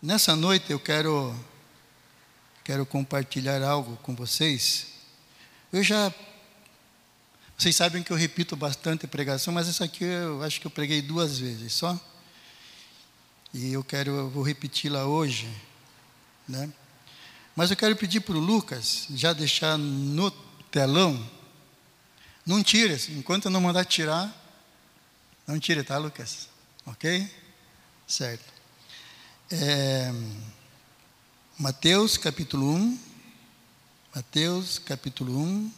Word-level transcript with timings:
Nessa 0.00 0.36
noite 0.36 0.70
eu 0.70 0.78
quero 0.78 1.34
quero 2.62 2.86
compartilhar 2.86 3.60
algo 3.62 3.96
com 3.96 4.14
vocês. 4.14 4.86
Eu 5.72 5.82
já 5.82 6.14
vocês 7.58 7.74
sabem 7.74 8.04
que 8.04 8.12
eu 8.12 8.16
repito 8.16 8.54
bastante 8.54 9.08
pregação, 9.08 9.52
mas 9.52 9.68
essa 9.68 9.86
aqui 9.86 10.04
eu 10.04 10.40
acho 10.44 10.60
que 10.60 10.68
eu 10.68 10.70
preguei 10.70 11.02
duas 11.02 11.40
vezes 11.40 11.72
só. 11.72 11.98
E 13.52 13.72
eu 13.72 13.82
quero 13.82 14.12
eu 14.12 14.30
vou 14.30 14.44
repeti-la 14.44 15.04
hoje, 15.04 15.48
né? 16.46 16.72
Mas 17.56 17.72
eu 17.72 17.76
quero 17.76 17.96
pedir 17.96 18.20
para 18.20 18.36
o 18.36 18.40
Lucas 18.40 19.08
já 19.10 19.32
deixar 19.32 19.76
no 19.76 20.30
telão. 20.70 21.28
Não 22.46 22.62
tire, 22.62 22.94
enquanto 23.18 23.46
eu 23.46 23.50
não 23.50 23.60
mandar 23.60 23.84
tirar, 23.84 24.32
não 25.44 25.58
tire, 25.58 25.82
tá, 25.82 25.98
Lucas? 25.98 26.48
Ok? 26.86 27.28
Certo. 28.06 28.57
É, 29.50 30.12
Mateus 31.58 32.18
capítulo 32.18 32.70
1. 32.74 32.98
Mateus 34.14 34.78
capítulo 34.78 35.40
1, 35.40 35.72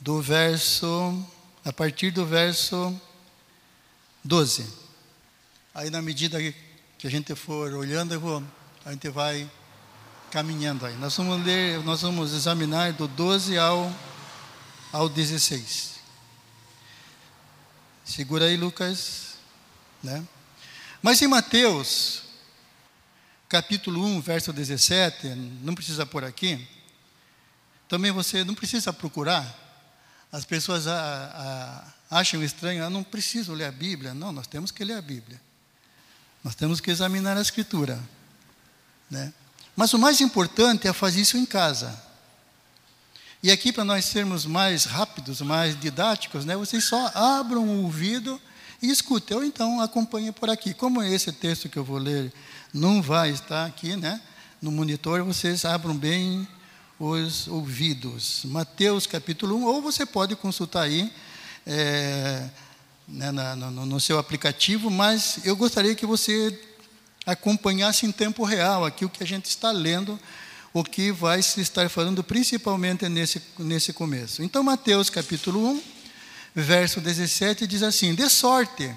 do 0.00 0.22
verso, 0.22 1.22
a 1.62 1.70
partir 1.70 2.10
do 2.10 2.24
verso 2.24 2.98
12. 4.24 4.66
Aí, 5.74 5.90
na 5.90 6.00
medida 6.00 6.38
que 6.40 7.06
a 7.06 7.10
gente 7.10 7.34
for 7.34 7.74
olhando, 7.74 8.18
vou, 8.18 8.42
a 8.82 8.92
gente 8.92 9.10
vai 9.10 9.50
caminhando 10.30 10.86
aí. 10.86 10.96
Nós 10.96 11.14
vamos 11.14 11.44
ler, 11.44 11.84
nós 11.84 12.00
vamos 12.00 12.32
examinar 12.32 12.94
do 12.94 13.06
12 13.06 13.58
ao, 13.58 13.94
ao 14.90 15.06
16. 15.10 15.96
Segura 18.06 18.46
aí, 18.46 18.56
Lucas. 18.56 19.34
Né? 20.02 20.26
Mas 21.02 21.20
em 21.20 21.28
Mateus, 21.28 22.21
capítulo 23.52 24.02
1, 24.02 24.22
verso 24.22 24.50
17, 24.50 25.28
não 25.62 25.74
precisa 25.74 26.06
pôr 26.06 26.24
aqui. 26.24 26.66
Também 27.86 28.10
você 28.10 28.42
não 28.42 28.54
precisa 28.54 28.94
procurar. 28.94 29.46
As 30.32 30.46
pessoas 30.46 30.86
a, 30.86 31.84
a, 32.10 32.18
acham 32.18 32.42
estranho, 32.42 32.82
ah, 32.82 32.88
não 32.88 33.04
preciso 33.04 33.52
ler 33.52 33.66
a 33.66 33.70
Bíblia. 33.70 34.14
Não, 34.14 34.32
nós 34.32 34.46
temos 34.46 34.70
que 34.70 34.82
ler 34.82 34.94
a 34.94 35.02
Bíblia. 35.02 35.38
Nós 36.42 36.54
temos 36.54 36.80
que 36.80 36.90
examinar 36.90 37.36
a 37.36 37.42
Escritura. 37.42 38.02
Né? 39.10 39.30
Mas 39.76 39.92
o 39.92 39.98
mais 39.98 40.22
importante 40.22 40.88
é 40.88 40.92
fazer 40.94 41.20
isso 41.20 41.36
em 41.36 41.44
casa. 41.44 42.02
E 43.42 43.50
aqui, 43.50 43.70
para 43.70 43.84
nós 43.84 44.06
sermos 44.06 44.46
mais 44.46 44.86
rápidos, 44.86 45.42
mais 45.42 45.78
didáticos, 45.78 46.46
né, 46.46 46.56
vocês 46.56 46.84
só 46.84 47.08
abram 47.14 47.68
o 47.68 47.82
ouvido 47.82 48.40
e 48.80 48.90
escutem, 48.90 49.36
ou 49.36 49.44
então 49.44 49.78
acompanhem 49.82 50.32
por 50.32 50.48
aqui. 50.48 50.72
Como 50.72 51.02
esse 51.02 51.30
texto 51.32 51.68
que 51.68 51.78
eu 51.78 51.84
vou 51.84 51.98
ler 51.98 52.32
não 52.72 53.02
vai 53.02 53.30
estar 53.30 53.66
aqui 53.66 53.96
né, 53.96 54.20
no 54.60 54.72
monitor, 54.72 55.22
vocês 55.22 55.64
abram 55.64 55.94
bem 55.94 56.48
os 56.98 57.46
ouvidos. 57.48 58.42
Mateus 58.46 59.06
capítulo 59.06 59.56
1, 59.56 59.64
ou 59.64 59.82
você 59.82 60.06
pode 60.06 60.34
consultar 60.36 60.82
aí 60.82 61.12
é, 61.66 62.48
né, 63.06 63.30
na, 63.30 63.54
no, 63.54 63.84
no 63.84 64.00
seu 64.00 64.18
aplicativo, 64.18 64.90
mas 64.90 65.40
eu 65.44 65.54
gostaria 65.54 65.94
que 65.94 66.06
você 66.06 66.58
acompanhasse 67.26 68.06
em 68.06 68.12
tempo 68.12 68.42
real 68.42 68.84
aqui 68.84 69.04
o 69.04 69.10
que 69.10 69.22
a 69.22 69.26
gente 69.26 69.46
está 69.46 69.70
lendo, 69.70 70.18
o 70.72 70.82
que 70.82 71.12
vai 71.12 71.42
se 71.42 71.60
estar 71.60 71.90
falando 71.90 72.24
principalmente 72.24 73.06
nesse, 73.08 73.42
nesse 73.58 73.92
começo. 73.92 74.42
Então, 74.42 74.62
Mateus 74.62 75.10
capítulo 75.10 75.72
1, 75.72 75.82
verso 76.54 77.00
17 77.00 77.66
diz 77.66 77.82
assim: 77.82 78.14
De 78.14 78.28
sorte 78.30 78.94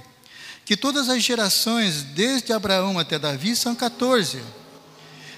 que 0.65 0.75
todas 0.75 1.07
as 1.09 1.23
gerações, 1.23 2.01
desde 2.01 2.51
Abraão 2.51 2.97
até 2.97 3.19
Davi, 3.19 3.55
são 3.55 3.75
14. 3.75 4.41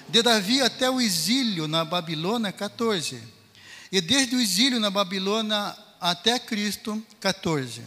De 0.07 0.23
Davi 0.23 0.61
até 0.61 0.89
o 0.89 1.01
exílio 1.01 1.67
na 1.67 1.83
Babilônia, 1.83 2.51
14. 2.53 3.21
E 3.91 3.99
desde 3.99 4.37
o 4.37 4.39
exílio 4.39 4.79
na 4.79 4.89
Babilônia 4.89 5.75
até 5.99 6.39
Cristo, 6.39 7.03
14. 7.19 7.81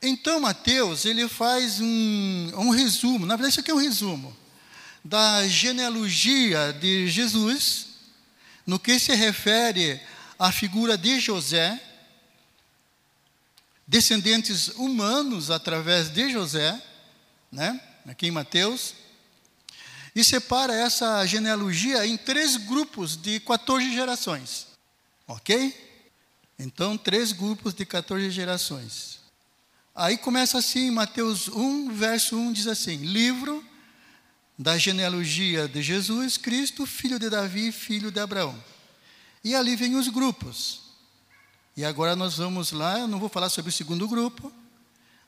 Então, 0.00 0.38
Mateus, 0.38 1.04
ele 1.04 1.28
faz 1.28 1.80
um, 1.80 2.52
um 2.58 2.70
resumo, 2.70 3.26
na 3.26 3.34
verdade, 3.34 3.52
isso 3.52 3.60
aqui 3.60 3.72
é 3.72 3.74
um 3.74 3.78
resumo, 3.78 4.36
da 5.02 5.48
genealogia 5.48 6.72
de 6.78 7.08
Jesus, 7.08 7.86
no 8.66 8.78
que 8.78 8.98
se 8.98 9.14
refere 9.14 10.00
à 10.38 10.52
figura 10.52 10.96
de 10.96 11.18
José, 11.18 11.80
descendentes 13.86 14.68
humanos 14.68 15.50
através 15.50 16.08
de 16.08 16.30
José, 16.30 16.80
né? 17.50 17.80
aqui 18.06 18.26
em 18.26 18.30
Mateus, 18.30 18.94
e 20.14 20.22
separa 20.22 20.74
essa 20.74 21.24
genealogia 21.26 22.06
em 22.06 22.16
três 22.16 22.56
grupos 22.56 23.16
de 23.16 23.40
14 23.40 23.92
gerações. 23.92 24.68
Ok? 25.26 25.74
Então, 26.58 26.96
três 26.96 27.32
grupos 27.32 27.74
de 27.74 27.84
14 27.84 28.30
gerações. 28.30 29.18
Aí 29.94 30.16
começa 30.16 30.58
assim, 30.58 30.90
Mateus 30.90 31.48
1, 31.48 31.92
verso 31.92 32.36
1 32.36 32.52
diz 32.52 32.66
assim: 32.66 32.96
Livro 32.96 33.64
da 34.58 34.78
genealogia 34.78 35.66
de 35.66 35.82
Jesus 35.82 36.36
Cristo, 36.36 36.86
filho 36.86 37.18
de 37.18 37.28
Davi, 37.28 37.72
filho 37.72 38.10
de 38.10 38.20
Abraão. 38.20 38.62
E 39.42 39.54
ali 39.54 39.74
vem 39.76 39.96
os 39.96 40.08
grupos. 40.08 40.83
E 41.76 41.84
agora 41.84 42.14
nós 42.14 42.36
vamos 42.36 42.70
lá, 42.70 43.00
eu 43.00 43.08
não 43.08 43.18
vou 43.18 43.28
falar 43.28 43.48
sobre 43.48 43.68
o 43.68 43.72
segundo 43.72 44.06
grupo, 44.06 44.52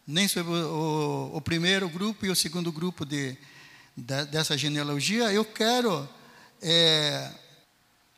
nem 0.07 0.29
sobre 0.29 0.53
o, 0.53 1.33
o, 1.35 1.41
primeiro 1.41 1.89
grupo 1.89 2.25
e 2.25 2.31
o 2.31 2.37
segundo 2.37 2.71
grupo 2.71 3.05
de, 3.05 3.37
de, 3.97 4.25
dessa 4.27 4.57
genealogia, 4.57 5.33
eu 5.33 5.45
quero 5.45 6.09
é, 6.63 7.33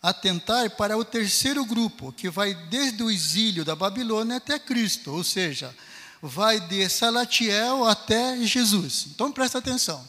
atentar 0.02 0.68
para 0.76 0.98
o 0.98 1.06
terceiro 1.06 1.64
grupo, 1.64 2.12
que 2.12 2.28
vai 2.28 2.52
desde 2.52 3.02
o 3.02 3.10
exílio 3.10 3.64
da 3.64 3.74
Babilônia 3.74 4.36
até 4.36 4.58
Cristo, 4.58 5.10
ou 5.10 5.24
seja, 5.24 5.74
vai 6.20 6.60
de 6.60 6.86
Salatiel 6.90 7.86
até 7.86 8.44
Jesus. 8.44 9.06
Então 9.14 9.32
presta 9.32 9.56
atenção. 9.56 10.06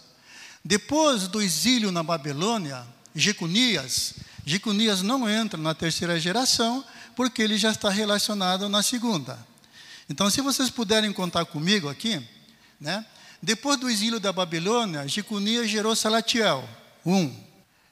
Depois 0.64 1.30
do 1.30 1.42
exílio 1.42 1.90
na 1.90 2.04
Babilônia, 2.04 2.86
Jeconias, 3.16 4.16
Jeconias 4.46 5.02
não 5.02 5.30
entra 5.30 5.58
na 5.58 5.74
terceira 5.74 6.20
geração, 6.20 6.84
porque 7.20 7.42
ele 7.42 7.58
já 7.58 7.72
está 7.72 7.90
relacionado 7.90 8.70
na 8.70 8.82
segunda. 8.82 9.38
Então, 10.10 10.30
se 10.30 10.40
vocês 10.40 10.70
puderem 10.70 11.12
contar 11.12 11.44
comigo 11.44 11.90
aqui, 11.90 12.26
né? 12.80 13.06
Depois 13.44 13.78
do 13.78 13.90
exílio 13.90 14.22
da 14.22 14.32
Babilônia, 14.32 15.06
Jeconias 15.06 15.70
gerou 15.70 15.94
Salatiel, 15.98 16.64
um. 17.06 17.36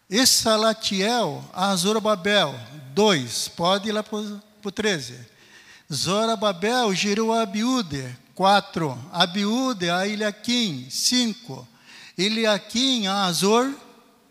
Esse 0.09 0.43
Salatiel, 0.43 1.43
a 1.53 1.75
Zorobabel, 1.75 2.57
dois. 2.93 3.49
Pode 3.49 3.89
ir 3.89 3.91
lá 3.91 4.01
para 4.01 4.17
o 4.17 4.71
13. 4.71 5.19
Zorababel 5.93 6.95
gerou 6.95 7.33
Abiúde, 7.33 8.17
quatro. 8.33 8.97
Abiúde 9.11 9.89
a 9.89 10.07
Eliakim, 10.07 10.87
cinco. 10.89 11.67
Eliakim 12.17 13.07
a 13.07 13.25
Azor, 13.25 13.75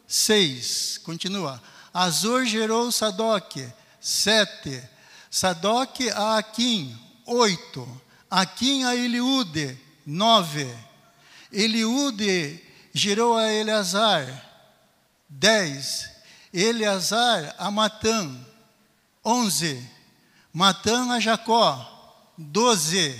seis. 0.08 0.98
Continua. 1.04 1.62
Azor 1.92 2.46
gerou 2.46 2.90
Sadoc, 2.90 3.58
sete. 4.06 4.80
Sadoc 5.28 6.00
a 6.14 6.38
Aquim, 6.38 6.96
oito. 7.26 8.00
Aquim 8.30 8.84
a 8.84 8.94
Eliúde, 8.94 9.76
nove. 10.06 10.72
Eliúde 11.52 12.62
gerou 12.94 13.36
a 13.36 13.52
Eleazar, 13.52 14.24
dez. 15.28 16.08
Eleazar 16.52 17.54
a 17.58 17.68
Matã, 17.70 18.32
onze. 19.24 19.84
Matã 20.52 21.10
a 21.10 21.20
Jacó, 21.20 22.32
doze. 22.38 23.18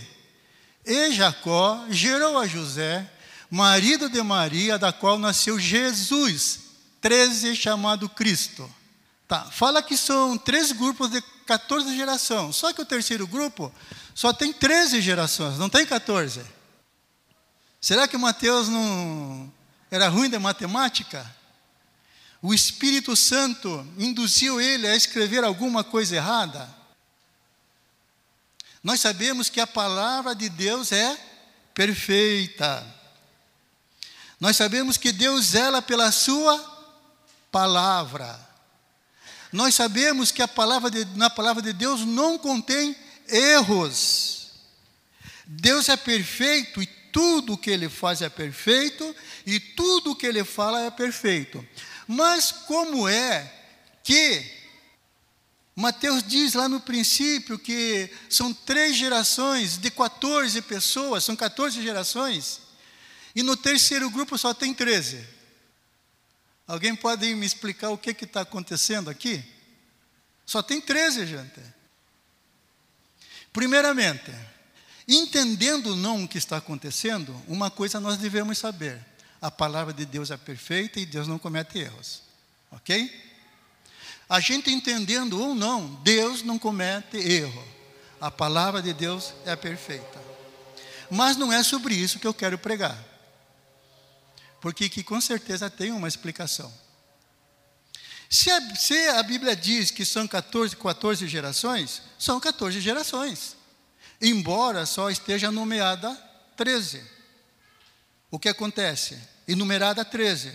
E 0.84 1.10
Jacó 1.12 1.84
gerou 1.91 2.38
a 2.38 2.46
José, 2.46 3.10
marido 3.50 4.08
de 4.08 4.22
Maria, 4.22 4.78
da 4.78 4.92
qual 4.92 5.19
nasceu 5.19 5.58
Jesus, 5.58 6.60
treze, 7.00 7.56
chamado 7.56 8.08
Cristo. 8.08 8.72
Tá, 9.28 9.44
fala 9.50 9.82
que 9.82 9.96
são 9.96 10.38
três 10.38 10.70
grupos 10.70 11.11
de 11.11 11.20
14 11.46 11.96
gerações. 11.96 12.56
Só 12.56 12.73
que 12.73 12.81
o 12.81 12.87
terceiro 12.87 13.26
grupo 13.26 13.73
só 14.14 14.32
tem 14.32 14.52
13 14.52 15.00
gerações, 15.00 15.58
não 15.58 15.69
tem 15.69 15.84
14. 15.84 16.44
Será 17.81 18.06
que 18.06 18.17
Mateus 18.17 18.69
não 18.69 19.52
era 19.90 20.08
ruim 20.08 20.31
de 20.31 20.38
matemática? 20.38 21.34
O 22.40 22.55
Espírito 22.55 23.17
Santo 23.17 23.87
induziu 23.99 24.61
ele 24.61 24.87
a 24.87 24.94
escrever 24.94 25.43
alguma 25.43 25.82
coisa 25.82 26.17
errada? 26.17 26.69
Nós 28.82 29.00
sabemos 29.00 29.49
que 29.49 29.61
a 29.61 29.67
palavra 29.67 30.34
de 30.34 30.49
Deus 30.49 30.93
é 30.93 31.19
perfeita. 31.75 32.87
Nós 34.38 34.56
sabemos 34.56 34.96
que 34.96 35.11
Deus 35.11 35.46
zela 35.46 35.82
pela 35.82 36.12
sua 36.12 36.56
palavra. 37.50 38.45
Nós 39.52 39.75
sabemos 39.75 40.31
que 40.31 40.43
a 40.43 40.48
palavra 40.48 40.90
de, 40.90 41.04
na 41.16 41.31
palavra 41.31 41.62
de 41.62 41.72
Deus 41.72 42.00
não 42.00 42.38
contém 42.38 42.96
erros. 43.28 44.50
Deus 45.46 45.88
é 45.88 45.96
perfeito 45.96 46.82
e 46.82 46.87
tudo 46.87 47.54
o 47.54 47.58
que 47.58 47.70
ele 47.70 47.88
faz 47.88 48.20
é 48.20 48.28
perfeito 48.28 49.14
e 49.46 49.58
tudo 49.58 50.10
o 50.10 50.16
que 50.16 50.26
ele 50.26 50.44
fala 50.44 50.82
é 50.82 50.90
perfeito. 50.90 51.66
Mas 52.06 52.52
como 52.52 53.08
é 53.08 53.52
que 54.02 54.56
Mateus 55.75 56.22
diz 56.22 56.54
lá 56.54 56.69
no 56.69 56.81
princípio 56.81 57.58
que 57.58 58.10
são 58.31 58.52
três 58.52 58.96
gerações 58.96 59.76
de 59.76 59.90
14 59.90 60.62
pessoas, 60.62 61.22
são 61.22 61.37
14 61.37 61.82
gerações, 61.82 62.60
e 63.34 63.42
no 63.42 63.56
terceiro 63.56 64.08
grupo 64.08 64.38
só 64.38 64.54
tem 64.54 64.72
13. 64.72 65.36
Alguém 66.66 66.96
pode 66.96 67.32
me 67.34 67.46
explicar 67.46 67.90
o 67.90 67.98
que 67.98 68.10
está 68.10 68.40
acontecendo 68.40 69.08
aqui? 69.08 69.44
Só 70.44 70.62
tem 70.62 70.80
13, 70.80 71.26
gente. 71.26 71.60
Primeiramente, 73.52 74.32
entendendo 75.06 75.94
não 75.96 76.24
o 76.24 76.28
que 76.28 76.38
está 76.38 76.56
acontecendo, 76.56 77.40
uma 77.46 77.70
coisa 77.70 78.00
nós 78.00 78.16
devemos 78.18 78.58
saber: 78.58 78.98
a 79.40 79.50
palavra 79.50 79.92
de 79.92 80.04
Deus 80.04 80.30
é 80.30 80.36
perfeita 80.36 80.98
e 80.98 81.06
Deus 81.06 81.28
não 81.28 81.38
comete 81.38 81.78
erros. 81.78 82.22
Ok? 82.70 83.24
A 84.28 84.40
gente 84.40 84.70
entendendo 84.70 85.40
ou 85.40 85.54
não, 85.54 85.94
Deus 86.02 86.42
não 86.42 86.58
comete 86.58 87.16
erro. 87.16 87.64
A 88.20 88.30
palavra 88.30 88.82
de 88.82 88.92
Deus 88.92 89.32
é 89.44 89.54
perfeita. 89.54 90.20
Mas 91.10 91.36
não 91.36 91.52
é 91.52 91.62
sobre 91.62 91.94
isso 91.94 92.18
que 92.18 92.26
eu 92.26 92.34
quero 92.34 92.58
pregar. 92.58 92.98
Porque 94.61 94.88
que 94.88 95.03
com 95.03 95.20
certeza 95.20 95.70
tem 95.70 95.93
uma 95.93 96.08
explicação. 96.08 96.73
Se 98.29 98.50
a, 98.50 98.75
se 98.75 99.08
a 99.08 99.23
Bíblia 99.23 99.55
diz 99.55 99.91
que 99.91 100.05
são 100.05 100.26
14, 100.26 100.76
14 100.76 101.29
gerações, 101.29 102.03
são 102.19 102.41
14 102.41 102.81
gerações. 102.81 103.56
Embora 104.20 104.87
só 104.87 105.11
esteja 105.11 105.50
nomeada 105.50 106.12
13. 106.56 107.03
O 108.31 108.38
que 108.38 108.49
acontece? 108.49 109.19
Enumerada 109.47 110.05
13 110.05 110.53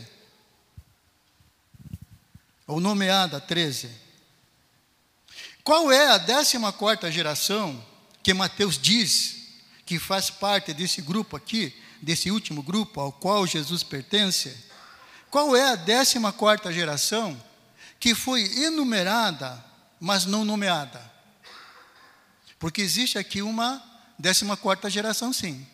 ou 2.67 2.79
nomeada 2.79 3.39
13. 3.39 3.89
Qual 5.63 5.91
é 5.91 6.07
a 6.07 6.17
14 6.17 7.11
geração 7.11 7.85
que 8.23 8.33
Mateus 8.33 8.77
diz 8.77 9.41
que 9.85 9.99
faz 9.99 10.29
parte 10.29 10.73
desse 10.73 11.01
grupo 11.01 11.35
aqui, 11.35 11.73
desse 12.01 12.31
último 12.31 12.63
grupo 12.63 12.99
ao 12.99 13.11
qual 13.11 13.45
Jesus 13.45 13.83
pertence? 13.83 14.55
Qual 15.29 15.55
é 15.55 15.71
a 15.71 15.77
14 15.77 16.73
geração 16.73 17.41
que 17.99 18.15
foi 18.15 18.43
enumerada, 18.63 19.63
mas 19.99 20.25
não 20.25 20.43
nomeada? 20.43 21.01
Porque 22.59 22.81
existe 22.81 23.17
aqui 23.17 23.41
uma 23.41 23.81
14 24.21 24.89
geração, 24.89 25.31
sim. 25.31 25.65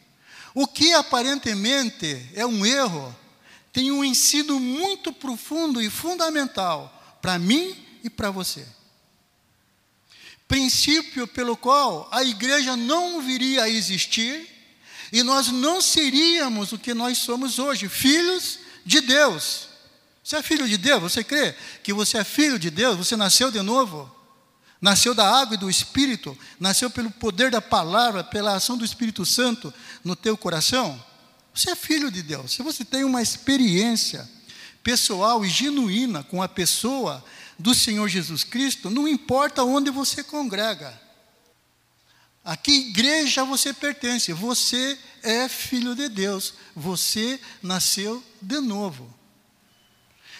O 0.53 0.67
que 0.67 0.93
aparentemente 0.93 2.29
é 2.33 2.45
um 2.45 2.65
erro, 2.65 3.15
tem 3.71 3.91
um 3.91 4.03
ensino 4.03 4.59
muito 4.59 5.13
profundo 5.13 5.81
e 5.81 5.89
fundamental 5.89 7.17
para 7.21 7.37
mim 7.37 7.75
e 8.03 8.09
para 8.09 8.31
você. 8.31 8.67
Princípio 10.47 11.27
pelo 11.27 11.57
qual 11.57 12.07
a 12.11 12.23
igreja 12.23 12.75
não 12.75 13.21
viria 13.21 13.63
a 13.63 13.69
existir 13.69 14.56
e 15.11 15.23
nós 15.23 15.47
não 15.47 15.81
seríamos 15.81 16.71
o 16.71 16.77
que 16.77 16.93
nós 16.93 17.17
somos 17.17 17.59
hoje, 17.59 17.87
filhos 17.87 18.59
de 18.85 19.01
Deus. 19.01 19.67
Você 20.23 20.35
é 20.35 20.43
filho 20.43 20.67
de 20.67 20.77
Deus? 20.77 21.01
Você 21.01 21.23
crê 21.23 21.55
que 21.81 21.93
você 21.93 22.17
é 22.17 22.23
filho 22.23 22.59
de 22.59 22.69
Deus? 22.69 22.97
Você 22.97 23.15
nasceu 23.15 23.49
de 23.49 23.61
novo? 23.61 24.13
Nasceu 24.81 25.15
da 25.15 25.27
água 25.27 25.55
e 25.55 25.57
do 25.57 25.69
Espírito? 25.69 26.37
Nasceu 26.59 26.89
pelo 26.89 27.09
poder 27.09 27.49
da 27.49 27.61
palavra, 27.61 28.23
pela 28.23 28.55
ação 28.55 28.77
do 28.77 28.85
Espírito 28.85 29.25
Santo 29.25 29.73
no 30.03 30.15
teu 30.15 30.37
coração? 30.37 31.01
Você 31.53 31.71
é 31.71 31.75
filho 31.75 32.11
de 32.11 32.21
Deus. 32.21 32.51
Se 32.51 32.61
você 32.61 32.85
tem 32.85 33.03
uma 33.03 33.21
experiência 33.21 34.29
pessoal 34.83 35.43
e 35.43 35.49
genuína 35.49 36.23
com 36.23 36.41
a 36.41 36.47
pessoa 36.47 37.23
do 37.57 37.73
Senhor 37.73 38.07
Jesus 38.07 38.43
Cristo, 38.43 38.89
não 38.89 39.07
importa 39.07 39.63
onde 39.63 39.89
você 39.89 40.23
congrega. 40.23 41.06
A 42.47 42.55
que 42.55 42.71
igreja 42.71 43.43
você 43.43 43.73
pertence? 43.73 44.31
Você 44.31 44.97
é 45.21 45.49
filho 45.49 45.93
de 45.93 46.07
Deus. 46.07 46.53
Você 46.73 47.37
nasceu 47.61 48.23
de 48.41 48.61
novo. 48.61 49.13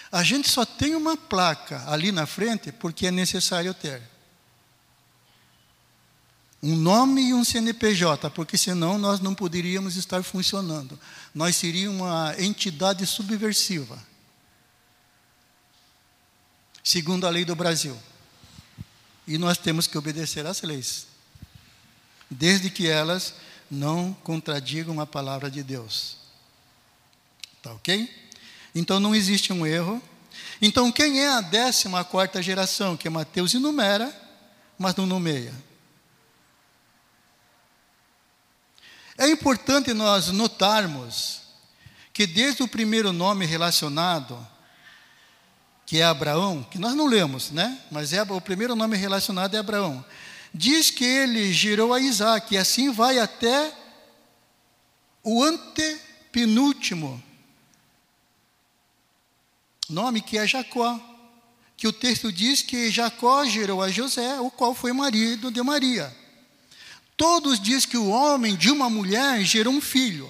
A 0.10 0.24
gente 0.24 0.48
só 0.48 0.64
tem 0.64 0.96
uma 0.96 1.18
placa 1.18 1.84
ali 1.92 2.14
na 2.14 2.26
frente 2.26 2.72
porque 2.72 3.08
é 3.08 3.12
necessário 3.12 3.74
ter 3.74 4.02
um 6.64 6.78
nome 6.78 7.24
e 7.24 7.34
um 7.34 7.44
CNPJ, 7.44 8.30
porque 8.30 8.58
senão 8.58 8.98
nós 8.98 9.20
não 9.20 9.36
poderíamos 9.36 9.98
estar 9.98 10.24
funcionando. 10.24 10.98
Nós 11.36 11.58
seríamos 11.58 12.00
uma 12.00 12.34
entidade 12.40 13.06
subversiva, 13.06 14.02
segundo 16.82 17.28
a 17.28 17.30
lei 17.30 17.44
do 17.44 17.54
Brasil. 17.54 18.00
E 19.28 19.38
nós 19.38 19.58
temos 19.58 19.88
que 19.88 19.98
obedecer 19.98 20.46
às 20.46 20.62
leis, 20.62 21.06
desde 22.30 22.70
que 22.70 22.88
elas 22.88 23.34
não 23.70 24.14
contradigam 24.24 25.00
a 25.00 25.06
palavra 25.06 25.50
de 25.50 25.64
Deus. 25.64 26.18
Tá 27.62 27.74
ok? 27.74 28.10
Então 28.74 29.00
não 29.00 29.16
existe 29.16 29.52
um 29.52 29.66
erro. 29.66 30.02
Então 30.62 30.92
quem 30.92 31.22
é 31.22 31.30
a 31.30 31.42
décima 31.42 32.04
quarta 32.04 32.42
geração 32.42 32.96
que 32.96 33.10
Mateus 33.10 33.54
enumera, 33.54 34.14
mas 34.78 34.96
não 34.96 35.06
nomeia? 35.06 35.54
É 39.18 39.28
importante 39.28 39.94
nós 39.94 40.28
notarmos 40.28 41.42
que 42.14 42.28
desde 42.28 42.62
o 42.64 42.68
primeiro 42.68 43.12
nome 43.12 43.46
relacionado, 43.46 44.48
que 45.86 46.00
é 46.00 46.04
Abraão, 46.04 46.64
que 46.64 46.78
nós 46.78 46.94
não 46.94 47.08
lemos, 47.08 47.50
né? 47.50 47.80
Mas 47.92 48.14
é 48.14 48.22
o 48.22 48.42
primeiro 48.42 48.76
nome 48.76 48.96
relacionado 48.98 49.56
é 49.56 49.60
Abraão. 49.60 50.06
Diz 50.54 50.90
que 50.90 51.06
ele 51.06 51.54
gerou 51.54 51.94
a 51.94 52.00
Isaac, 52.00 52.54
e 52.54 52.58
assim 52.58 52.92
vai 52.92 53.20
até 53.20 53.74
o 55.24 55.44
antepenúltimo 55.44 57.24
nome 59.90 60.22
que 60.22 60.38
é 60.38 60.46
Jacó, 60.46 61.00
que 61.76 61.88
o 61.88 61.94
texto 61.94 62.32
diz 62.32 62.62
que 62.62 62.92
Jacó 62.92 63.46
gerou 63.46 63.82
a 63.82 63.90
José, 63.90 64.40
o 64.40 64.50
qual 64.50 64.74
foi 64.74 64.92
marido 64.92 65.52
de 65.52 65.62
Maria. 65.62 66.16
Todos 67.16 67.60
diz 67.60 67.86
que 67.86 67.98
o 67.98 68.10
homem 68.10 68.56
de 68.56 68.70
uma 68.70 68.90
mulher 68.90 69.44
gerou 69.44 69.74
um 69.74 69.82
filho. 69.82 70.30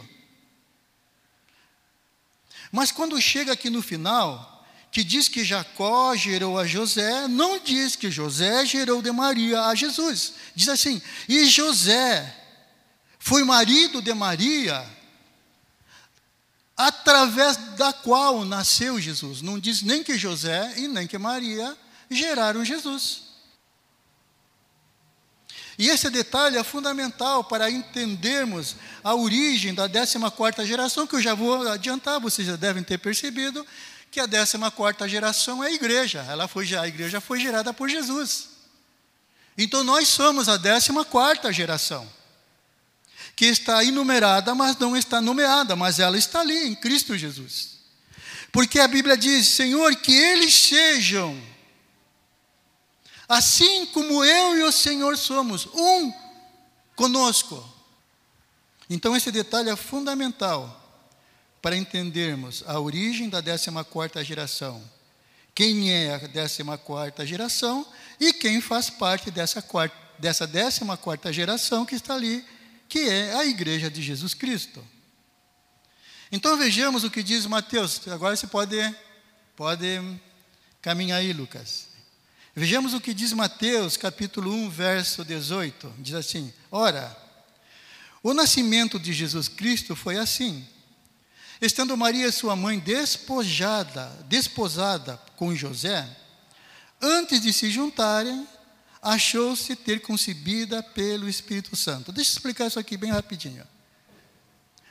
Mas 2.72 2.92
quando 2.92 3.20
chega 3.22 3.54
aqui 3.54 3.70
no 3.70 3.82
final, 3.82 4.57
que 4.92 5.04
diz 5.04 5.28
que 5.28 5.44
Jacó 5.44 6.16
gerou 6.16 6.58
a 6.58 6.66
José, 6.66 7.28
não 7.28 7.60
diz 7.60 7.96
que 7.96 8.10
José 8.10 8.66
gerou 8.66 9.02
de 9.02 9.12
Maria 9.12 9.66
a 9.66 9.76
Jesus. 9.76 10.34
Diz 10.56 10.70
assim: 10.70 11.02
e 11.28 11.46
José 11.46 12.36
foi 13.20 13.44
marido 13.44 14.02
de 14.02 14.14
Maria, 14.14 14.86
através 16.76 17.58
da 17.76 17.92
qual 17.92 18.46
nasceu 18.46 19.00
Jesus. 19.00 19.42
Não 19.42 19.60
diz 19.60 19.82
nem 19.82 20.04
que 20.04 20.18
José 20.18 20.74
e 20.78 20.88
nem 20.88 21.08
que 21.08 21.18
Maria 21.18 21.78
geraram 22.10 22.64
Jesus. 22.64 23.28
E 25.78 25.90
esse 25.90 26.10
detalhe 26.10 26.58
é 26.58 26.64
fundamental 26.64 27.44
para 27.44 27.70
entendermos 27.70 28.76
a 29.04 29.14
origem 29.14 29.76
da 29.76 29.88
14ª 29.88 30.66
geração, 30.66 31.06
que 31.06 31.16
eu 31.16 31.22
já 31.22 31.36
vou 31.36 31.68
adiantar, 31.70 32.20
vocês 32.20 32.48
já 32.48 32.56
devem 32.56 32.84
ter 32.84 32.98
percebido, 32.98 33.66
que 34.18 34.22
a 34.22 34.28
14ª 34.28 35.08
geração 35.08 35.64
é 35.64 35.68
a 35.68 35.72
igreja. 35.72 36.26
Ela 36.28 36.48
foi, 36.48 36.76
a 36.76 36.88
igreja 36.88 37.22
foi 37.22 37.40
gerada 37.40 37.72
por 37.72 37.88
Jesus. 37.88 38.50
Então 39.56 39.84
nós 39.84 40.08
somos 40.08 40.50
a 40.50 40.58
14ª 40.58 41.52
geração, 41.54 42.10
que 43.36 43.46
está 43.46 43.84
enumerada, 43.84 44.56
mas 44.56 44.76
não 44.78 44.98
está 44.98 45.22
nomeada, 45.22 45.76
mas 45.76 46.00
ela 46.00 46.18
está 46.18 46.40
ali 46.40 46.68
em 46.68 46.76
Cristo 46.76 47.18
Jesus. 47.18 47.78
Porque 48.52 48.80
a 48.80 48.88
Bíblia 48.88 49.16
diz: 49.16 49.48
Senhor, 49.48 49.96
que 49.98 50.14
eles 50.14 50.54
sejam 50.56 51.40
Assim 53.28 53.86
como 53.88 54.24
eu 54.24 54.58
e 54.58 54.64
o 54.64 54.72
Senhor 54.72 55.18
somos 55.18 55.66
um 55.74 56.14
conosco. 56.96 57.62
Então, 58.90 59.18
esse 59.18 59.32
detalhe 59.34 59.70
é 59.70 59.76
fundamental 59.76 60.87
para 61.62 61.76
entendermos 61.76 62.64
a 62.68 62.80
origem 62.80 63.30
da 63.30 63.42
14 63.42 64.24
geração. 64.24 64.84
Quem 65.54 65.92
é 65.92 66.14
a 66.14 66.20
14 66.20 67.26
geração 67.26 67.86
e 68.20 68.34
quem 68.34 68.62
faz 68.62 68.90
parte 68.90 69.32
dessa, 69.32 69.62
quarta, 69.62 69.96
dessa 70.20 70.48
14 70.48 71.34
geração 71.34 71.86
que 71.86 71.96
está 71.96 72.14
ali, 72.14 72.46
que 72.88 73.00
é 73.00 73.34
a 73.36 73.46
igreja 73.46 73.90
de 73.90 74.02
Jesus 74.02 74.34
Cristo. 74.34 74.84
Então 76.32 76.58
vejamos 76.58 77.04
o 77.04 77.10
que 77.10 77.24
diz 77.24 77.46
Mateus. 77.46 78.08
Agora 78.08 78.36
você 78.36 78.48
pode, 78.48 78.78
pode 79.56 80.00
caminhar 80.82 81.20
aí, 81.20 81.34
Lucas. 81.34 81.88
Vejamos 82.56 82.94
o 82.94 83.00
que 83.00 83.14
diz 83.14 83.34
Mateus, 83.34 83.98
capítulo 83.98 84.52
1, 84.52 84.70
verso 84.70 85.24
18. 85.24 85.94
Diz 86.00 86.16
assim: 86.16 86.52
Ora, 86.72 87.16
O 88.24 88.34
nascimento 88.34 89.00
de 89.00 89.14
Jesus 89.14 89.48
Cristo 89.48 89.96
foi 89.96 90.18
assim. 90.18 90.68
Estando 91.62 91.98
Maria, 91.98 92.32
sua 92.32 92.56
mãe, 92.56 92.80
despojada, 92.80 94.12
desposada 94.28 95.20
com 95.36 95.56
José, 95.56 96.08
antes 97.02 97.42
de 97.42 97.52
se 97.52 97.72
juntarem, 97.72 98.48
achou-se 99.02 99.76
ter 99.76 100.02
concebida 100.02 100.84
pelo 100.84 101.28
Espírito 101.28 101.76
Santo. 101.76 102.12
Deixa 102.12 102.32
eu 102.32 102.34
explicar 102.34 102.68
isso 102.68 102.80
aqui 102.80 102.96
bem 102.96 103.12
rapidinho. 103.12 103.66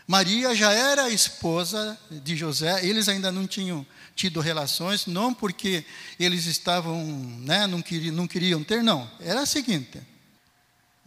Maria 0.07 0.55
já 0.55 0.73
era 0.73 1.11
esposa 1.11 1.99
de 2.11 2.37
José, 2.37 2.85
eles 2.85 3.09
ainda 3.09 3.33
não 3.33 3.47
tinham 3.47 3.85
tido 4.15 4.41
relações, 4.41 5.07
não 5.07 5.35
porque 5.35 5.85
eles 6.19 6.47
estavam, 6.47 7.05
né, 7.41 7.67
não, 7.67 7.83
queriam, 7.83 8.15
não 8.15 8.27
queriam 8.27 8.63
ter, 8.63 8.83
não. 8.83 9.11
Era 9.21 9.43
o 9.43 9.47
seguinte: 9.47 10.01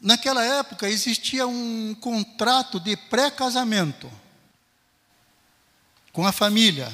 naquela 0.02 0.44
época 0.44 0.90
existia 0.90 1.48
um 1.48 1.96
contrato 1.96 2.78
de 2.78 2.96
pré-casamento 2.98 4.12
com 6.20 6.28
a 6.28 6.34
família, 6.34 6.92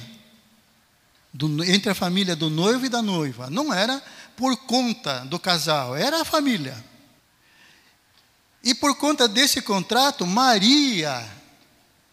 do, 1.34 1.64
entre 1.64 1.90
a 1.90 1.96
família 1.96 2.36
do 2.36 2.48
noivo 2.48 2.86
e 2.86 2.90
da 2.90 3.02
noiva. 3.02 3.50
Não 3.50 3.74
era 3.74 4.00
por 4.38 4.56
conta 4.56 5.22
do 5.22 5.40
casal, 5.40 5.96
era 5.96 6.22
a 6.22 6.24
família. 6.24 6.78
E 8.64 8.76
por 8.76 8.96
conta 8.98 9.28
desse 9.28 9.64
contrato, 9.64 10.28
Maria 10.28 11.28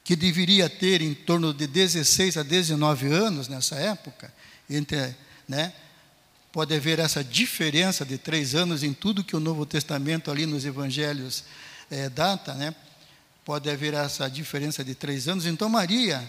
que 0.03 0.17
deveria 0.17 0.71
ter 0.71 1.03
em 1.03 1.13
torno 1.13 1.53
de 1.53 1.67
16 1.67 2.39
a 2.39 2.43
19 2.43 3.09
anos 3.09 3.47
nessa 3.47 3.75
época, 3.75 4.33
entre, 4.71 5.15
né, 5.47 5.71
pode 6.51 6.75
haver 6.75 6.99
essa 6.99 7.23
diferença 7.23 8.07
de 8.07 8.17
três 8.17 8.55
anos 8.55 8.83
em 8.83 8.95
tudo 8.95 9.23
que 9.23 9.37
o 9.37 9.41
Novo 9.41 9.67
Testamento 9.67 10.31
ali 10.31 10.47
nos 10.47 10.65
Evangelhos 10.65 11.45
é, 11.91 12.09
data, 12.09 12.55
né, 12.55 12.75
pode 13.45 13.69
haver 13.69 13.93
essa 13.93 14.31
diferença 14.31 14.83
de 14.83 14.95
três 14.95 15.29
anos. 15.29 15.45
Então 15.45 15.69
Maria, 15.69 16.29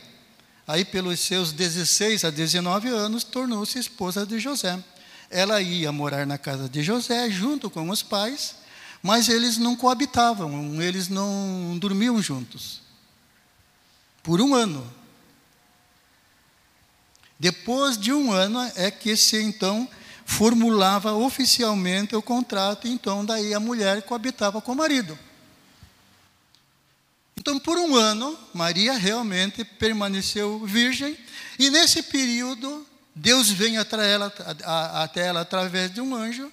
aí 0.68 0.86
pelos 0.86 1.20
seus 1.20 1.52
16 1.52 2.24
a 2.24 2.30
19 2.30 2.90
anos, 2.90 3.24
tornou-se 3.24 3.78
esposa 3.78 4.26
de 4.26 4.40
José. 4.40 4.82
Ela 5.30 5.62
ia 5.62 5.92
morar 5.92 6.26
na 6.26 6.38
casa 6.38 6.70
de 6.70 6.84
José 6.84 7.30
junto 7.30 7.70
com 7.70 7.90
os 7.90 8.04
pais, 8.04 8.56
mas 9.02 9.30
eles 9.30 9.58
não 9.58 9.76
coabitavam, 9.76 10.82
eles 10.82 11.10
não 11.10 11.78
dormiam 11.80 12.22
juntos 12.22 12.82
por 14.24 14.40
um 14.40 14.56
ano. 14.56 14.90
Depois 17.38 17.98
de 17.98 18.14
um 18.14 18.32
ano 18.32 18.60
é 18.76 18.90
que 18.90 19.18
se 19.18 19.42
então 19.42 19.88
formulava 20.26 21.14
oficialmente 21.14 22.16
o 22.16 22.22
contrato, 22.22 22.88
então 22.88 23.26
daí 23.26 23.54
a 23.54 23.60
mulher 23.60 24.02
coabitava 24.04 24.62
com 24.62 24.72
o 24.72 24.76
marido. 24.76 25.20
Então, 27.44 27.60
por 27.60 27.78
um 27.78 27.94
ano, 27.94 28.40
Maria 28.54 28.94
realmente 28.94 29.66
permaneceu 29.66 30.66
virgem, 30.66 31.18
e 31.60 31.70
nesse 31.70 32.02
período, 32.02 32.88
Deus 33.14 33.50
vem 33.50 33.78
até 33.78 34.14
ela, 34.14 34.34
até 34.94 35.28
ela 35.28 35.42
através 35.42 35.94
de 35.94 36.00
um 36.00 36.16
anjo 36.16 36.50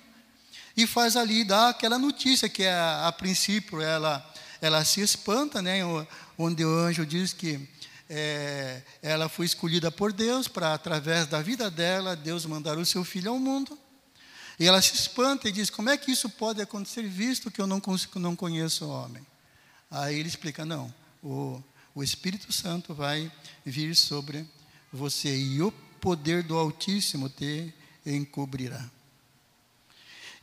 e 0.76 0.88
faz 0.88 1.14
ali, 1.14 1.44
dá 1.44 1.68
aquela 1.68 1.96
notícia 1.96 2.48
que 2.48 2.64
a, 2.64 3.04
é, 3.04 3.06
a 3.06 3.12
princípio 3.12 3.80
ela, 3.80 4.34
ela 4.60 4.84
se 4.84 5.00
espanta, 5.00 5.62
né? 5.62 5.78
onde 6.36 6.64
o 6.64 6.76
anjo 6.76 7.06
diz 7.06 7.32
que 7.32 7.68
é, 8.08 8.82
ela 9.00 9.28
foi 9.28 9.46
escolhida 9.46 9.92
por 9.92 10.12
Deus 10.12 10.48
para, 10.48 10.74
através 10.74 11.28
da 11.28 11.40
vida 11.40 11.70
dela, 11.70 12.16
Deus 12.16 12.44
mandar 12.44 12.76
o 12.76 12.84
seu 12.84 13.04
filho 13.04 13.30
ao 13.30 13.38
mundo. 13.38 13.78
E 14.58 14.66
ela 14.66 14.82
se 14.82 14.96
espanta 14.96 15.48
e 15.48 15.52
diz: 15.52 15.70
Como 15.70 15.88
é 15.88 15.96
que 15.96 16.10
isso 16.10 16.28
pode 16.28 16.60
acontecer, 16.60 17.02
visto 17.06 17.48
que 17.48 17.60
eu 17.60 17.66
não, 17.68 17.80
não 18.16 18.34
conheço 18.34 18.86
o 18.86 18.90
homem? 18.90 19.24
Aí 19.90 20.18
ele 20.18 20.28
explica: 20.28 20.64
Não, 20.64 20.92
o, 21.22 21.62
o 21.94 22.02
Espírito 22.02 22.52
Santo 22.52 22.94
vai 22.94 23.30
vir 23.64 23.96
sobre 23.96 24.46
você 24.92 25.36
e 25.36 25.60
o 25.60 25.72
poder 26.00 26.42
do 26.42 26.56
Altíssimo 26.56 27.28
te 27.28 27.72
encobrirá. 28.06 28.88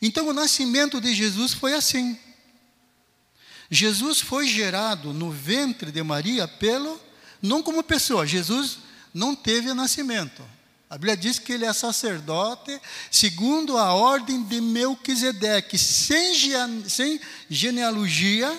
Então, 0.02 0.28
o 0.28 0.34
nascimento 0.34 1.02
de 1.02 1.14
Jesus 1.14 1.54
foi 1.54 1.74
assim. 1.74 2.18
Jesus 3.70 4.20
foi 4.22 4.48
gerado 4.48 5.14
no 5.14 5.32
ventre 5.32 5.92
de 5.92 6.02
Maria 6.04 6.48
pelo, 6.48 7.00
não 7.42 7.62
como 7.64 7.84
pessoa, 7.84 8.26
Jesus 8.26 8.80
não 9.14 9.36
teve 9.36 9.74
nascimento. 9.74 10.44
A 10.90 10.98
Bíblia 10.98 11.18
diz 11.18 11.38
que 11.38 11.52
ele 11.52 11.66
é 11.66 11.74
sacerdote 11.74 12.80
segundo 13.12 13.78
a 13.78 13.94
ordem 13.94 14.42
de 14.44 14.62
Melquisedeque, 14.62 15.78
sem, 15.78 16.34
sem 16.88 17.20
genealogia 17.50 18.58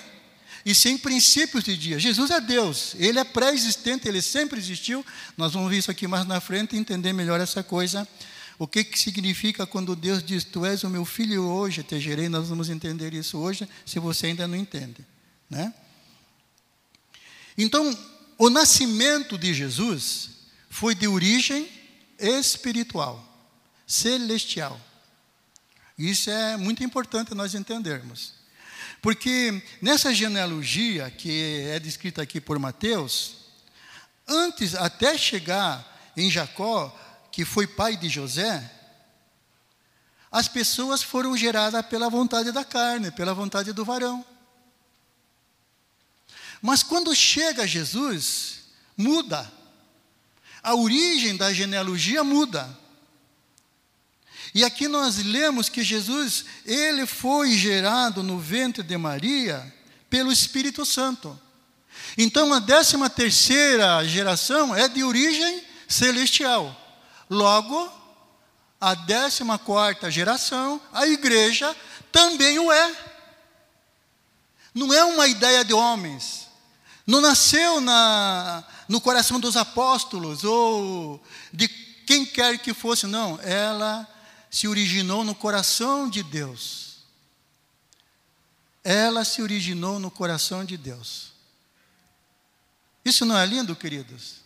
e 0.64 0.74
sem 0.74 0.98
princípios 0.98 1.64
de 1.64 1.76
dia. 1.76 1.98
Jesus 1.98 2.30
é 2.30 2.40
Deus, 2.40 2.94
ele 2.98 3.18
é 3.18 3.24
pré-existente, 3.24 4.08
ele 4.08 4.22
sempre 4.22 4.58
existiu. 4.58 5.04
Nós 5.36 5.52
vamos 5.52 5.70
ver 5.70 5.78
isso 5.78 5.90
aqui 5.90 6.06
mais 6.06 6.26
na 6.26 6.40
frente 6.40 6.74
e 6.74 6.78
entender 6.78 7.12
melhor 7.12 7.40
essa 7.40 7.62
coisa. 7.62 8.06
O 8.58 8.66
que, 8.66 8.82
que 8.82 8.98
significa 8.98 9.66
quando 9.66 9.94
Deus 9.94 10.22
diz, 10.22 10.42
Tu 10.42 10.64
és 10.66 10.82
o 10.82 10.90
meu 10.90 11.04
filho 11.04 11.44
hoje, 11.44 11.82
te 11.82 12.00
gerei, 12.00 12.28
nós 12.28 12.48
vamos 12.48 12.68
entender 12.68 13.14
isso 13.14 13.38
hoje, 13.38 13.68
se 13.86 14.00
você 14.00 14.26
ainda 14.26 14.48
não 14.48 14.56
entende. 14.56 15.06
Né? 15.48 15.72
Então, 17.56 17.96
o 18.36 18.50
nascimento 18.50 19.38
de 19.38 19.54
Jesus 19.54 20.30
foi 20.68 20.94
de 20.94 21.06
origem 21.06 21.68
espiritual, 22.18 23.24
celestial. 23.86 24.80
Isso 25.96 26.30
é 26.30 26.56
muito 26.56 26.82
importante 26.84 27.34
nós 27.34 27.54
entendermos. 27.54 28.37
Porque 29.00 29.62
nessa 29.80 30.12
genealogia 30.12 31.10
que 31.10 31.62
é 31.68 31.78
descrita 31.78 32.22
aqui 32.22 32.40
por 32.40 32.58
Mateus, 32.58 33.36
antes 34.26 34.74
até 34.74 35.16
chegar 35.16 36.12
em 36.16 36.30
Jacó, 36.30 36.94
que 37.30 37.44
foi 37.44 37.66
pai 37.66 37.96
de 37.96 38.08
José, 38.08 38.70
as 40.30 40.48
pessoas 40.48 41.02
foram 41.02 41.36
geradas 41.36 41.84
pela 41.86 42.10
vontade 42.10 42.52
da 42.52 42.64
carne, 42.64 43.10
pela 43.10 43.32
vontade 43.32 43.72
do 43.72 43.84
varão. 43.84 44.24
Mas 46.60 46.82
quando 46.82 47.14
chega 47.14 47.66
Jesus, 47.66 48.64
muda. 48.96 49.50
A 50.62 50.74
origem 50.74 51.36
da 51.36 51.52
genealogia 51.52 52.24
muda. 52.24 52.68
E 54.54 54.64
aqui 54.64 54.88
nós 54.88 55.18
lemos 55.18 55.68
que 55.68 55.82
Jesus, 55.82 56.44
ele 56.64 57.06
foi 57.06 57.52
gerado 57.52 58.22
no 58.22 58.38
ventre 58.38 58.82
de 58.82 58.96
Maria 58.96 59.74
pelo 60.08 60.32
Espírito 60.32 60.86
Santo. 60.86 61.38
Então 62.16 62.52
a 62.52 62.58
décima 62.58 63.10
terceira 63.10 64.04
geração 64.06 64.74
é 64.74 64.88
de 64.88 65.04
origem 65.04 65.62
celestial. 65.86 66.74
Logo, 67.28 67.92
a 68.80 68.94
décima 68.94 69.58
quarta 69.58 70.10
geração, 70.10 70.80
a 70.92 71.06
igreja 71.06 71.76
também 72.10 72.58
o 72.58 72.72
é. 72.72 72.96
Não 74.72 74.92
é 74.92 75.04
uma 75.04 75.26
ideia 75.26 75.64
de 75.64 75.72
homens. 75.72 76.46
Não 77.06 77.20
nasceu 77.20 77.80
na, 77.80 78.62
no 78.88 79.00
coração 79.00 79.40
dos 79.40 79.56
apóstolos 79.56 80.44
ou 80.44 81.22
de 81.52 81.68
quem 81.68 82.24
quer 82.24 82.58
que 82.58 82.72
fosse, 82.72 83.06
não. 83.06 83.38
Ela 83.42 84.06
se 84.50 84.66
originou 84.66 85.24
no 85.24 85.34
coração 85.34 86.08
de 86.08 86.22
Deus. 86.22 86.98
Ela 88.82 89.24
se 89.24 89.42
originou 89.42 89.98
no 89.98 90.10
coração 90.10 90.64
de 90.64 90.76
Deus. 90.76 91.32
Isso 93.04 93.24
não 93.24 93.36
é 93.38 93.44
lindo, 93.44 93.74
queridos? 93.76 94.36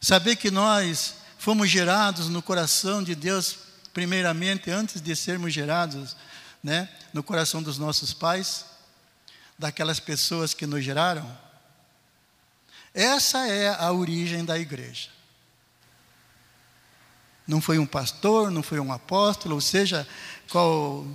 Saber 0.00 0.36
que 0.36 0.50
nós 0.50 1.14
fomos 1.38 1.70
gerados 1.70 2.28
no 2.28 2.42
coração 2.42 3.02
de 3.02 3.14
Deus, 3.14 3.56
primeiramente, 3.92 4.70
antes 4.70 5.00
de 5.00 5.14
sermos 5.14 5.52
gerados 5.52 6.16
né, 6.62 6.88
no 7.12 7.22
coração 7.22 7.62
dos 7.62 7.78
nossos 7.78 8.12
pais, 8.12 8.64
daquelas 9.58 10.00
pessoas 10.00 10.52
que 10.52 10.66
nos 10.66 10.84
geraram. 10.84 11.26
Essa 12.92 13.46
é 13.46 13.68
a 13.68 13.92
origem 13.92 14.44
da 14.44 14.58
igreja. 14.58 15.15
Não 17.46 17.60
foi 17.60 17.78
um 17.78 17.86
pastor, 17.86 18.50
não 18.50 18.62
foi 18.62 18.80
um 18.80 18.92
apóstolo, 18.92 19.54
ou 19.54 19.60
seja, 19.60 20.06
qual, 20.50 21.06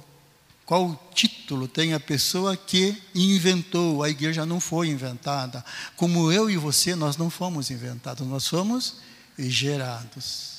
qual 0.65 1.11
título 1.13 1.67
tem 1.67 1.93
a 1.93 1.99
pessoa 1.99 2.55
que 2.55 3.01
inventou? 3.13 4.01
A 4.01 4.09
igreja 4.09 4.45
não 4.45 4.59
foi 4.59 4.87
inventada. 4.87 5.63
Como 5.97 6.31
eu 6.31 6.49
e 6.49 6.55
você, 6.55 6.95
nós 6.95 7.17
não 7.17 7.29
fomos 7.29 7.69
inventados, 7.69 8.25
nós 8.25 8.47
fomos 8.47 8.97
gerados 9.37 10.51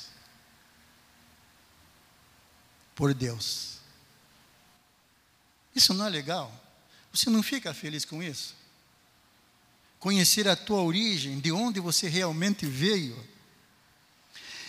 por 2.95 3.13
Deus. 3.13 3.77
Isso 5.75 5.93
não 5.93 6.05
é 6.05 6.09
legal? 6.09 6.51
Você 7.11 7.29
não 7.29 7.41
fica 7.41 7.73
feliz 7.73 8.05
com 8.05 8.21
isso? 8.21 8.55
Conhecer 9.99 10.47
a 10.47 10.55
tua 10.55 10.81
origem, 10.81 11.39
de 11.39 11.51
onde 11.51 11.79
você 11.79 12.07
realmente 12.07 12.65
veio. 12.65 13.17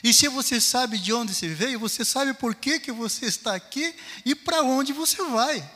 E 0.05 0.13
se 0.13 0.29
você 0.29 0.61
sabe 0.61 0.99
de 0.99 1.15
onde 1.15 1.35
você 1.35 1.49
veio, 1.49 1.81
você 1.81 2.05
sabe 2.05 2.35
por 2.35 2.55
que, 2.55 2.79
que 2.79 2.93
você 2.93 3.25
está 3.25 3.55
aqui 3.55 3.95
e 4.23 4.35
para 4.35 4.61
onde 4.61 4.93
você 4.93 5.17
vai. 5.25 5.67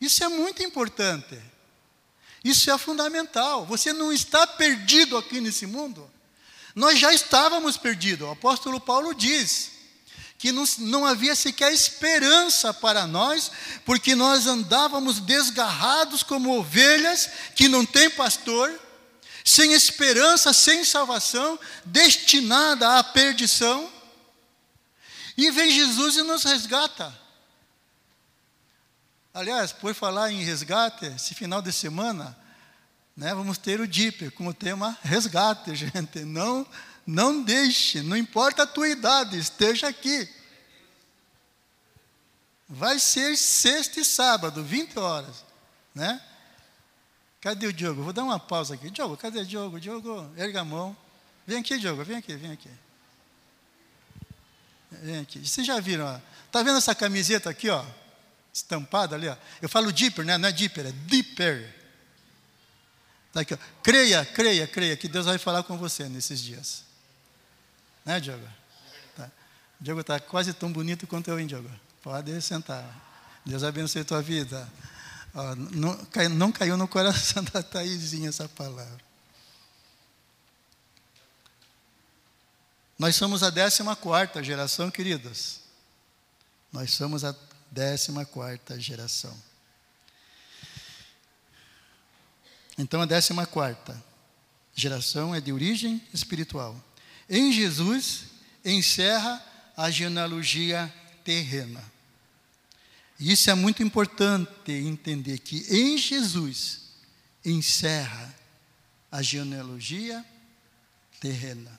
Isso 0.00 0.24
é 0.24 0.28
muito 0.28 0.62
importante. 0.62 1.38
Isso 2.42 2.70
é 2.70 2.78
fundamental. 2.78 3.66
Você 3.66 3.92
não 3.92 4.10
está 4.10 4.46
perdido 4.46 5.14
aqui 5.14 5.42
nesse 5.42 5.66
mundo. 5.66 6.10
Nós 6.74 6.98
já 6.98 7.12
estávamos 7.12 7.76
perdidos. 7.76 8.26
O 8.26 8.30
apóstolo 8.30 8.80
Paulo 8.80 9.12
diz 9.12 9.72
que 10.38 10.50
não, 10.50 10.64
não 10.78 11.04
havia 11.04 11.34
sequer 11.34 11.70
esperança 11.70 12.72
para 12.72 13.06
nós, 13.06 13.50
porque 13.84 14.14
nós 14.14 14.46
andávamos 14.46 15.20
desgarrados 15.20 16.22
como 16.22 16.58
ovelhas 16.58 17.28
que 17.54 17.68
não 17.68 17.84
têm 17.84 18.08
pastor, 18.08 18.87
sem 19.48 19.72
esperança, 19.72 20.52
sem 20.52 20.84
salvação, 20.84 21.58
destinada 21.82 22.98
à 22.98 23.02
perdição. 23.02 23.90
E 25.38 25.50
vem 25.50 25.70
Jesus 25.70 26.16
e 26.16 26.22
nos 26.22 26.44
resgata. 26.44 27.18
Aliás, 29.32 29.72
por 29.72 29.94
falar 29.94 30.30
em 30.30 30.44
resgate, 30.44 31.06
esse 31.06 31.34
final 31.34 31.62
de 31.62 31.72
semana, 31.72 32.36
né, 33.16 33.34
vamos 33.34 33.56
ter 33.56 33.80
o 33.80 33.88
DIP 33.88 34.30
como 34.32 34.52
tema 34.52 34.98
resgate, 35.02 35.72
gente. 35.76 36.26
Não, 36.26 36.66
não 37.06 37.42
deixe, 37.42 38.02
não 38.02 38.18
importa 38.18 38.64
a 38.64 38.66
tua 38.66 38.90
idade, 38.90 39.38
esteja 39.38 39.88
aqui. 39.88 40.28
Vai 42.68 42.98
ser 42.98 43.34
sexta 43.34 43.98
e 43.98 44.04
sábado, 44.04 44.62
20 44.62 44.98
horas, 44.98 45.42
né? 45.94 46.20
Cadê 47.48 47.66
o 47.66 47.72
Diogo? 47.72 48.02
Vou 48.02 48.12
dar 48.12 48.24
uma 48.24 48.38
pausa 48.38 48.74
aqui. 48.74 48.90
Diogo, 48.90 49.16
cadê 49.16 49.38
o 49.38 49.46
Diogo? 49.46 49.80
Diogo, 49.80 50.30
erga 50.36 50.60
a 50.60 50.64
mão. 50.66 50.94
Vem 51.46 51.58
aqui, 51.58 51.78
Diogo, 51.78 52.04
vem 52.04 52.18
aqui, 52.18 52.36
vem 52.36 52.52
aqui. 52.52 52.68
Vem 54.90 55.20
aqui. 55.20 55.38
Vocês 55.38 55.66
já 55.66 55.80
viram, 55.80 56.04
ó. 56.04 56.20
Tá 56.52 56.62
vendo 56.62 56.76
essa 56.76 56.94
camiseta 56.94 57.48
aqui, 57.48 57.70
ó? 57.70 57.82
Estampada 58.52 59.16
ali, 59.16 59.28
ó. 59.28 59.36
Eu 59.62 59.68
falo 59.70 59.90
Dipper, 59.90 60.26
né? 60.26 60.36
Não 60.36 60.46
é 60.46 60.52
Dipper, 60.52 60.88
é 60.88 60.92
Dipper. 60.92 61.74
Tá 63.32 63.40
aqui, 63.40 63.54
ó. 63.54 63.58
Creia, 63.82 64.26
creia, 64.26 64.66
creia 64.66 64.94
que 64.94 65.08
Deus 65.08 65.24
vai 65.24 65.38
falar 65.38 65.62
com 65.62 65.78
você 65.78 66.06
nesses 66.06 66.42
dias. 66.42 66.84
Né, 68.04 68.20
Diogo? 68.20 68.46
Tá. 69.16 69.30
Diogo 69.80 70.04
tá 70.04 70.20
quase 70.20 70.52
tão 70.52 70.70
bonito 70.70 71.06
quanto 71.06 71.30
eu, 71.30 71.40
hein, 71.40 71.46
Diogo? 71.46 71.70
Pode 72.02 72.42
sentar. 72.42 72.84
Deus 73.46 73.64
abençoe 73.64 74.02
a 74.02 74.04
tua 74.04 74.20
vida. 74.20 74.70
Não, 75.70 75.98
não 76.30 76.52
caiu 76.52 76.76
no 76.76 76.88
coração 76.88 77.44
da 77.52 77.62
Taizinha 77.62 78.28
essa 78.28 78.48
palavra. 78.48 79.08
Nós 82.98 83.14
somos 83.14 83.44
a 83.44 83.50
décima 83.50 83.94
quarta 83.94 84.42
geração, 84.42 84.90
queridos. 84.90 85.60
Nós 86.72 86.90
somos 86.90 87.24
a 87.24 87.34
décima 87.70 88.24
quarta 88.24 88.78
geração. 88.80 89.36
Então, 92.76 93.00
a 93.00 93.06
décima 93.06 93.46
quarta 93.46 94.02
geração 94.74 95.34
é 95.34 95.40
de 95.40 95.52
origem 95.52 96.02
espiritual. 96.12 96.76
Em 97.28 97.52
Jesus, 97.52 98.24
encerra 98.64 99.44
a 99.76 99.90
genealogia 99.90 100.92
terrena. 101.22 101.97
Isso 103.18 103.50
é 103.50 103.54
muito 103.54 103.82
importante 103.82 104.70
entender 104.70 105.38
que 105.38 105.66
em 105.68 105.98
Jesus 105.98 106.82
encerra 107.44 108.34
a 109.10 109.22
genealogia 109.22 110.24
terrena. 111.20 111.78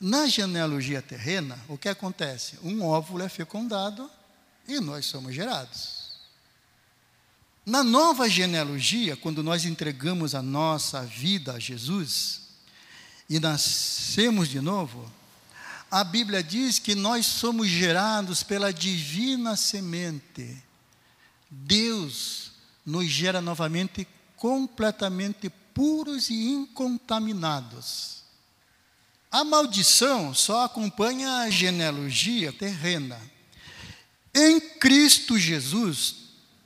Na 0.00 0.26
genealogia 0.26 1.00
terrena, 1.00 1.58
o 1.68 1.78
que 1.78 1.88
acontece? 1.88 2.58
Um 2.62 2.82
óvulo 2.82 3.22
é 3.22 3.28
fecundado 3.28 4.10
e 4.66 4.80
nós 4.80 5.06
somos 5.06 5.34
gerados. 5.34 6.04
Na 7.64 7.82
nova 7.82 8.28
genealogia, 8.28 9.16
quando 9.16 9.42
nós 9.42 9.64
entregamos 9.64 10.34
a 10.34 10.42
nossa 10.42 11.02
vida 11.02 11.52
a 11.52 11.58
Jesus 11.58 12.40
e 13.30 13.38
nascemos 13.38 14.48
de 14.48 14.60
novo, 14.60 15.10
a 15.90 16.02
Bíblia 16.02 16.42
diz 16.42 16.78
que 16.78 16.94
nós 16.94 17.24
somos 17.24 17.68
gerados 17.68 18.42
pela 18.42 18.72
divina 18.72 19.56
semente. 19.56 20.63
Deus 21.50 22.52
nos 22.84 23.06
gera 23.06 23.40
novamente 23.40 24.06
completamente 24.36 25.48
puros 25.72 26.30
e 26.30 26.50
incontaminados. 26.50 28.22
A 29.30 29.42
maldição 29.42 30.32
só 30.32 30.64
acompanha 30.64 31.38
a 31.38 31.50
genealogia 31.50 32.52
terrena. 32.52 33.20
Em 34.32 34.60
Cristo 34.60 35.38
Jesus, 35.38 36.16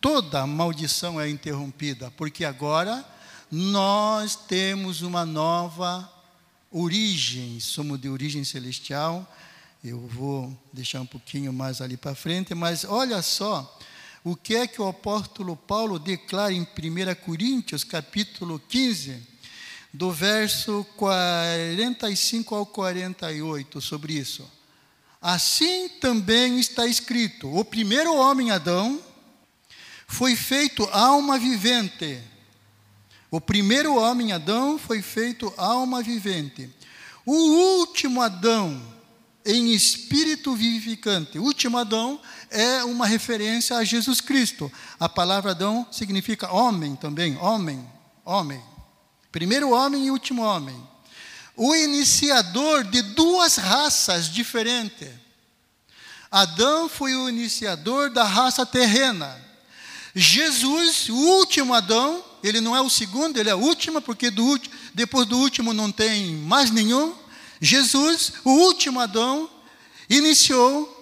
toda 0.00 0.46
maldição 0.46 1.20
é 1.20 1.28
interrompida, 1.28 2.10
porque 2.10 2.44
agora 2.44 3.06
nós 3.50 4.36
temos 4.36 5.00
uma 5.00 5.24
nova 5.24 6.12
origem, 6.70 7.58
somos 7.60 7.98
de 8.00 8.08
origem 8.08 8.44
celestial. 8.44 9.26
Eu 9.82 10.00
vou 10.06 10.54
deixar 10.72 11.00
um 11.00 11.06
pouquinho 11.06 11.52
mais 11.52 11.80
ali 11.80 11.96
para 11.96 12.14
frente, 12.14 12.54
mas 12.54 12.84
olha 12.84 13.22
só 13.22 13.78
o 14.30 14.36
que 14.36 14.54
é 14.56 14.66
que 14.66 14.80
o 14.82 14.86
apóstolo 14.86 15.56
Paulo 15.56 15.98
declara 15.98 16.52
em 16.52 16.60
1 16.60 16.66
Coríntios, 17.24 17.82
capítulo 17.82 18.60
15 18.68 19.16
do 19.90 20.12
verso 20.12 20.86
45 20.98 22.54
ao 22.54 22.66
48 22.66 23.80
sobre 23.80 24.12
isso. 24.12 24.46
Assim 25.18 25.88
também 25.88 26.58
está 26.60 26.86
escrito: 26.86 27.50
o 27.56 27.64
primeiro 27.64 28.14
homem, 28.14 28.50
Adão, 28.50 29.00
foi 30.06 30.36
feito 30.36 30.84
alma 30.92 31.38
vivente. 31.38 32.20
O 33.30 33.40
primeiro 33.40 33.94
homem, 33.94 34.32
Adão, 34.32 34.78
foi 34.78 35.00
feito 35.00 35.52
alma 35.56 36.02
vivente. 36.02 36.68
O 37.24 37.32
último 37.78 38.20
Adão, 38.20 38.78
em 39.48 39.72
espírito 39.72 40.54
vivificante. 40.54 41.38
O 41.38 41.42
último 41.42 41.78
Adão 41.78 42.20
é 42.50 42.84
uma 42.84 43.06
referência 43.06 43.78
a 43.78 43.82
Jesus 43.82 44.20
Cristo. 44.20 44.70
A 45.00 45.08
palavra 45.08 45.52
Adão 45.52 45.86
significa 45.90 46.52
homem 46.52 46.94
também, 46.94 47.34
homem, 47.38 47.82
homem. 48.26 48.62
Primeiro 49.32 49.70
homem 49.70 50.06
e 50.06 50.10
último 50.10 50.42
homem. 50.42 50.76
O 51.56 51.74
iniciador 51.74 52.84
de 52.84 53.00
duas 53.00 53.56
raças 53.56 54.28
diferentes. 54.28 55.08
Adão 56.30 56.86
foi 56.86 57.14
o 57.14 57.26
iniciador 57.26 58.10
da 58.10 58.24
raça 58.24 58.66
terrena. 58.66 59.34
Jesus, 60.14 61.08
o 61.08 61.16
último 61.16 61.72
Adão, 61.72 62.22
ele 62.44 62.60
não 62.60 62.76
é 62.76 62.82
o 62.82 62.90
segundo, 62.90 63.38
ele 63.38 63.48
é 63.48 63.54
o 63.54 63.60
último, 63.60 64.02
porque 64.02 64.30
do, 64.30 64.60
depois 64.92 65.26
do 65.26 65.38
último 65.38 65.72
não 65.72 65.90
tem 65.90 66.34
mais 66.36 66.70
nenhum. 66.70 67.14
Jesus, 67.60 68.34
o 68.44 68.50
último 68.50 69.00
Adão, 69.00 69.50
iniciou 70.08 70.94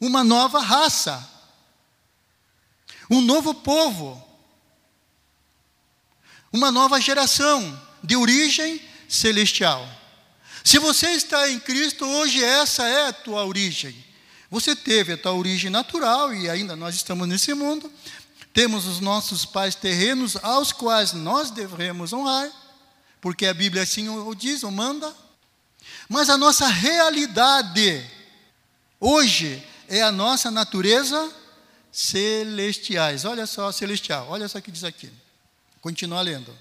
uma 0.00 0.24
nova 0.24 0.60
raça, 0.60 1.28
um 3.10 3.20
novo 3.20 3.54
povo 3.54 4.30
uma 6.52 6.70
nova 6.70 7.00
geração 7.00 7.80
de 8.02 8.16
origem 8.16 8.80
celestial. 9.08 9.88
Se 10.64 10.78
você 10.78 11.10
está 11.10 11.48
em 11.50 11.58
Cristo, 11.58 12.04
hoje 12.04 12.42
essa 12.42 12.86
é 12.86 13.08
a 13.08 13.12
tua 13.12 13.44
origem. 13.44 13.94
Você 14.50 14.74
teve 14.74 15.12
a 15.12 15.16
tua 15.16 15.32
origem 15.32 15.70
natural 15.70 16.34
e 16.34 16.50
ainda 16.50 16.74
nós 16.74 16.94
estamos 16.96 17.28
nesse 17.28 17.54
mundo. 17.54 17.90
Temos 18.52 18.84
os 18.86 18.98
nossos 18.98 19.44
pais 19.44 19.76
terrenos 19.76 20.36
aos 20.42 20.72
quais 20.72 21.12
nós 21.12 21.52
devemos 21.52 22.12
honrar, 22.12 22.50
porque 23.20 23.46
a 23.46 23.54
Bíblia 23.54 23.84
assim 23.84 24.08
o 24.08 24.34
diz, 24.34 24.64
o 24.64 24.70
manda. 24.70 25.14
Mas 26.10 26.28
a 26.28 26.36
nossa 26.36 26.66
realidade 26.66 28.04
hoje 28.98 29.64
é 29.86 30.02
a 30.02 30.10
nossa 30.10 30.50
natureza 30.50 31.32
celestiais. 31.92 33.24
Olha 33.24 33.46
só, 33.46 33.70
celestial. 33.70 34.26
Olha 34.28 34.48
só 34.48 34.58
o 34.58 34.62
que 34.62 34.72
diz 34.72 34.82
aqui. 34.82 35.08
Continua 35.80 36.20
lendo. 36.20 36.52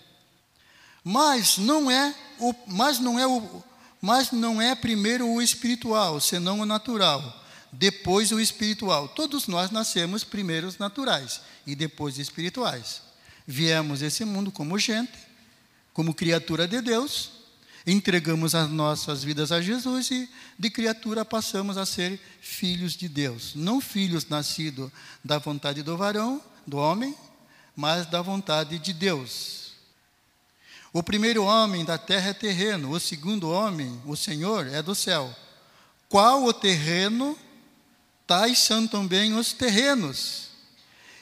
Mas 1.04 1.58
não 1.58 1.90
é 1.90 2.14
o, 2.40 2.54
mas 2.68 3.00
não 3.00 3.18
é 3.18 3.26
o, 3.26 3.64
mas 4.00 4.32
não 4.32 4.62
é 4.62 4.76
primeiro 4.76 5.28
o 5.28 5.42
espiritual, 5.42 6.22
senão 6.22 6.60
o 6.60 6.66
natural, 6.66 7.44
depois 7.72 8.32
o 8.32 8.40
espiritual. 8.40 9.08
Todos 9.08 9.48
nós 9.48 9.72
nascemos 9.72 10.24
primeiros 10.24 10.78
naturais 10.78 11.42
e 11.66 11.76
depois 11.76 12.20
espirituais. 12.20 13.02
Viemos 13.48 14.04
esse 14.04 14.24
mundo 14.24 14.52
como 14.52 14.78
gente, 14.78 15.18
como 15.92 16.14
criatura 16.14 16.68
de 16.68 16.82
Deus, 16.82 17.39
entregamos 17.92 18.54
as 18.56 18.70
nossas 18.70 19.24
vidas 19.24 19.52
a 19.52 19.62
Jesus 19.62 20.12
e 20.12 20.30
de 20.58 20.70
criatura 20.70 21.26
passamos 21.26 21.78
a 21.78 21.86
ser 21.86 22.20
filhos 22.42 22.94
de 22.94 23.08
Deus, 23.08 23.54
não 23.56 23.82
filhos 23.82 24.28
nascidos 24.28 24.92
da 25.24 25.38
vontade 25.38 25.82
do 25.82 25.98
varão, 25.98 26.42
do 26.66 26.78
homem, 26.78 27.16
mas 27.76 28.06
da 28.06 28.22
vontade 28.22 28.78
de 28.78 28.94
Deus. 28.94 29.74
O 30.92 31.02
primeiro 31.02 31.44
homem 31.44 31.86
da 31.86 31.98
terra 31.98 32.30
é 32.30 32.34
terreno, 32.34 32.92
o 32.92 33.00
segundo 33.00 33.50
homem, 33.50 34.02
o 34.06 34.16
Senhor, 34.16 34.68
é 34.68 34.82
do 34.82 34.96
céu. 34.96 35.34
Qual 36.08 36.44
o 36.44 36.54
terreno, 36.54 37.38
tais 38.26 38.60
são 38.60 38.88
também 38.88 39.34
os 39.34 39.54
terrenos. 39.54 40.50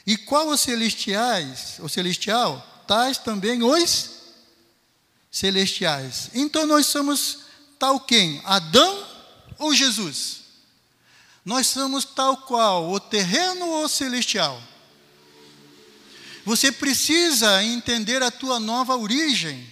E 0.06 0.16
qual 0.16 0.48
os 0.48 0.62
celestiais, 0.62 1.78
o 1.80 1.90
celestial, 1.90 2.86
tais 2.88 3.18
também 3.18 3.62
os 3.62 4.17
celestiais. 5.38 6.32
Então 6.34 6.66
nós 6.66 6.88
somos 6.88 7.40
tal 7.78 8.00
quem? 8.00 8.42
Adão 8.44 9.08
ou 9.60 9.74
Jesus? 9.74 10.42
Nós 11.46 11.68
somos 11.68 12.04
tal 12.04 12.38
qual, 12.38 12.90
o 12.90 13.00
terreno 13.00 13.68
ou 13.68 13.86
o 13.86 13.90
celestial? 13.90 14.62
Você 16.44 16.72
precisa 16.72 17.64
entender 17.64 18.24
a 18.24 18.32
tua 18.32 18.60
nova 18.60 18.96
origem 18.96 19.72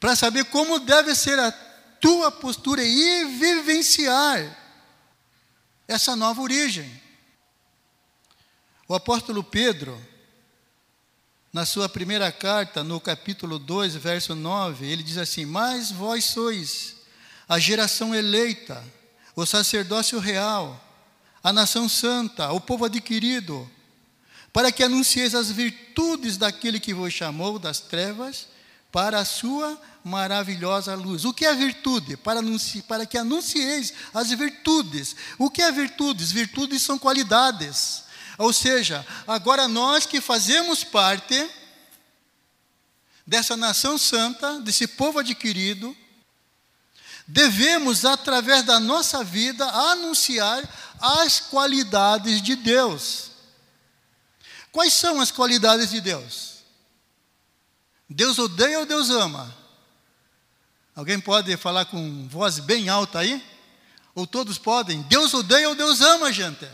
para 0.00 0.16
saber 0.16 0.46
como 0.46 0.78
deve 0.78 1.14
ser 1.14 1.38
a 1.38 1.52
tua 2.00 2.32
postura 2.32 2.82
e 2.82 3.24
vivenciar 3.38 4.58
essa 5.86 6.16
nova 6.16 6.40
origem. 6.40 6.90
O 8.88 8.94
apóstolo 8.94 9.44
Pedro, 9.44 10.00
na 11.54 11.64
sua 11.64 11.88
primeira 11.88 12.32
carta, 12.32 12.82
no 12.82 13.00
capítulo 13.00 13.60
2, 13.60 13.94
verso 13.94 14.34
9, 14.34 14.84
ele 14.84 15.04
diz 15.04 15.16
assim: 15.16 15.46
Mas 15.46 15.88
vós 15.88 16.24
sois 16.24 16.96
a 17.48 17.60
geração 17.60 18.12
eleita, 18.12 18.82
o 19.36 19.46
sacerdócio 19.46 20.18
real, 20.18 20.84
a 21.44 21.52
nação 21.52 21.88
santa, 21.88 22.50
o 22.50 22.60
povo 22.60 22.86
adquirido, 22.86 23.70
para 24.52 24.72
que 24.72 24.82
anuncieis 24.82 25.32
as 25.32 25.48
virtudes 25.48 26.36
daquele 26.36 26.80
que 26.80 26.92
vos 26.92 27.14
chamou 27.14 27.56
das 27.56 27.78
trevas 27.78 28.48
para 28.90 29.20
a 29.20 29.24
sua 29.24 29.80
maravilhosa 30.02 30.96
luz. 30.96 31.24
O 31.24 31.32
que 31.32 31.46
é 31.46 31.54
virtude? 31.54 32.16
Para, 32.16 32.40
anunci 32.40 32.82
para 32.82 33.06
que 33.06 33.16
anuncieis 33.16 33.94
as 34.12 34.30
virtudes. 34.30 35.14
O 35.38 35.48
que 35.48 35.62
é 35.62 35.70
virtudes? 35.70 36.32
Virtudes 36.32 36.82
são 36.82 36.98
qualidades. 36.98 38.03
Ou 38.38 38.52
seja, 38.52 39.06
agora 39.26 39.68
nós 39.68 40.06
que 40.06 40.20
fazemos 40.20 40.82
parte 40.82 41.50
dessa 43.26 43.56
nação 43.56 43.96
santa, 43.96 44.60
desse 44.60 44.86
povo 44.86 45.20
adquirido, 45.20 45.96
devemos, 47.26 48.04
através 48.04 48.64
da 48.64 48.78
nossa 48.78 49.24
vida, 49.24 49.64
anunciar 49.66 50.62
as 51.00 51.40
qualidades 51.40 52.42
de 52.42 52.56
Deus. 52.56 53.30
Quais 54.70 54.92
são 54.92 55.20
as 55.20 55.30
qualidades 55.30 55.90
de 55.90 56.00
Deus? 56.00 56.54
Deus 58.08 58.38
odeia 58.38 58.80
ou 58.80 58.86
Deus 58.86 59.08
ama? 59.10 59.54
Alguém 60.94 61.20
pode 61.20 61.56
falar 61.56 61.86
com 61.86 62.28
voz 62.28 62.58
bem 62.58 62.88
alta 62.88 63.20
aí? 63.20 63.42
Ou 64.14 64.26
todos 64.26 64.58
podem? 64.58 65.02
Deus 65.02 65.34
odeia 65.34 65.68
ou 65.68 65.74
Deus 65.74 66.00
ama, 66.00 66.32
gente? 66.32 66.68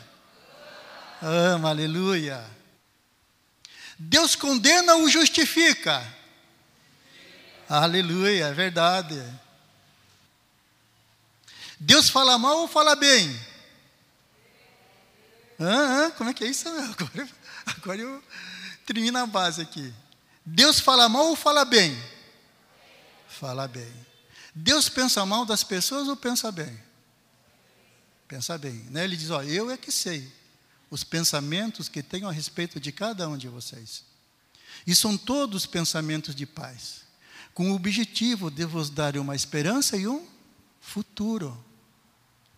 Ama, 1.23 1.69
aleluia. 1.69 2.43
Deus 3.99 4.35
condena 4.35 4.95
ou 4.95 5.09
justifica? 5.09 6.03
Aleluia, 7.69 8.47
é 8.47 8.53
verdade. 8.55 9.23
Deus 11.79 12.09
fala 12.09 12.39
mal 12.39 12.61
ou 12.61 12.69
fala 12.69 12.97
bem? 12.97 13.39
Ah, 15.59 16.07
ah, 16.07 16.11
como 16.13 16.31
é 16.31 16.35
que 16.35 16.45
é 16.45 16.47
isso? 16.49 16.67
Agora, 16.73 17.29
agora 17.67 17.99
eu 18.01 18.25
termino 18.87 19.19
a 19.19 19.27
base 19.27 19.61
aqui. 19.61 19.93
Deus 20.45 20.81
fala 20.81 21.07
mal 21.07 21.27
ou 21.27 21.37
fala 21.37 21.67
bem? 21.67 22.03
Fala 23.29 23.69
bem. 23.69 23.93
Deus 24.55 24.89
pensa 24.89 25.25
mal 25.27 25.45
das 25.45 25.63
pessoas 25.63 26.09
ou 26.09 26.17
pensa 26.17 26.51
bem? 26.51 26.83
Pensa 28.27 28.57
bem. 28.57 28.87
Né? 28.91 29.05
Ele 29.05 29.17
diz: 29.17 29.31
Ó, 29.31 29.43
eu 29.43 29.71
é 29.71 29.77
que 29.77 29.93
sei 29.93 30.40
os 30.91 31.05
pensamentos 31.05 31.89
que 31.89 32.03
tenho 32.03 32.29
a 32.29 32.33
respeito 32.33 32.81
de 32.81 32.91
cada 32.91 33.29
um 33.29 33.39
de 33.39 33.49
vocês. 33.49 34.03
E 34.87 34.95
são 34.95 35.17
todos 35.17 35.67
pensamentos 35.67 36.35
de 36.35 36.47
paz, 36.47 37.03
com 37.55 37.71
o 37.71 37.75
objetivo 37.75 38.51
de 38.51 38.65
vos 38.65 38.91
dar 38.91 39.17
uma 39.17 39.37
esperança 39.37 39.97
e 39.97 40.09
um 40.09 40.27
futuro. 40.81 41.57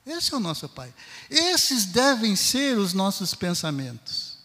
Esse 0.07 0.33
é 0.33 0.37
o 0.37 0.41
nosso 0.41 0.69
Pai. 0.69 0.93
Esses 1.31 1.85
devem 1.85 2.35
ser 2.35 2.79
os 2.79 2.93
nossos 2.93 3.35
pensamentos 3.35 4.39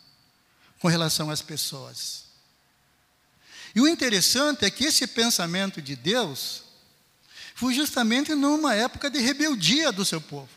com 0.80 0.88
relação 0.88 1.30
às 1.30 1.42
pessoas. 1.42 2.26
E 3.74 3.82
o 3.82 3.88
interessante 3.88 4.66
é 4.66 4.72
que 4.72 4.86
esse 4.86 5.08
pensamento 5.08 5.82
de 5.82 5.96
Deus 5.96 6.64
foi 7.56 7.74
justamente 7.74 8.36
numa 8.36 8.76
época 8.76 9.10
de 9.10 9.20
rebeldia 9.20 9.92
do 9.92 10.06
seu 10.06 10.22
povo. 10.22 10.50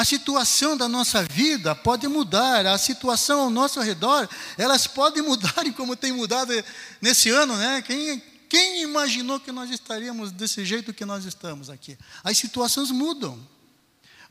A 0.00 0.04
situação 0.06 0.78
da 0.78 0.88
nossa 0.88 1.22
vida 1.22 1.74
pode 1.74 2.08
mudar, 2.08 2.64
a 2.64 2.78
situação 2.78 3.40
ao 3.42 3.50
nosso 3.50 3.78
redor, 3.82 4.26
elas 4.56 4.86
podem 4.86 5.20
mudar 5.22 5.62
como 5.76 5.94
tem 5.94 6.10
mudado 6.10 6.54
nesse 7.02 7.28
ano, 7.28 7.54
né? 7.54 7.82
Quem, 7.82 8.22
quem 8.48 8.80
imaginou 8.80 9.38
que 9.38 9.52
nós 9.52 9.68
estaríamos 9.68 10.32
desse 10.32 10.64
jeito 10.64 10.94
que 10.94 11.04
nós 11.04 11.26
estamos 11.26 11.68
aqui? 11.68 11.98
As 12.24 12.38
situações 12.38 12.90
mudam, 12.90 13.38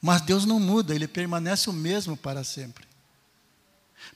mas 0.01 0.21
Deus 0.21 0.43
não 0.43 0.59
muda, 0.59 0.95
Ele 0.95 1.07
permanece 1.07 1.69
o 1.69 1.73
mesmo 1.73 2.17
para 2.17 2.43
sempre. 2.43 2.87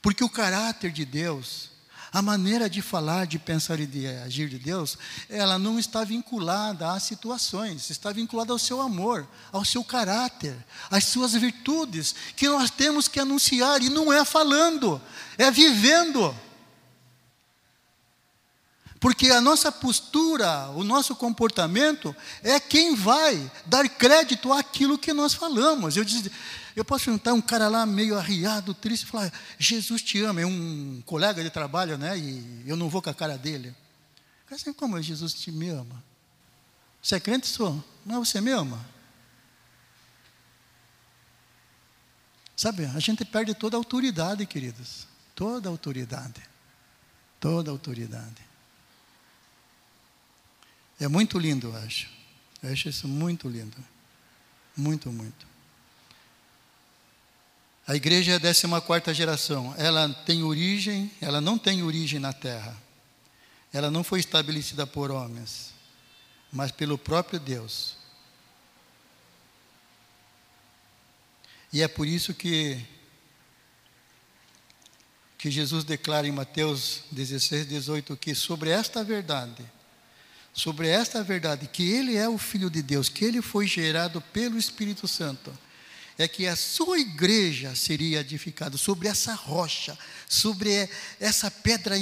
Porque 0.02 0.24
o 0.24 0.28
caráter 0.28 0.90
de 0.90 1.04
Deus, 1.04 1.70
a 2.14 2.22
maneira 2.22 2.70
de 2.70 2.80
falar, 2.80 3.26
de 3.26 3.40
pensar 3.40 3.80
e 3.80 3.86
de 3.86 4.06
agir 4.06 4.48
de 4.48 4.56
Deus, 4.56 4.96
ela 5.28 5.58
não 5.58 5.80
está 5.80 6.04
vinculada 6.04 6.92
às 6.92 7.02
situações, 7.02 7.90
está 7.90 8.12
vinculada 8.12 8.52
ao 8.52 8.58
seu 8.58 8.80
amor, 8.80 9.26
ao 9.50 9.64
seu 9.64 9.82
caráter, 9.82 10.54
às 10.88 11.06
suas 11.06 11.32
virtudes, 11.32 12.14
que 12.36 12.48
nós 12.48 12.70
temos 12.70 13.08
que 13.08 13.18
anunciar, 13.18 13.82
e 13.82 13.90
não 13.90 14.12
é 14.12 14.24
falando, 14.24 15.02
é 15.36 15.50
vivendo. 15.50 16.32
Porque 19.00 19.30
a 19.30 19.40
nossa 19.40 19.72
postura, 19.72 20.70
o 20.70 20.84
nosso 20.84 21.16
comportamento 21.16 22.14
é 22.44 22.60
quem 22.60 22.94
vai 22.94 23.50
dar 23.66 23.88
crédito 23.88 24.52
àquilo 24.52 24.96
que 24.96 25.12
nós 25.12 25.34
falamos. 25.34 25.96
Eu 25.96 26.04
disse, 26.04 26.30
eu 26.76 26.84
posso 26.84 27.04
perguntar 27.04 27.32
um 27.32 27.40
cara 27.40 27.68
lá 27.68 27.86
meio 27.86 28.18
arriado, 28.18 28.74
triste, 28.74 29.04
e 29.04 29.06
falar: 29.06 29.32
Jesus 29.58 30.02
te 30.02 30.20
ama. 30.22 30.40
É 30.40 30.46
um 30.46 31.02
colega 31.06 31.42
de 31.42 31.50
trabalho, 31.50 31.96
né? 31.96 32.18
E 32.18 32.64
eu 32.66 32.76
não 32.76 32.88
vou 32.88 33.00
com 33.00 33.10
a 33.10 33.14
cara 33.14 33.38
dele. 33.38 33.74
Assim, 34.50 34.72
como 34.72 35.00
Jesus 35.00 35.34
te 35.34 35.50
me 35.50 35.68
ama? 35.68 36.02
Você 37.02 37.16
é 37.16 37.20
crente? 37.20 37.46
Sou. 37.46 37.82
Mas 38.04 38.28
você 38.28 38.40
me 38.40 38.50
ama? 38.50 38.84
Sabe, 42.56 42.86
a 42.86 43.00
gente 43.00 43.24
perde 43.24 43.54
toda 43.54 43.76
a 43.76 43.78
autoridade, 43.78 44.46
queridos. 44.46 45.06
Toda 45.34 45.68
a 45.68 45.72
autoridade. 45.72 46.40
Toda 47.40 47.70
a 47.70 47.72
autoridade. 47.72 48.42
É 51.00 51.08
muito 51.08 51.38
lindo, 51.38 51.68
eu 51.68 51.76
acho. 51.76 52.08
Eu 52.62 52.72
acho 52.72 52.88
isso 52.88 53.08
muito 53.08 53.48
lindo. 53.48 53.76
Muito, 54.76 55.10
muito. 55.10 55.53
A 57.86 57.94
igreja 57.94 58.32
é 58.32 58.36
a 58.36 58.40
14 58.80 59.14
geração. 59.14 59.74
Ela 59.76 60.08
tem 60.24 60.42
origem, 60.42 61.10
ela 61.20 61.40
não 61.40 61.58
tem 61.58 61.82
origem 61.82 62.18
na 62.18 62.32
terra. 62.32 62.76
Ela 63.72 63.90
não 63.90 64.02
foi 64.02 64.20
estabelecida 64.20 64.86
por 64.86 65.10
homens, 65.10 65.74
mas 66.52 66.70
pelo 66.70 66.96
próprio 66.96 67.38
Deus. 67.38 67.96
E 71.72 71.82
é 71.82 71.88
por 71.88 72.06
isso 72.06 72.32
que 72.32 72.80
que 75.36 75.50
Jesus 75.50 75.84
declara 75.84 76.26
em 76.26 76.32
Mateus 76.32 77.02
16, 77.10 77.68
18 77.68 78.16
que 78.16 78.34
sobre 78.34 78.70
esta 78.70 79.04
verdade, 79.04 79.62
sobre 80.54 80.88
esta 80.88 81.22
verdade 81.22 81.66
que 81.66 81.86
ele 81.86 82.16
é 82.16 82.26
o 82.26 82.38
filho 82.38 82.70
de 82.70 82.80
Deus, 82.80 83.10
que 83.10 83.26
ele 83.26 83.42
foi 83.42 83.66
gerado 83.66 84.22
pelo 84.32 84.56
Espírito 84.56 85.06
Santo, 85.06 85.52
é 86.18 86.28
que 86.28 86.46
a 86.46 86.56
sua 86.56 86.98
igreja 86.98 87.74
seria 87.74 88.20
edificada 88.20 88.76
sobre 88.76 89.08
essa 89.08 89.34
rocha, 89.34 89.98
sobre 90.28 90.88
essa 91.18 91.50
pedra 91.50 91.96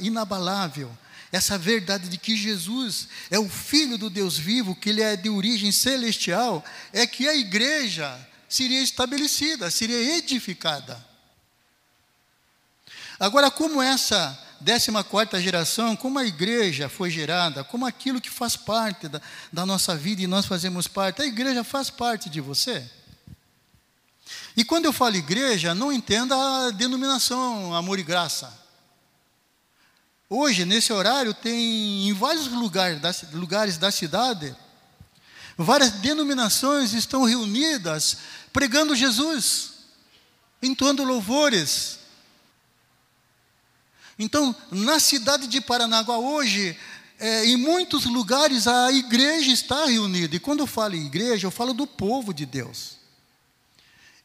inabalável, 0.00 0.90
essa 1.32 1.56
verdade 1.56 2.08
de 2.08 2.18
que 2.18 2.36
Jesus 2.36 3.08
é 3.30 3.38
o 3.38 3.48
Filho 3.48 3.96
do 3.96 4.10
Deus 4.10 4.36
vivo, 4.36 4.74
que 4.74 4.90
ele 4.90 5.02
é 5.02 5.16
de 5.16 5.28
origem 5.28 5.70
celestial, 5.70 6.64
é 6.92 7.06
que 7.06 7.28
a 7.28 7.36
igreja 7.36 8.18
seria 8.48 8.82
estabelecida, 8.82 9.70
seria 9.70 10.18
edificada. 10.18 11.08
Agora, 13.18 13.48
como 13.48 13.80
essa 13.80 14.36
décima 14.60 15.04
quarta 15.04 15.40
geração, 15.40 15.94
como 15.94 16.18
a 16.18 16.24
igreja 16.24 16.88
foi 16.88 17.10
gerada, 17.10 17.62
como 17.62 17.86
aquilo 17.86 18.20
que 18.20 18.30
faz 18.30 18.56
parte 18.56 19.08
da, 19.08 19.20
da 19.52 19.64
nossa 19.64 19.94
vida 19.94 20.22
e 20.22 20.26
nós 20.26 20.46
fazemos 20.46 20.88
parte, 20.88 21.22
a 21.22 21.26
igreja 21.26 21.62
faz 21.62 21.90
parte 21.90 22.28
de 22.28 22.40
você? 22.40 22.84
E 24.56 24.64
quando 24.64 24.84
eu 24.84 24.92
falo 24.92 25.16
igreja, 25.16 25.74
não 25.74 25.92
entenda 25.92 26.34
a 26.34 26.70
denominação 26.70 27.74
amor 27.74 27.98
e 27.98 28.02
graça. 28.02 28.60
Hoje, 30.28 30.64
nesse 30.64 30.92
horário, 30.92 31.34
tem 31.34 32.08
em 32.08 32.12
vários 32.12 32.46
lugares 32.46 33.00
da, 33.00 33.12
lugares 33.32 33.78
da 33.78 33.90
cidade, 33.90 34.54
várias 35.56 35.90
denominações 35.90 36.92
estão 36.92 37.24
reunidas 37.24 38.18
pregando 38.52 38.94
Jesus, 38.94 39.72
entoando 40.62 41.02
louvores. 41.02 41.98
Então, 44.16 44.54
na 44.70 45.00
cidade 45.00 45.48
de 45.48 45.60
Paranaguá 45.60 46.18
hoje, 46.18 46.78
é, 47.18 47.46
em 47.46 47.56
muitos 47.56 48.04
lugares 48.04 48.68
a 48.68 48.92
igreja 48.92 49.50
está 49.50 49.86
reunida. 49.86 50.36
E 50.36 50.40
quando 50.40 50.60
eu 50.60 50.66
falo 50.66 50.94
igreja, 50.94 51.46
eu 51.46 51.50
falo 51.50 51.74
do 51.74 51.86
povo 51.86 52.32
de 52.32 52.46
Deus. 52.46 52.99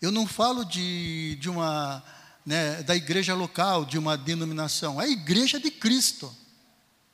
Eu 0.06 0.12
não 0.12 0.28
falo 0.28 0.64
de, 0.64 1.36
de 1.38 1.50
uma 1.50 2.04
né, 2.46 2.84
da 2.84 2.96
igreja 2.96 3.34
local, 3.34 3.86
de 3.86 3.98
uma 3.98 4.16
denominação. 4.16 5.02
É 5.02 5.06
a 5.06 5.10
igreja 5.10 5.60
de 5.60 5.72
Cristo, 5.72 6.32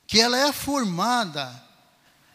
que 0.06 0.20
ela 0.20 0.36
é 0.36 0.52
formada 0.52 1.50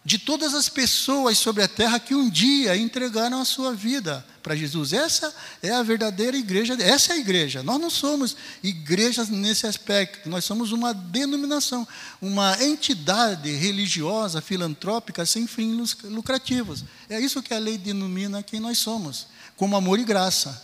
de 0.03 0.17
todas 0.17 0.55
as 0.55 0.67
pessoas 0.67 1.37
sobre 1.37 1.61
a 1.61 1.67
terra 1.67 1.99
que 1.99 2.15
um 2.15 2.27
dia 2.27 2.75
entregaram 2.75 3.39
a 3.39 3.45
sua 3.45 3.75
vida 3.75 4.25
para 4.47 4.55
Jesus. 4.55 4.93
Essa 4.93 5.35
é 5.61 5.71
a 5.71 5.83
verdadeira 5.83 6.37
igreja, 6.37 6.77
essa 6.79 7.11
é 7.11 7.17
a 7.17 7.19
igreja. 7.19 7.61
Nós 7.61 7.81
não 7.81 7.89
somos 7.89 8.37
igrejas 8.63 9.27
nesse 9.27 9.67
aspecto, 9.67 10.29
nós 10.29 10.45
somos 10.45 10.71
uma 10.71 10.93
denominação, 10.93 11.85
uma 12.21 12.55
entidade 12.63 13.51
religiosa, 13.51 14.39
filantrópica, 14.39 15.25
sem 15.25 15.45
fins 15.45 15.97
lucrativos. 16.05 16.85
É 17.09 17.19
isso 17.19 17.43
que 17.43 17.53
a 17.53 17.59
lei 17.59 17.77
denomina 17.77 18.41
quem 18.41 18.61
nós 18.61 18.77
somos, 18.77 19.27
como 19.57 19.75
amor 19.75 19.99
e 19.99 20.05
graça. 20.05 20.63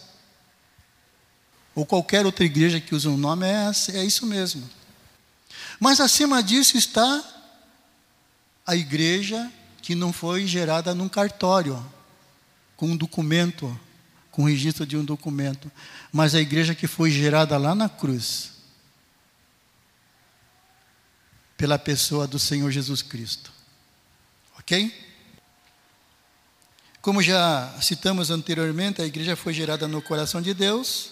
Ou 1.75 1.85
qualquer 1.85 2.25
outra 2.25 2.45
igreja 2.45 2.79
que 2.79 2.95
use 2.95 3.09
um 3.09 3.17
nome, 3.17 3.45
é, 3.45 3.69
é 3.95 4.05
isso 4.05 4.25
mesmo. 4.25 4.63
Mas 5.77 5.99
acima 5.99 6.41
disso 6.41 6.77
está 6.77 7.21
a 8.65 8.77
igreja 8.77 9.51
que 9.81 9.93
não 9.93 10.13
foi 10.13 10.47
gerada 10.47 10.95
num 10.95 11.09
cartório, 11.09 11.85
com 12.83 12.89
um 12.89 12.97
documento, 12.97 13.79
com 14.29 14.43
registro 14.43 14.85
de 14.85 14.97
um 14.97 15.05
documento, 15.05 15.71
mas 16.11 16.35
a 16.35 16.41
igreja 16.41 16.75
que 16.75 16.85
foi 16.85 17.09
gerada 17.09 17.57
lá 17.57 17.73
na 17.73 17.87
cruz, 17.87 18.51
pela 21.55 21.79
pessoa 21.79 22.27
do 22.27 22.37
Senhor 22.37 22.69
Jesus 22.71 23.01
Cristo. 23.01 23.53
Ok? 24.59 24.93
Como 27.01 27.23
já 27.23 27.73
citamos 27.81 28.29
anteriormente, 28.29 29.01
a 29.01 29.05
igreja 29.05 29.37
foi 29.37 29.53
gerada 29.53 29.87
no 29.87 30.01
coração 30.01 30.41
de 30.41 30.53
Deus, 30.53 31.11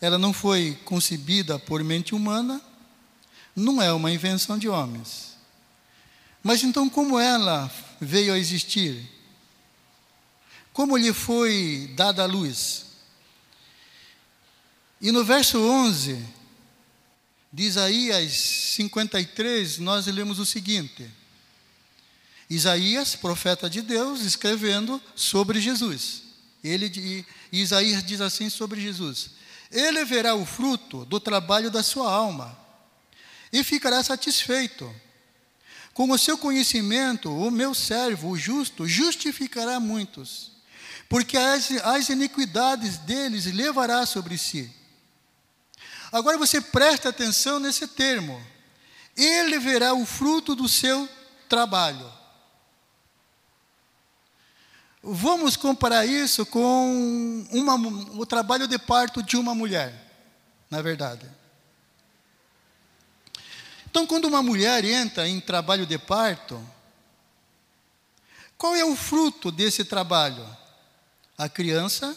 ela 0.00 0.18
não 0.18 0.32
foi 0.32 0.76
concebida 0.84 1.56
por 1.56 1.84
mente 1.84 2.16
humana, 2.16 2.60
não 3.54 3.80
é 3.80 3.92
uma 3.92 4.10
invenção 4.10 4.58
de 4.58 4.68
homens. 4.68 5.36
Mas 6.42 6.64
então, 6.64 6.90
como 6.90 7.16
ela 7.16 7.70
veio 8.00 8.34
a 8.34 8.38
existir? 8.40 9.17
Como 10.78 10.96
lhe 10.96 11.12
foi 11.12 11.92
dada 11.96 12.22
a 12.22 12.26
luz? 12.26 12.84
E 15.00 15.10
no 15.10 15.24
verso 15.24 15.58
11 15.58 16.24
de 17.52 17.64
Isaías 17.64 18.32
53, 18.76 19.78
nós 19.78 20.06
lemos 20.06 20.38
o 20.38 20.46
seguinte: 20.46 21.10
Isaías, 22.48 23.16
profeta 23.16 23.68
de 23.68 23.82
Deus, 23.82 24.20
escrevendo 24.20 25.02
sobre 25.16 25.60
Jesus. 25.60 26.22
Ele, 26.62 27.26
Isaías 27.50 28.04
diz 28.04 28.20
assim 28.20 28.48
sobre 28.48 28.80
Jesus: 28.80 29.30
Ele 29.72 30.04
verá 30.04 30.36
o 30.36 30.46
fruto 30.46 31.04
do 31.06 31.18
trabalho 31.18 31.72
da 31.72 31.82
sua 31.82 32.08
alma 32.08 32.56
e 33.52 33.64
ficará 33.64 34.00
satisfeito 34.04 34.88
com 35.92 36.08
o 36.08 36.16
seu 36.16 36.38
conhecimento, 36.38 37.36
o 37.36 37.50
meu 37.50 37.74
servo, 37.74 38.28
o 38.28 38.38
justo, 38.38 38.86
justificará 38.86 39.80
muitos, 39.80 40.56
porque 41.08 41.36
as, 41.36 41.70
as 41.84 42.08
iniquidades 42.08 42.98
deles 42.98 43.46
levará 43.46 44.04
sobre 44.04 44.36
si. 44.36 44.70
Agora 46.12 46.36
você 46.36 46.60
presta 46.60 47.08
atenção 47.08 47.58
nesse 47.58 47.86
termo. 47.86 48.40
Ele 49.16 49.58
verá 49.58 49.94
o 49.94 50.04
fruto 50.04 50.54
do 50.54 50.68
seu 50.68 51.08
trabalho. 51.48 52.18
Vamos 55.02 55.56
comparar 55.56 56.04
isso 56.04 56.44
com 56.44 57.46
uma, 57.50 57.74
o 58.20 58.26
trabalho 58.26 58.66
de 58.66 58.78
parto 58.78 59.22
de 59.22 59.36
uma 59.36 59.54
mulher, 59.54 59.94
na 60.70 60.82
verdade. 60.82 61.26
Então, 63.86 64.06
quando 64.06 64.26
uma 64.26 64.42
mulher 64.42 64.84
entra 64.84 65.26
em 65.26 65.40
trabalho 65.40 65.86
de 65.86 65.96
parto, 65.98 66.62
qual 68.56 68.76
é 68.76 68.84
o 68.84 68.94
fruto 68.94 69.50
desse 69.50 69.84
trabalho? 69.84 70.44
A 71.38 71.48
criança 71.48 72.16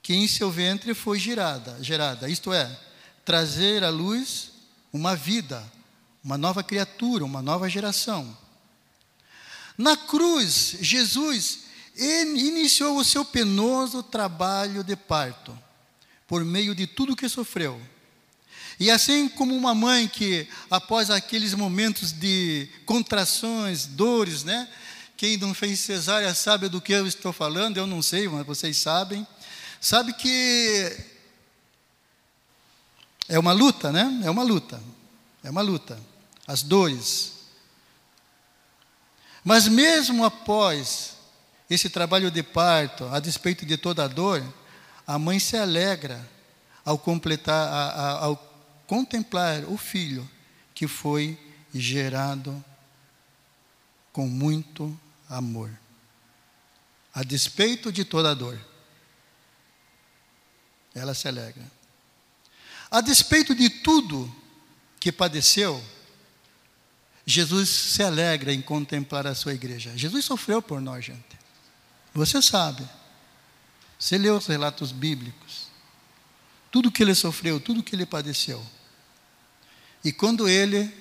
que 0.00 0.14
em 0.14 0.26
seu 0.26 0.50
ventre 0.50 0.94
foi 0.94 1.18
gerada, 1.18 1.76
gerada, 1.82 2.30
isto 2.30 2.52
é, 2.52 2.78
trazer 3.24 3.84
à 3.84 3.90
luz 3.90 4.52
uma 4.92 5.14
vida, 5.14 5.62
uma 6.24 6.38
nova 6.38 6.62
criatura, 6.62 7.24
uma 7.24 7.42
nova 7.42 7.68
geração. 7.68 8.36
Na 9.76 9.96
cruz, 9.96 10.76
Jesus 10.80 11.64
iniciou 11.96 12.96
o 12.96 13.04
seu 13.04 13.24
penoso 13.24 14.02
trabalho 14.02 14.82
de 14.82 14.96
parto, 14.96 15.58
por 16.26 16.44
meio 16.44 16.74
de 16.74 16.86
tudo 16.86 17.16
que 17.16 17.28
sofreu 17.28 17.78
e 18.80 18.90
assim 18.90 19.28
como 19.28 19.56
uma 19.56 19.74
mãe 19.74 20.06
que, 20.06 20.46
após 20.70 21.10
aqueles 21.10 21.52
momentos 21.52 22.12
de 22.12 22.68
contrações, 22.86 23.86
dores, 23.86 24.44
né? 24.44 24.68
Quem 25.18 25.36
não 25.36 25.52
fez 25.52 25.80
cesárea 25.80 26.32
sabe 26.32 26.68
do 26.68 26.80
que 26.80 26.92
eu 26.92 27.04
estou 27.04 27.32
falando, 27.32 27.76
eu 27.76 27.88
não 27.88 28.00
sei, 28.00 28.28
mas 28.28 28.46
vocês 28.46 28.76
sabem. 28.76 29.26
Sabe 29.80 30.12
que 30.12 30.96
é 33.28 33.36
uma 33.36 33.50
luta, 33.50 33.90
né? 33.90 34.20
É 34.24 34.30
uma 34.30 34.44
luta. 34.44 34.80
É 35.42 35.50
uma 35.50 35.60
luta. 35.60 35.98
As 36.46 36.62
dores. 36.62 37.32
Mas 39.42 39.66
mesmo 39.66 40.24
após 40.24 41.16
esse 41.68 41.90
trabalho 41.90 42.30
de 42.30 42.44
parto, 42.44 43.06
a 43.06 43.18
despeito 43.18 43.66
de 43.66 43.76
toda 43.76 44.04
a 44.04 44.08
dor, 44.08 44.40
a 45.04 45.18
mãe 45.18 45.40
se 45.40 45.56
alegra 45.56 46.24
ao 46.84 46.96
completar, 46.96 47.66
a, 47.66 47.88
a, 47.88 48.24
ao 48.26 48.36
contemplar 48.86 49.64
o 49.64 49.76
filho 49.76 50.30
que 50.72 50.86
foi 50.86 51.36
gerado 51.74 52.64
com 54.12 54.28
muito 54.28 54.96
amor, 55.28 55.70
a 57.12 57.22
despeito 57.22 57.92
de 57.92 58.04
toda 58.04 58.34
dor. 58.34 58.58
Ela 60.94 61.14
se 61.14 61.28
alegra. 61.28 61.64
A 62.90 63.00
despeito 63.00 63.54
de 63.54 63.68
tudo 63.68 64.34
que 64.98 65.12
padeceu, 65.12 65.82
Jesus 67.26 67.68
se 67.68 68.02
alegra 68.02 68.52
em 68.52 68.62
contemplar 68.62 69.26
a 69.26 69.34
sua 69.34 69.52
igreja. 69.52 69.96
Jesus 69.96 70.24
sofreu 70.24 70.62
por 70.62 70.80
nós, 70.80 71.04
gente. 71.04 71.38
Você 72.14 72.40
sabe. 72.40 72.88
Você 73.98 74.16
leu 74.16 74.36
os 74.36 74.46
relatos 74.46 74.92
bíblicos. 74.92 75.68
Tudo 76.70 76.90
que 76.90 77.02
ele 77.02 77.14
sofreu, 77.14 77.60
tudo 77.60 77.82
que 77.82 77.94
ele 77.94 78.06
padeceu. 78.06 78.64
E 80.02 80.12
quando 80.12 80.48
ele 80.48 80.92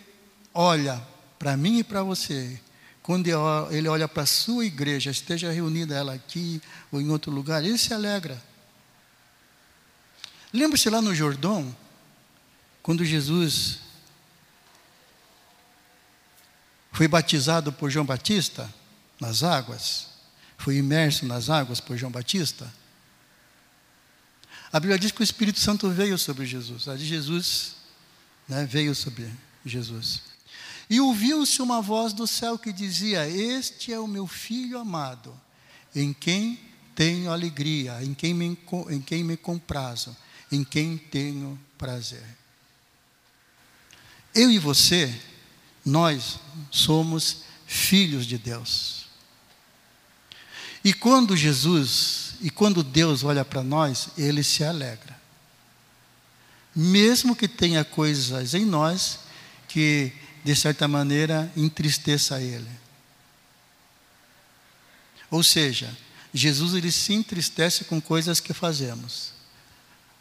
olha 0.54 1.02
para 1.38 1.56
mim 1.56 1.80
e 1.80 1.84
para 1.84 2.04
você, 2.04 2.60
quando 3.08 3.30
ele 3.72 3.88
olha 3.88 4.06
para 4.06 4.24
a 4.24 4.26
sua 4.26 4.66
igreja, 4.66 5.10
esteja 5.10 5.50
reunida 5.50 5.96
ela 5.96 6.14
aqui 6.14 6.62
ou 6.92 7.00
em 7.00 7.10
outro 7.10 7.32
lugar, 7.32 7.64
ele 7.64 7.78
se 7.78 7.94
alegra. 7.94 8.38
Lembra-se 10.52 10.90
lá 10.90 11.02
no 11.02 11.16
Jordão, 11.16 11.74
quando 12.84 13.06
Jesus 13.06 13.80
foi 16.92 17.08
batizado 17.08 17.72
por 17.72 17.90
João 17.90 18.06
Batista 18.06 18.70
nas 19.22 19.42
águas, 19.42 20.10
foi 20.58 20.76
imerso 20.76 21.26
nas 21.26 21.50
águas 21.50 21.80
por 21.80 21.96
João 21.96 22.12
Batista. 22.12 22.70
A 24.70 24.82
Bíblia 24.82 25.00
diz 25.00 25.14
que 25.14 25.22
o 25.22 25.24
Espírito 25.24 25.62
Santo 25.62 25.90
veio 25.90 26.18
sobre 26.18 26.46
Jesus. 26.46 26.90
A 26.90 26.98
de 26.98 27.06
Jesus 27.06 27.78
né, 28.50 28.66
veio 28.66 28.94
sobre 28.94 29.32
Jesus. 29.66 30.24
E 30.90 31.00
ouviu-se 31.02 31.62
uma 31.62 31.82
voz 31.82 32.14
do 32.14 32.26
céu 32.26 32.58
que 32.58 32.72
dizia: 32.72 33.28
Este 33.28 33.92
é 33.92 34.00
o 34.00 34.08
meu 34.08 34.28
filho 34.28 34.80
amado, 34.80 35.38
em 35.96 36.14
quem 36.14 36.60
tenho 36.96 37.32
alegria, 37.32 38.04
em 38.04 38.14
quem 38.14 38.34
me, 38.34 38.58
em 38.90 39.02
quem 39.02 39.24
me 39.24 39.38
comprazo, 39.38 40.16
em 40.52 40.64
quem 40.64 40.98
tenho 40.98 41.60
prazer. 41.78 42.24
Eu 44.34 44.52
e 44.52 44.60
você, 44.60 45.14
nós 45.86 46.40
somos 46.72 47.44
filhos 47.66 48.26
de 48.26 48.38
Deus. 48.38 49.08
E 50.84 50.94
quando 50.94 51.36
Jesus, 51.36 52.36
e 52.40 52.50
quando 52.50 52.84
Deus 52.84 53.24
olha 53.24 53.44
para 53.44 53.64
nós, 53.64 54.10
ele 54.18 54.44
se 54.44 54.64
alegra 54.64 55.18
mesmo 56.78 57.36
que 57.36 57.48
tenha 57.48 57.84
coisas 57.84 58.54
em 58.54 58.64
nós 58.64 59.18
que, 59.68 60.14
de 60.48 60.56
certa 60.56 60.88
maneira, 60.88 61.52
entristeça 61.58 62.40
Ele. 62.42 62.70
Ou 65.30 65.44
seja, 65.44 65.94
Jesus 66.34 66.74
ele 66.74 66.90
se 66.90 67.14
entristece 67.14 67.84
com 67.84 68.00
coisas 68.00 68.40
que 68.40 68.54
fazemos, 68.54 69.34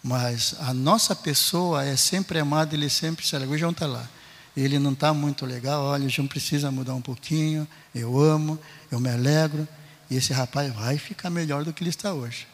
Mas 0.03 0.57
a 0.59 0.75
nossa 0.75 1.15
pessoa 1.15 1.85
é 1.85 1.97
sempre 1.97 2.41
amada, 2.41 2.75
ele 2.75 2.91
sempre 2.91 3.25
se 3.25 3.37
alegra. 3.37 3.55
O 3.55 3.59
João 3.59 3.71
está 3.71 3.87
lá. 3.87 4.09
Ele 4.57 4.81
não 4.81 4.93
está 4.93 5.15
muito 5.15 5.47
legal, 5.47 5.83
olha, 5.85 6.07
o 6.07 6.09
João 6.09 6.27
precisa 6.27 6.73
mudar 6.73 6.95
um 6.95 7.01
pouquinho, 7.01 7.67
eu 7.95 8.19
amo, 8.19 8.59
eu 8.91 8.99
me 8.99 9.11
alegro, 9.11 9.67
e 10.11 10.17
esse 10.17 10.33
rapaz 10.33 10.73
vai 10.75 10.99
ficar 10.99 11.31
melhor 11.31 11.65
do 11.65 11.73
que 11.73 11.85
ele 11.85 11.91
está 11.91 12.13
hoje. 12.13 12.49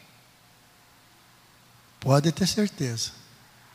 Pode 2.01 2.31
ter 2.33 2.47
certeza. 2.47 3.13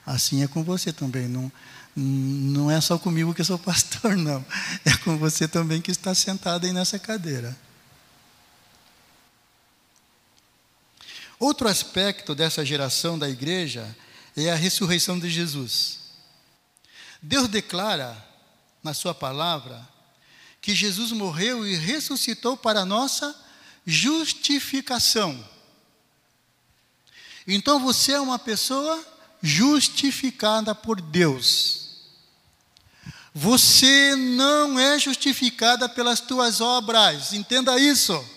Assim 0.05 0.43
é 0.43 0.47
com 0.47 0.63
você 0.63 0.93
também. 0.93 1.27
Não, 1.27 1.51
não 1.99 2.69
é 2.69 2.79
só 2.79 2.99
comigo 2.99 3.33
que 3.33 3.43
sou 3.43 3.57
pastor, 3.57 4.15
não. 4.17 4.45
É 4.85 4.95
com 4.97 5.17
você 5.17 5.47
também 5.47 5.81
que 5.81 5.89
está 5.89 6.13
sentado 6.13 6.65
aí 6.65 6.71
nessa 6.71 6.99
cadeira. 6.99 7.57
Outro 11.39 11.67
aspecto 11.67 12.35
dessa 12.35 12.63
geração 12.63 13.17
da 13.17 13.27
igreja 13.27 13.95
é 14.35 14.51
a 14.51 14.55
ressurreição 14.55 15.19
de 15.19 15.27
Jesus. 15.27 15.97
Deus 17.19 17.47
declara 17.47 18.15
na 18.83 18.93
Sua 18.93 19.15
palavra 19.15 19.87
que 20.61 20.75
Jesus 20.75 21.11
morreu 21.11 21.65
e 21.65 21.75
ressuscitou 21.75 22.55
para 22.55 22.81
a 22.81 22.85
nossa 22.85 23.35
justificação. 23.87 25.43
Então 27.47 27.79
você 27.79 28.11
é 28.11 28.21
uma 28.21 28.37
pessoa 28.37 29.03
justificada 29.41 30.75
por 30.75 31.01
Deus. 31.01 31.86
Você 33.39 34.15
não 34.15 34.79
é 34.79 34.97
justificada 34.97 35.87
pelas 35.87 36.19
tuas 36.19 36.59
obras, 36.59 37.33
entenda 37.33 37.77
isso. 37.77 38.27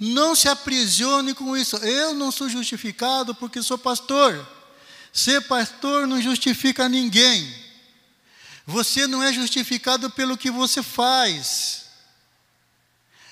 Não 0.00 0.34
se 0.34 0.48
aprisione 0.48 1.34
com 1.34 1.54
isso. 1.54 1.76
Eu 1.76 2.14
não 2.14 2.32
sou 2.32 2.48
justificado 2.48 3.34
porque 3.34 3.62
sou 3.62 3.76
pastor. 3.76 4.48
Ser 5.12 5.42
pastor 5.42 6.06
não 6.06 6.18
justifica 6.18 6.88
ninguém. 6.88 7.54
Você 8.64 9.06
não 9.06 9.22
é 9.22 9.30
justificado 9.30 10.08
pelo 10.08 10.38
que 10.38 10.50
você 10.50 10.82
faz. 10.82 11.88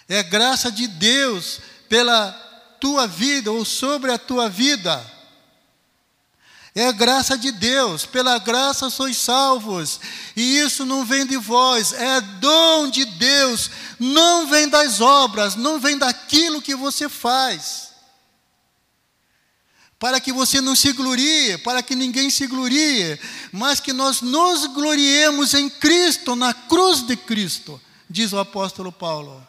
É 0.07 0.22
graça 0.22 0.70
de 0.70 0.87
Deus 0.87 1.61
pela 1.88 2.30
tua 2.78 3.07
vida 3.07 3.50
ou 3.50 3.64
sobre 3.64 4.12
a 4.12 4.18
tua 4.18 4.50
vida. 4.50 5.13
É 6.74 6.88
a 6.88 6.92
graça 6.92 7.38
de 7.38 7.52
Deus, 7.52 8.04
pela 8.04 8.37
graça 8.38 8.90
sois 8.90 9.16
salvos, 9.16 10.00
e 10.34 10.58
isso 10.58 10.84
não 10.84 11.04
vem 11.04 11.24
de 11.24 11.37
vós, 11.37 11.92
é 11.92 12.20
dom 12.20 12.90
de 12.90 13.04
Deus, 13.04 13.70
não 13.96 14.48
vem 14.48 14.68
das 14.68 15.00
obras, 15.00 15.54
não 15.54 15.78
vem 15.78 15.96
daquilo 15.96 16.60
que 16.60 16.74
você 16.74 17.08
faz. 17.08 17.92
Para 20.00 20.20
que 20.20 20.32
você 20.32 20.60
não 20.60 20.74
se 20.74 20.92
glorie, 20.92 21.56
para 21.58 21.80
que 21.80 21.94
ninguém 21.94 22.28
se 22.28 22.44
glorie, 22.48 23.20
mas 23.52 23.78
que 23.78 23.92
nós 23.92 24.20
nos 24.20 24.66
gloriemos 24.66 25.54
em 25.54 25.70
Cristo, 25.70 26.34
na 26.34 26.52
cruz 26.52 27.06
de 27.06 27.16
Cristo, 27.16 27.80
diz 28.10 28.32
o 28.32 28.38
apóstolo 28.38 28.90
Paulo. 28.90 29.46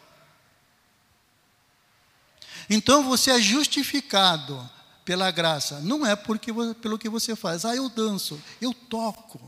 Então 2.70 3.02
você 3.02 3.32
é 3.32 3.40
justificado 3.40 4.75
pela 5.06 5.30
graça, 5.30 5.78
não 5.80 6.04
é 6.04 6.16
porque, 6.16 6.52
pelo 6.82 6.98
que 6.98 7.08
você 7.08 7.36
faz. 7.36 7.64
Ah, 7.64 7.76
eu 7.76 7.88
danço, 7.88 8.42
eu 8.60 8.74
toco, 8.74 9.40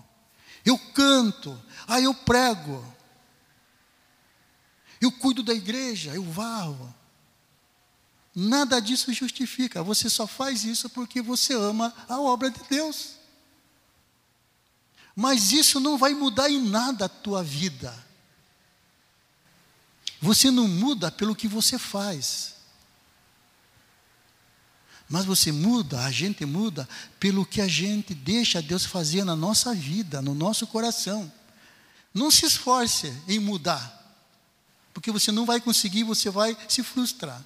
eu 0.65 0.79
canto, 0.95 1.61
ah, 1.89 2.01
eu 2.01 2.15
prego, 2.15 2.83
eu 5.01 5.11
cuido 5.11 5.43
da 5.43 5.53
igreja, 5.53 6.15
eu 6.15 6.23
varro. 6.23 6.95
Nada 8.33 8.81
disso 8.81 9.13
justifica, 9.13 9.83
você 9.83 10.09
só 10.09 10.29
faz 10.29 10.63
isso 10.63 10.89
porque 10.89 11.21
você 11.21 11.55
ama 11.55 11.93
a 12.09 12.21
obra 12.21 12.53
de 12.53 12.61
Deus. 12.71 13.19
Mas 15.17 15.51
isso 15.51 15.81
não 15.81 15.99
vai 15.99 16.15
mudar 16.15 16.49
em 16.49 16.63
nada 16.63 17.07
a 17.07 17.09
tua 17.09 17.43
vida. 17.43 17.93
Você 20.21 20.53
não 20.53 20.69
muda 20.69 21.11
pelo 21.11 21.35
que 21.35 21.49
você 21.49 21.77
faz. 21.81 22.58
Mas 25.09 25.25
você 25.25 25.51
muda, 25.51 26.05
a 26.05 26.11
gente 26.11 26.45
muda 26.45 26.87
pelo 27.19 27.47
que 27.47 27.61
a 27.61 27.69
gente 27.69 28.15
deixa 28.15 28.61
Deus 28.61 28.85
fazer 28.85 29.25
na 29.25 29.35
nossa 29.35 29.75
vida, 29.75 30.21
no 30.21 30.35
nosso 30.35 30.67
coração. 30.67 31.33
Não 32.13 32.31
se 32.31 32.45
esforce 32.45 33.13
em 33.27 33.39
mudar, 33.39 33.95
porque 34.93 35.11
você 35.11 35.33
não 35.33 35.47
vai 35.47 35.61
conseguir, 35.61 36.05
você 36.05 36.29
vai 36.29 36.57
se 36.69 36.83
frustrar. 36.83 37.43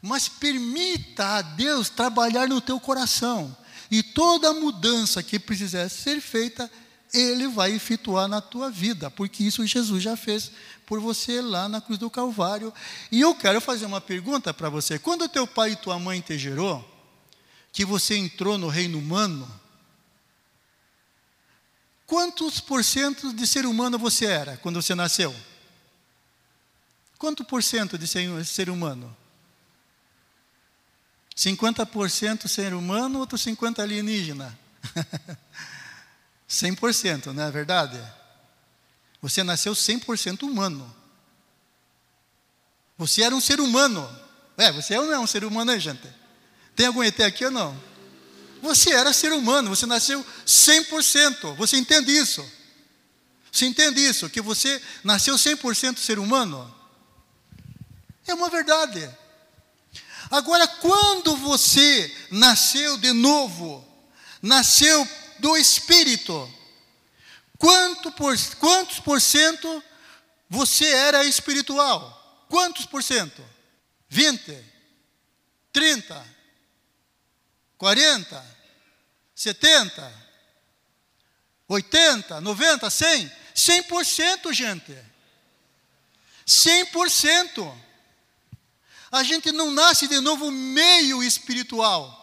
Mas 0.00 0.28
permita 0.28 1.26
a 1.36 1.42
Deus 1.42 1.90
trabalhar 1.90 2.48
no 2.48 2.60
teu 2.60 2.80
coração. 2.80 3.54
E 3.90 4.02
toda 4.02 4.54
mudança 4.54 5.22
que 5.22 5.38
precisar 5.38 5.90
ser 5.90 6.20
feita, 6.20 6.70
Ele 7.12 7.48
vai 7.48 7.72
efetuar 7.72 8.28
na 8.28 8.40
tua 8.40 8.70
vida, 8.70 9.10
porque 9.10 9.42
isso 9.42 9.66
Jesus 9.66 10.02
já 10.02 10.16
fez 10.16 10.52
por 10.86 11.00
você 11.00 11.40
lá 11.40 11.68
na 11.68 11.80
cruz 11.80 11.98
do 11.98 12.08
Calvário. 12.08 12.72
E 13.10 13.20
eu 13.20 13.34
quero 13.34 13.60
fazer 13.60 13.86
uma 13.86 14.00
pergunta 14.00 14.54
para 14.54 14.68
você. 14.68 14.98
Quando 14.98 15.28
teu 15.28 15.46
pai 15.46 15.72
e 15.72 15.76
tua 15.76 15.98
mãe 15.98 16.20
te 16.20 16.38
gerou, 16.38 16.84
que 17.72 17.84
você 17.84 18.16
entrou 18.16 18.58
no 18.58 18.68
reino 18.68 18.98
humano, 18.98 19.48
quantos 22.06 22.60
por 22.60 22.84
cento 22.84 23.32
de 23.32 23.46
ser 23.46 23.66
humano 23.66 23.98
você 23.98 24.26
era 24.26 24.56
quando 24.56 24.80
você 24.80 24.94
nasceu? 24.94 25.34
Quanto 27.18 27.44
por 27.44 27.62
cento 27.62 27.98
de 27.98 28.06
ser 28.06 28.70
humano? 28.70 29.16
50% 31.36 32.48
ser 32.48 32.74
humano, 32.74 33.18
outro 33.18 33.38
50% 33.38 33.78
alienígena. 33.78 34.58
100%, 36.50 37.26
não 37.26 37.44
é 37.44 37.50
verdade? 37.50 38.00
Você 39.22 39.44
nasceu 39.44 39.72
100% 39.72 40.42
humano. 40.42 40.94
Você 42.98 43.22
era 43.22 43.34
um 43.34 43.40
ser 43.40 43.60
humano. 43.60 44.08
É, 44.56 44.72
você 44.72 44.94
é 44.94 45.00
ou 45.00 45.06
não 45.06 45.14
é 45.14 45.18
um 45.18 45.26
ser 45.26 45.44
humano, 45.44 45.72
hein, 45.72 45.78
gente? 45.78 46.06
Tem 46.74 46.86
algum 46.86 47.02
ET 47.02 47.18
aqui 47.20 47.44
ou 47.44 47.50
não? 47.50 47.80
Você 48.62 48.92
era 48.92 49.12
ser 49.12 49.32
humano, 49.32 49.70
você 49.70 49.86
nasceu 49.86 50.26
100%. 50.44 51.54
Você 51.56 51.76
entende 51.76 52.10
isso? 52.10 52.44
Você 53.50 53.66
entende 53.66 54.00
isso? 54.00 54.28
Que 54.28 54.40
você 54.40 54.82
nasceu 55.04 55.36
100% 55.36 55.98
ser 55.98 56.18
humano? 56.18 56.74
É 58.26 58.34
uma 58.34 58.48
verdade. 58.48 59.08
Agora, 60.30 60.66
quando 60.66 61.36
você 61.36 62.14
nasceu 62.30 62.98
de 62.98 63.12
novo, 63.12 63.84
nasceu 64.42 65.06
do 65.40 65.56
Espírito, 65.56 66.48
Quanto 67.60 68.10
por, 68.12 68.34
quantos 68.58 69.00
por 69.00 69.20
cento 69.20 69.84
você 70.48 70.86
era 70.86 71.22
espiritual? 71.24 72.46
Quantos 72.48 72.86
por 72.86 73.02
cento? 73.02 73.44
20? 74.08 74.64
30? 75.70 76.26
40? 77.76 78.56
70? 79.34 80.12
80? 81.68 82.40
90? 82.40 82.88
100? 82.88 83.32
100%, 83.54 84.52
gente. 84.54 84.96
100%. 86.46 87.78
A 89.12 89.22
gente 89.22 89.52
não 89.52 89.70
nasce 89.70 90.08
de 90.08 90.18
novo 90.20 90.50
meio 90.50 91.22
espiritual. 91.22 92.19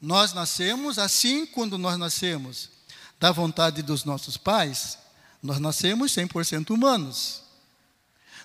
Nós 0.00 0.32
nascemos 0.32 0.98
assim 0.98 1.46
quando 1.46 1.78
nós 1.78 1.96
nascemos 1.98 2.70
da 3.18 3.32
vontade 3.32 3.82
dos 3.82 4.04
nossos 4.04 4.36
pais, 4.36 4.98
nós 5.42 5.58
nascemos 5.58 6.12
100% 6.12 6.70
humanos. 6.70 7.42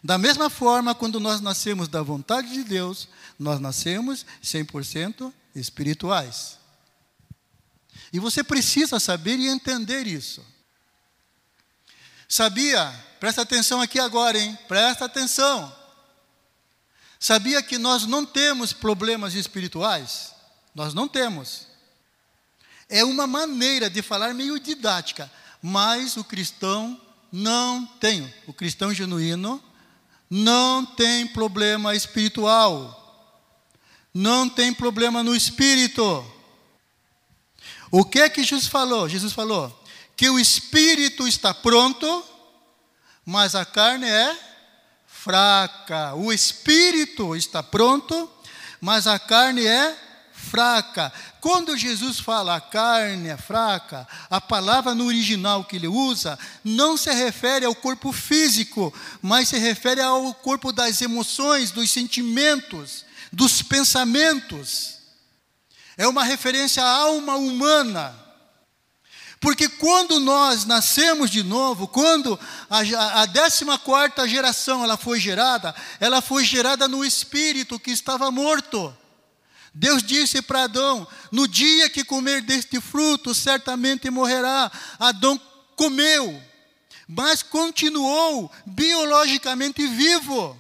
Da 0.04 0.18
mesma 0.18 0.50
forma, 0.50 0.96
quando 0.96 1.20
nós 1.20 1.42
nascemos 1.42 1.88
da 1.88 2.02
vontade 2.02 2.52
de 2.52 2.64
Deus, 2.64 3.08
nós 3.38 3.60
nascemos 3.60 4.26
100% 4.44 5.32
espirituais. 5.56 6.58
E 8.12 8.20
você 8.20 8.44
precisa 8.44 9.00
saber 9.00 9.38
e 9.38 9.48
entender 9.48 10.08
isso. 10.08 10.44
Sabia? 12.28 12.92
Presta 13.20 13.42
atenção 13.42 13.82
aqui 13.82 14.00
agora, 14.00 14.40
hein? 14.40 14.58
Presta 14.68 15.06
atenção. 15.06 15.76
Sabia 17.20 17.62
que 17.62 17.78
nós 17.78 18.08
não 18.08 18.26
temos 18.26 18.74
problemas 18.74 19.36
espirituais? 19.36 20.31
Nós 20.74 20.94
não 20.94 21.08
temos. 21.08 21.68
É 22.90 23.04
uma 23.04 23.26
maneira 23.26 23.90
de 23.90 24.02
falar 24.02 24.34
meio 24.34 24.60
didática, 24.60 25.32
mas 25.62 26.18
o 26.18 26.24
cristão 26.24 27.00
não 27.32 27.86
tem, 27.86 28.34
o 28.46 28.54
cristão 28.54 28.94
genuíno 28.94 29.64
não 30.30 30.86
tem 30.86 31.28
problema 31.28 31.94
espiritual. 31.94 32.98
Não 34.14 34.48
tem 34.48 34.74
problema 34.74 35.22
no 35.24 35.36
espírito. 35.36 36.26
O 37.90 38.06
que 38.06 38.20
é 38.20 38.30
que 38.30 38.44
Jesus 38.44 38.68
falou? 38.68 39.10
Jesus 39.10 39.34
falou 39.34 39.78
que 40.16 40.30
o 40.30 40.40
espírito 40.40 41.28
está 41.28 41.54
pronto, 41.54 42.24
mas 43.26 43.56
a 43.56 43.66
carne 43.66 44.08
é 44.08 44.38
fraca. 45.06 46.14
O 46.16 46.32
espírito 46.32 47.36
está 47.36 47.62
pronto, 47.62 48.30
mas 48.80 49.08
a 49.08 49.20
carne 49.20 49.66
é. 49.66 50.11
Quando 51.40 51.78
Jesus 51.78 52.20
fala 52.20 52.56
a 52.56 52.62
carne 52.62 53.30
é 53.30 53.38
fraca, 53.38 54.08
a 54.30 54.42
palavra 54.42 54.94
no 54.94 55.06
original 55.06 55.64
que 55.64 55.78
ele 55.78 55.88
usa 55.88 56.38
não 56.64 56.98
se 56.98 57.12
refere 57.12 57.66
ao 57.66 57.74
corpo 57.74 58.12
físico, 58.12 58.94
mas 59.22 59.50
se 59.50 59.58
refere 59.58 60.02
ao 60.02 60.34
corpo 60.34 60.72
das 60.72 61.02
emoções, 61.02 61.72
dos 61.72 61.90
sentimentos, 61.90 63.06
dos 63.32 63.62
pensamentos. 63.62 64.98
É 65.98 66.08
uma 66.08 66.24
referência 66.24 66.84
à 66.84 66.90
alma 66.90 67.36
humana. 67.36 68.16
Porque 69.40 69.68
quando 69.68 70.20
nós 70.20 70.66
nascemos 70.66 71.32
de 71.32 71.42
novo, 71.42 71.88
quando 71.88 72.40
a, 72.70 73.24
a 73.24 73.28
14 73.28 74.30
geração 74.30 74.84
ela 74.84 74.98
foi 74.98 75.20
gerada, 75.20 75.74
ela 76.00 76.22
foi 76.22 76.46
gerada 76.46 76.88
no 76.88 77.04
espírito 77.04 77.80
que 77.80 77.90
estava 77.90 78.30
morto. 78.30 78.96
Deus 79.74 80.04
disse 80.04 80.42
para 80.42 80.64
Adão: 80.64 81.08
No 81.32 81.48
dia 81.48 81.90
que 81.90 82.04
comer 82.04 82.42
deste 82.42 82.80
fruto, 82.82 83.34
certamente 83.34 84.10
morrerá. 84.10 84.72
Adão 85.00 85.40
comeu, 85.76 86.42
mas 87.08 87.42
continuou 87.42 88.52
biologicamente 88.66 89.86
vivo. 89.88 90.60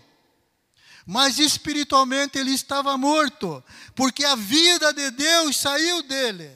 Mas 1.05 1.39
espiritualmente 1.39 2.37
ele 2.37 2.51
estava 2.51 2.97
morto, 2.97 3.61
porque 3.95 4.23
a 4.23 4.35
vida 4.35 4.93
de 4.93 5.11
Deus 5.11 5.57
saiu 5.57 6.03
dele. 6.03 6.49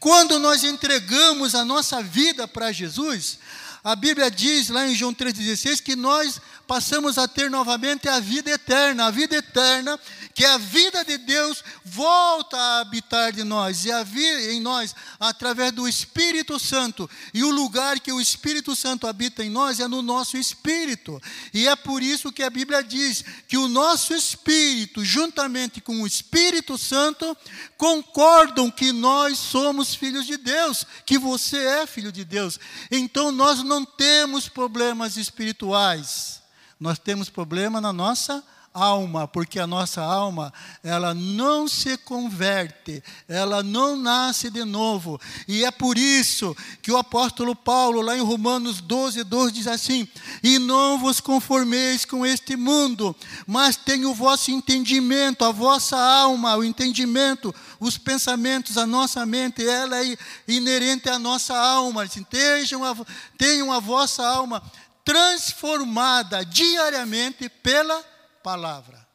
Quando 0.00 0.38
nós 0.38 0.64
entregamos 0.64 1.54
a 1.54 1.64
nossa 1.64 2.02
vida 2.02 2.48
para 2.48 2.72
Jesus, 2.72 3.38
a 3.84 3.94
Bíblia 3.94 4.30
diz 4.30 4.68
lá 4.68 4.86
em 4.88 4.94
João 4.94 5.14
3,16 5.14 5.80
que 5.80 5.94
nós 5.94 6.40
passamos 6.66 7.16
a 7.18 7.28
ter 7.28 7.50
novamente 7.50 8.08
a 8.08 8.20
vida 8.20 8.50
eterna. 8.50 9.06
A 9.06 9.10
vida 9.10 9.36
eterna, 9.36 9.98
que 10.34 10.44
é 10.44 10.48
a 10.48 10.58
vida 10.58 11.04
de 11.04 11.16
Deus, 11.18 11.62
volta 11.84 12.56
a 12.56 12.80
habitar 12.80 13.32
de 13.32 13.44
nós 13.44 13.84
e 13.84 13.92
a 13.92 14.02
vir 14.02 14.50
em 14.50 14.60
nós 14.60 14.94
através 15.18 15.72
do 15.72 15.88
Espírito 15.88 16.58
Santo. 16.58 17.08
E 17.32 17.44
o 17.44 17.50
lugar 17.50 18.00
que 18.00 18.12
o 18.12 18.20
Espírito 18.20 18.74
Santo 18.74 19.06
habita 19.06 19.44
em 19.44 19.50
nós 19.50 19.80
é 19.80 19.86
no 19.86 20.02
nosso 20.02 20.36
espírito. 20.36 21.20
E 21.54 21.68
é 21.68 21.76
por 21.76 22.02
isso 22.02 22.32
que 22.32 22.42
a 22.42 22.50
Bíblia 22.50 22.82
diz 22.82 23.24
que 23.46 23.56
o 23.56 23.68
nosso 23.68 24.14
espírito, 24.14 25.04
juntamente 25.04 25.80
com 25.80 26.02
o 26.02 26.06
Espírito 26.06 26.76
Santo, 26.76 27.36
concordam 27.76 28.70
que 28.70 28.92
nós 28.92 29.38
somos 29.38 29.94
filhos 29.94 30.26
de 30.26 30.36
Deus, 30.36 30.84
que 31.04 31.18
você 31.18 31.58
é 31.58 31.86
filho 31.86 32.10
de 32.10 32.24
Deus. 32.24 32.58
Então 32.90 33.30
nós 33.30 33.62
não 33.62 33.84
temos 33.84 34.48
problemas 34.48 35.16
espirituais. 35.16 36.45
Nós 36.78 36.98
temos 36.98 37.30
problema 37.30 37.80
na 37.80 37.92
nossa 37.92 38.44
alma, 38.76 39.26
porque 39.26 39.58
a 39.58 39.66
nossa 39.66 40.02
alma, 40.02 40.52
ela 40.84 41.14
não 41.14 41.66
se 41.66 41.96
converte, 41.96 43.02
ela 43.26 43.62
não 43.62 43.96
nasce 43.96 44.50
de 44.50 44.64
novo. 44.64 45.18
E 45.48 45.64
é 45.64 45.70
por 45.70 45.96
isso 45.96 46.54
que 46.82 46.92
o 46.92 46.98
apóstolo 46.98 47.56
Paulo, 47.56 48.02
lá 48.02 48.16
em 48.16 48.20
Romanos 48.20 48.82
12, 48.82 49.24
12, 49.24 49.52
diz 49.52 49.66
assim: 49.66 50.06
E 50.42 50.58
não 50.58 50.98
vos 50.98 51.20
conformeis 51.20 52.04
com 52.04 52.26
este 52.26 52.54
mundo, 52.54 53.16
mas 53.46 53.76
tenha 53.76 54.08
o 54.08 54.14
vosso 54.14 54.50
entendimento, 54.50 55.44
a 55.44 55.50
vossa 55.50 55.96
alma, 55.96 56.56
o 56.56 56.64
entendimento, 56.64 57.54
os 57.80 57.96
pensamentos, 57.96 58.76
a 58.76 58.86
nossa 58.86 59.24
mente, 59.24 59.66
ela 59.66 60.04
é 60.04 60.16
inerente 60.46 61.08
à 61.08 61.18
nossa 61.18 61.56
alma. 61.56 62.02
Assim, 62.02 62.22
tenham, 62.22 62.84
a, 62.84 62.94
tenham 63.38 63.72
a 63.72 63.80
vossa 63.80 64.26
alma 64.26 64.62
transformada 65.06 66.44
diariamente 66.44 67.48
pela 67.48 68.02
palavra. 68.42 69.06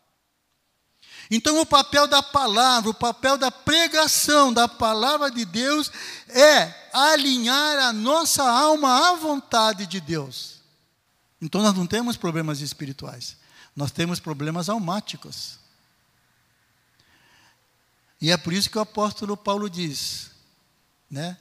Então, 1.29 1.59
o 1.59 1.65
papel 1.65 2.07
da 2.07 2.23
palavra, 2.23 2.89
o 2.89 2.93
papel 2.93 3.37
da 3.37 3.51
pregação 3.51 4.53
da 4.53 4.69
palavra 4.69 5.29
de 5.29 5.43
Deus 5.43 5.91
é 6.29 6.89
alinhar 6.93 7.77
a 7.79 7.93
nossa 7.93 8.43
alma 8.43 9.09
à 9.09 9.15
vontade 9.15 9.85
de 9.85 9.99
Deus. 9.99 10.61
Então, 11.41 11.61
nós 11.61 11.73
não 11.73 11.85
temos 11.85 12.15
problemas 12.15 12.61
espirituais, 12.61 13.35
nós 13.75 13.91
temos 13.91 14.19
problemas 14.19 14.69
almáticos. 14.69 15.59
E 18.21 18.31
é 18.31 18.37
por 18.37 18.53
isso 18.53 18.69
que 18.69 18.77
o 18.77 18.81
apóstolo 18.81 19.35
Paulo 19.35 19.69
diz, 19.69 20.31
né? 21.09 21.37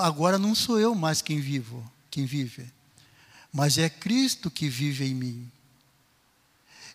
Agora 0.00 0.38
não 0.38 0.54
sou 0.54 0.78
eu 0.78 0.94
mais 0.94 1.22
quem 1.22 1.40
vivo, 1.40 1.90
quem 2.10 2.26
vive, 2.26 2.72
mas 3.52 3.78
é 3.78 3.88
Cristo 3.88 4.50
que 4.50 4.68
vive 4.68 5.04
em 5.06 5.14
mim. 5.14 5.52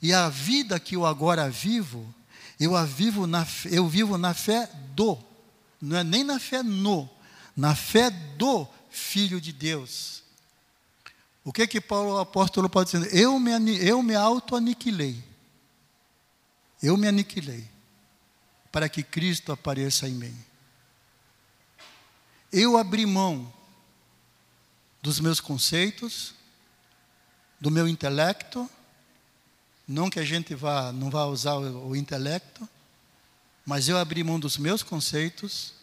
E 0.01 0.13
a 0.13 0.29
vida 0.29 0.79
que 0.79 0.95
eu 0.95 1.05
agora 1.05 1.49
vivo, 1.49 2.13
eu 2.59 2.75
a 2.75 2.83
vivo 2.83 3.25
na, 3.25 3.47
eu 3.71 3.87
vivo 3.87 4.17
na 4.17 4.33
fé 4.33 4.69
do, 4.95 5.17
não 5.81 5.97
é 5.97 6.03
nem 6.03 6.23
na 6.23 6.39
fé 6.39 6.61
no, 6.61 7.09
na 7.55 7.75
fé 7.75 8.09
do 8.09 8.67
Filho 8.89 9.41
de 9.41 9.51
Deus. 9.51 10.21
O 11.43 11.51
que 11.51 11.67
que 11.67 11.81
Paulo, 11.81 12.13
o 12.13 12.19
apóstolo 12.19 12.69
pode 12.69 12.91
dizer? 12.91 13.15
Eu 13.15 13.39
me, 13.39 13.51
eu 13.85 14.01
me 14.01 14.15
auto-aniquilei. 14.15 15.21
Eu 16.81 16.95
me 16.95 17.07
aniquilei 17.07 17.67
para 18.71 18.89
que 18.89 19.03
Cristo 19.03 19.51
apareça 19.51 20.07
em 20.07 20.13
mim. 20.13 20.37
Eu 22.51 22.77
abri 22.77 23.05
mão 23.05 23.51
dos 25.01 25.19
meus 25.19 25.39
conceitos, 25.39 26.33
do 27.63 27.71
meu 27.71 27.87
intelecto, 27.87 28.69
não 29.87 30.09
que 30.09 30.19
a 30.19 30.25
gente 30.25 30.53
vá, 30.53 30.91
não 30.91 31.09
vá 31.09 31.23
usar 31.23 31.53
o, 31.53 31.91
o 31.91 31.95
intelecto, 31.95 32.67
mas 33.65 33.87
eu 33.87 33.97
abri 33.97 34.21
mão 34.21 34.37
dos 34.37 34.57
meus 34.57 34.83
conceitos, 34.83 35.73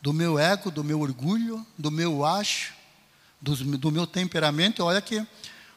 do 0.00 0.12
meu 0.12 0.38
ego, 0.38 0.70
do 0.70 0.84
meu 0.84 1.00
orgulho, 1.00 1.66
do 1.76 1.90
meu 1.90 2.24
acho, 2.24 2.74
do, 3.40 3.56
do 3.76 3.90
meu 3.90 4.06
temperamento. 4.06 4.84
Olha 4.84 5.02
que 5.02 5.18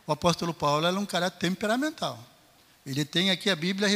o 0.05 0.11
apóstolo 0.11 0.53
Paulo 0.53 0.85
era 0.85 0.99
um 0.99 1.05
cara 1.05 1.31
temperamental. 1.31 2.23
Ele 2.85 3.03
tem 3.03 3.31
aqui 3.31 3.49
a 3.49 3.55
Bíblia 3.55 3.89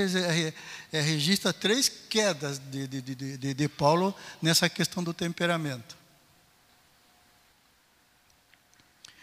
é, 0.92 1.02
registra 1.02 1.54
três 1.54 1.88
quedas 1.88 2.58
de, 2.58 2.88
de, 2.88 3.02
de, 3.38 3.54
de 3.54 3.68
Paulo 3.70 4.16
nessa 4.42 4.68
questão 4.68 5.04
do 5.04 5.14
temperamento. 5.14 6.01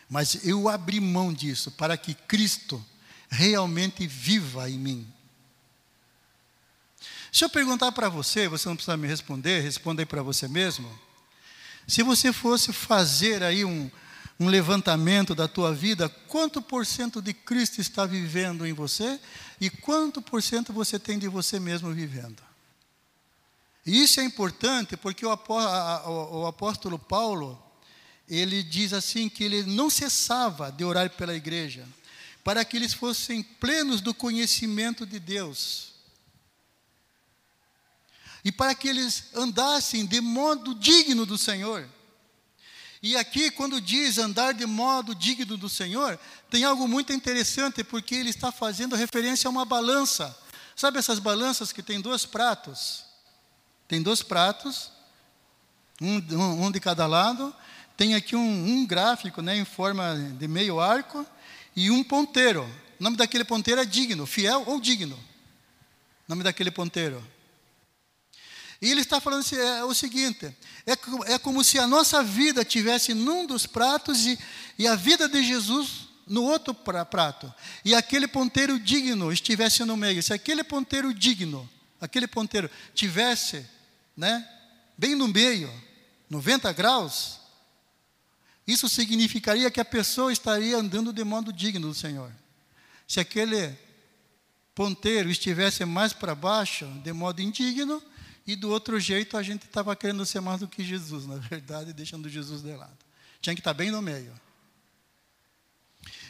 Mas 0.09 0.47
eu 0.47 0.69
abri 0.69 1.01
mão 1.01 1.33
disso 1.33 1.71
para 1.71 1.97
que 1.97 2.15
Cristo 2.15 2.85
realmente 3.29 4.07
viva 4.07 4.71
em 4.71 4.79
mim. 4.79 5.15
Se 7.31 7.45
eu 7.45 7.51
perguntar 7.51 7.93
para 7.93 8.09
você, 8.09 8.49
você 8.49 8.69
não 8.69 8.75
precisa 8.75 8.97
me 8.97 9.07
responder, 9.07 9.61
responda 9.61 10.01
aí 10.01 10.07
para 10.07 10.23
você 10.23 10.49
mesmo. 10.49 10.91
Se 11.87 12.03
você 12.03 12.33
fosse 12.33 12.73
fazer 12.73 13.43
aí 13.43 13.65
um, 13.65 13.91
um 14.41 14.49
levantamento 14.49 15.35
da 15.35 15.47
tua 15.47 15.75
vida, 15.75 16.09
quanto 16.27 16.63
por 16.63 16.87
cento 16.87 17.21
de 17.21 17.35
Cristo 17.35 17.81
está 17.81 18.07
vivendo 18.07 18.67
em 18.67 18.73
você 18.73 19.21
e 19.61 19.69
quanto 19.69 20.23
por 20.23 20.43
cento 20.43 20.73
você 20.73 20.99
tem 20.99 21.19
de 21.19 21.29
você 21.29 21.61
mesmo 21.61 21.93
vivendo? 21.93 22.43
E 23.85 24.03
isso 24.03 24.21
é 24.21 24.25
importante 24.25 24.97
porque 24.97 25.25
o 25.25 26.47
apóstolo 26.47 26.99
Paulo, 26.99 27.63
ele 28.29 28.63
diz 28.63 28.93
assim 28.93 29.29
que 29.29 29.43
ele 29.43 29.63
não 29.63 29.89
cessava 29.89 30.71
de 30.71 30.85
orar 30.85 31.09
pela 31.11 31.35
igreja, 31.35 31.87
para 32.45 32.65
que 32.65 32.77
eles 32.77 32.93
fossem 32.93 33.43
plenos 33.43 34.01
do 34.01 34.13
conhecimento 34.13 35.07
de 35.07 35.19
Deus. 35.19 35.93
E 38.45 38.53
para 38.53 38.75
que 38.75 38.89
eles 38.89 39.25
andassem 39.35 40.07
de 40.07 40.21
modo 40.21 40.75
digno 40.75 41.27
do 41.27 41.37
Senhor. 41.37 41.89
E 43.03 43.17
aqui, 43.17 43.51
quando 43.51 43.81
diz 43.81 44.19
andar 44.19 44.53
de 44.53 44.67
modo 44.67 45.15
digno 45.15 45.57
do 45.57 45.69
Senhor, 45.69 46.19
tem 46.51 46.65
algo 46.65 46.89
muito 46.89 47.13
interessante, 47.13 47.85
porque 47.85 48.15
ele 48.15 48.31
está 48.31 48.51
fazendo 48.51 48.97
referência 48.97 49.49
a 49.49 49.51
uma 49.51 49.65
balança. 49.65 50.37
Sabe 50.75 50.99
essas 50.99 51.19
balanças 51.19 51.73
que 51.73 51.83
tem 51.83 52.01
dois 52.01 52.25
pratos? 52.25 53.05
Tem 53.87 54.03
dois 54.03 54.23
pratos, 54.23 54.91
um, 56.01 56.67
um 56.67 56.71
de 56.71 56.81
cada 56.81 57.07
lado, 57.07 57.55
tem 57.99 58.15
aqui 58.15 58.37
um, 58.37 58.69
um 58.69 58.87
gráfico 58.87 59.43
né, 59.43 59.57
em 59.57 59.65
forma 59.65 60.15
de 60.39 60.47
meio 60.47 60.79
arco 60.79 61.27
e 61.75 61.91
um 61.91 62.05
ponteiro. 62.05 62.63
O 62.99 63.03
nome 63.03 63.17
daquele 63.17 63.43
ponteiro 63.43 63.81
é 63.81 63.85
digno, 63.85 64.25
fiel 64.25 64.63
ou 64.69 64.81
digno. 64.81 65.17
O 65.17 66.29
nome 66.29 66.45
daquele 66.45 66.71
ponteiro. 66.71 67.21
E 68.81 68.89
ele 68.89 69.01
está 69.01 69.21
falando 69.21 69.41
assim, 69.41 69.57
é, 69.57 69.83
o 69.83 69.93
seguinte: 69.93 70.47
é, 70.87 71.33
é 71.35 71.39
como 71.41 71.65
se 71.65 71.77
a 71.77 71.89
nossa 71.89 72.23
vida 72.23 72.65
tivesse 72.65 73.15
num 73.15 73.45
dos 73.45 73.67
pratos 73.67 74.25
e, 74.27 74.39
e 74.79 74.87
a 74.87 74.95
vida 74.95 75.29
de 75.29 75.43
Jesus 75.43 76.07
no 76.25 76.45
outro 76.45 76.73
prato. 76.73 77.53
E 77.85 77.97
aquele 77.97 78.29
ponteiro 78.29 78.79
digno 78.79 79.33
estivesse 79.33 79.85
no 79.85 79.97
meio. 79.97 80.23
Se 80.23 80.33
aquele 80.33 80.63
ponteiro 80.63 81.13
digno, 81.13 81.69
aquele 82.01 82.29
ponteiro 82.29 82.71
tivesse, 82.95 83.67
né, 84.17 84.49
bem 84.97 85.17
no 85.17 85.27
meio, 85.27 85.69
90 86.31 86.73
graus, 86.73 87.48
isso 88.69 88.87
significaria 88.87 89.71
que 89.71 89.81
a 89.81 89.85
pessoa 89.85 90.31
estaria 90.31 90.77
andando 90.77 91.11
de 91.11 91.25
modo 91.25 91.51
digno 91.51 91.89
do 91.89 91.95
Senhor. 91.95 92.31
Se 93.07 93.19
aquele 93.19 93.75
ponteiro 94.75 95.31
estivesse 95.31 95.87
mais 95.87 96.13
para 96.13 96.35
baixo, 96.35 96.85
de 97.03 97.11
modo 97.15 97.41
indigno, 97.41 98.03
e 98.47 98.55
do 98.55 98.69
outro 98.69 99.01
jeito 99.01 99.39
a 99.39 99.43
gente 99.43 99.65
estava 99.65 99.97
querendo 99.97 100.25
ser 100.27 100.41
mais 100.41 100.61
do 100.61 100.69
que 100.69 100.85
Jesus, 100.85 101.27
na 101.27 101.37
verdade, 101.37 101.95
deixando 101.95 102.29
Jesus 102.29 102.61
de 102.61 102.77
lado. 102.77 102.97
Tinha 103.41 103.55
que 103.55 103.61
estar 103.61 103.73
bem 103.73 103.91
no 103.91 104.03
meio. 104.03 104.39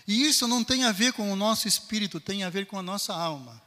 E 0.06 0.24
isso 0.24 0.46
não 0.46 0.62
tem 0.62 0.84
a 0.84 0.92
ver 0.92 1.12
com 1.12 1.32
o 1.32 1.36
nosso 1.36 1.66
espírito, 1.66 2.20
tem 2.20 2.44
a 2.44 2.50
ver 2.50 2.66
com 2.66 2.78
a 2.78 2.82
nossa 2.82 3.12
alma. 3.12 3.60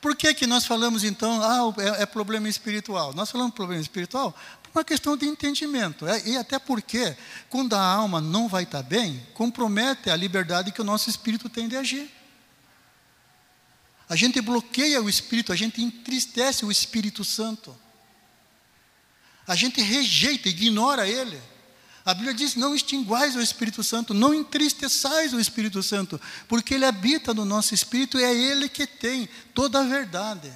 Por 0.00 0.16
que, 0.16 0.32
que 0.32 0.46
nós 0.46 0.64
falamos 0.64 1.04
então, 1.04 1.42
ah, 1.42 1.74
é, 1.98 2.02
é 2.02 2.06
problema 2.06 2.48
espiritual? 2.48 3.12
Nós 3.12 3.30
falamos 3.30 3.54
problema 3.54 3.82
espiritual 3.82 4.34
uma 4.74 4.84
questão 4.84 5.16
de 5.16 5.26
entendimento. 5.26 6.06
É, 6.06 6.26
e 6.26 6.36
até 6.36 6.58
porque, 6.58 7.16
quando 7.48 7.74
a 7.74 7.80
alma 7.80 8.20
não 8.20 8.48
vai 8.48 8.64
estar 8.64 8.82
bem, 8.82 9.24
compromete 9.32 10.10
a 10.10 10.16
liberdade 10.16 10.72
que 10.72 10.80
o 10.80 10.84
nosso 10.84 11.08
espírito 11.08 11.48
tem 11.48 11.68
de 11.68 11.76
agir. 11.76 12.10
A 14.08 14.16
gente 14.16 14.40
bloqueia 14.40 15.00
o 15.00 15.08
espírito, 15.08 15.52
a 15.52 15.56
gente 15.56 15.80
entristece 15.80 16.64
o 16.64 16.70
Espírito 16.70 17.24
Santo. 17.24 17.74
A 19.46 19.54
gente 19.54 19.80
rejeita, 19.80 20.48
ignora 20.48 21.08
ele. 21.08 21.40
A 22.04 22.12
Bíblia 22.12 22.34
diz: 22.34 22.54
não 22.54 22.74
extinguais 22.74 23.34
o 23.34 23.40
Espírito 23.40 23.82
Santo, 23.82 24.12
não 24.12 24.34
entristeçais 24.34 25.32
o 25.32 25.40
Espírito 25.40 25.82
Santo, 25.82 26.20
porque 26.46 26.74
ele 26.74 26.84
habita 26.84 27.32
no 27.32 27.44
nosso 27.44 27.72
espírito 27.74 28.18
e 28.18 28.24
é 28.24 28.34
ele 28.34 28.68
que 28.68 28.86
tem 28.86 29.28
toda 29.54 29.80
a 29.80 29.84
verdade. 29.84 30.52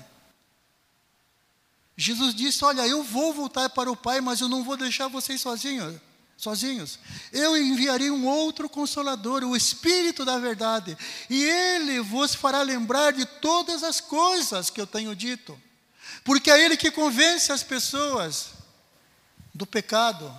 Jesus 2.01 2.33
disse: 2.33 2.65
Olha, 2.65 2.87
eu 2.87 3.03
vou 3.03 3.35
voltar 3.35 3.69
para 3.71 3.91
o 3.91 3.97
Pai, 3.97 4.21
mas 4.21 4.41
eu 4.41 4.49
não 4.49 4.63
vou 4.63 4.77
deixar 4.77 5.09
vocês 5.09 5.41
sozinhos. 5.41 6.01
Sozinhos, 6.37 7.01
eu 7.33 7.57
enviarei 7.57 8.13
um 8.13 8.25
outro 8.25 8.69
consolador, 8.69 9.43
o 9.43 9.57
Espírito 9.57 10.25
da 10.25 10.39
Verdade, 10.39 10.97
e 11.29 11.43
ele 11.43 11.99
vos 11.99 12.33
fará 12.33 12.63
lembrar 12.63 13.13
de 13.13 13.27
todas 13.27 13.83
as 13.83 14.01
coisas 14.01 14.71
que 14.71 14.81
eu 14.81 14.87
tenho 14.87 15.17
dito, 15.17 15.61
porque 16.23 16.49
é 16.49 16.65
ele 16.65 16.77
que 16.77 16.93
convence 16.93 17.51
as 17.51 17.65
pessoas 17.65 18.51
do 19.53 19.67
pecado, 19.67 20.33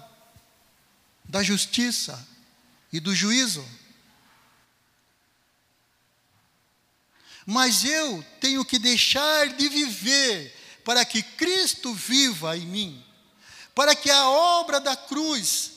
da 1.26 1.44
justiça 1.44 2.26
e 2.94 3.02
do 3.02 3.14
juízo. 3.14 3.68
Mas 7.46 7.84
eu 7.84 8.26
tenho 8.40 8.64
que 8.64 8.80
deixar 8.80 9.50
de 9.50 9.68
viver 9.68 10.59
para 10.90 11.06
que 11.06 11.22
Cristo 11.22 11.94
viva 11.94 12.58
em 12.58 12.66
mim, 12.66 13.06
para 13.76 13.94
que 13.94 14.10
a 14.10 14.28
obra 14.28 14.80
da 14.80 14.96
cruz, 14.96 15.74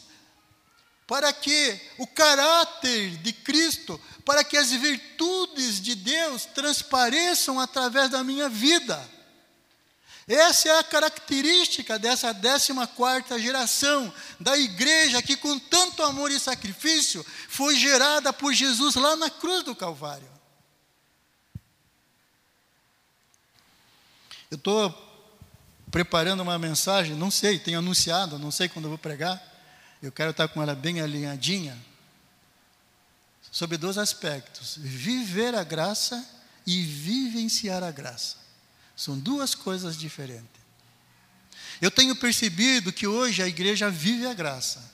para 1.06 1.30
que 1.34 1.78
o 1.98 2.06
caráter 2.06 3.18
de 3.18 3.30
Cristo, 3.30 4.00
para 4.24 4.42
que 4.42 4.56
as 4.56 4.70
virtudes 4.72 5.82
de 5.82 5.94
Deus 5.94 6.46
transpareçam 6.46 7.60
através 7.60 8.08
da 8.08 8.24
minha 8.24 8.48
vida. 8.48 9.06
Essa 10.26 10.70
é 10.70 10.78
a 10.78 10.82
característica 10.82 11.98
dessa 11.98 12.32
14 12.32 13.38
geração 13.38 14.10
da 14.40 14.56
igreja 14.56 15.20
que, 15.20 15.36
com 15.36 15.58
tanto 15.58 16.02
amor 16.02 16.30
e 16.30 16.40
sacrifício, 16.40 17.22
foi 17.50 17.76
gerada 17.76 18.32
por 18.32 18.54
Jesus 18.54 18.94
lá 18.94 19.14
na 19.14 19.28
cruz 19.28 19.62
do 19.62 19.76
Calvário. 19.76 20.31
Eu 24.52 24.56
estou 24.56 24.94
preparando 25.90 26.42
uma 26.42 26.58
mensagem, 26.58 27.16
não 27.16 27.30
sei, 27.30 27.58
tenho 27.58 27.78
anunciado, 27.78 28.38
não 28.38 28.50
sei 28.50 28.68
quando 28.68 28.84
eu 28.84 28.90
vou 28.90 28.98
pregar. 28.98 29.42
Eu 30.02 30.12
quero 30.12 30.30
estar 30.30 30.46
com 30.46 30.62
ela 30.62 30.74
bem 30.74 31.00
alinhadinha. 31.00 31.74
Sobre 33.50 33.78
dois 33.78 33.96
aspectos: 33.96 34.76
viver 34.78 35.54
a 35.54 35.64
graça 35.64 36.22
e 36.66 36.82
vivenciar 36.82 37.82
a 37.82 37.90
graça. 37.90 38.36
São 38.94 39.18
duas 39.18 39.54
coisas 39.54 39.96
diferentes. 39.96 40.60
Eu 41.80 41.90
tenho 41.90 42.14
percebido 42.14 42.92
que 42.92 43.06
hoje 43.06 43.42
a 43.42 43.48
igreja 43.48 43.88
vive 43.88 44.26
a 44.26 44.34
graça, 44.34 44.84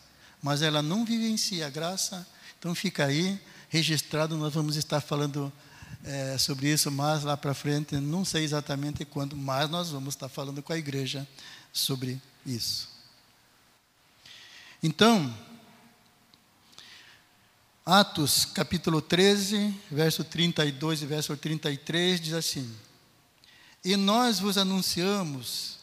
mas 0.41 0.63
ela 0.63 0.81
não 0.81 1.05
vivencia 1.05 1.67
a 1.67 1.71
graça, 1.71 2.25
então 2.61 2.77
fica 2.77 3.07
aí 3.07 3.41
registrado, 3.69 4.37
nós 4.37 4.55
vamos 4.55 4.77
estar 4.77 5.01
falando 5.01 5.53
é, 6.05 6.39
sobre 6.39 6.73
isso 6.73 6.91
mais 6.91 7.25
lá 7.25 7.37
para 7.37 7.55
frente, 7.55 7.97
não 7.97 8.25
sei 8.25 8.45
exatamente 8.45 9.05
quando, 9.05 9.37
mas 9.37 9.69
nós 9.69 9.91
vamos 9.91 10.15
estar 10.15 10.29
falando 10.29 10.63
com 10.63 10.73
a 10.73 10.79
igreja 10.79 11.27
sobre 11.73 12.21
isso. 12.47 12.89
Então, 14.83 15.35
Atos 17.85 18.45
capítulo 18.45 19.01
13, 19.01 19.75
verso 19.91 20.23
32 20.23 21.03
e 21.03 21.07
verso 21.07 21.37
33 21.37 22.21
diz 22.21 22.35
assim: 22.35 22.77
e 23.85 23.97
nós 23.97 24.39
vos 24.39 24.59
anunciamos 24.59 25.79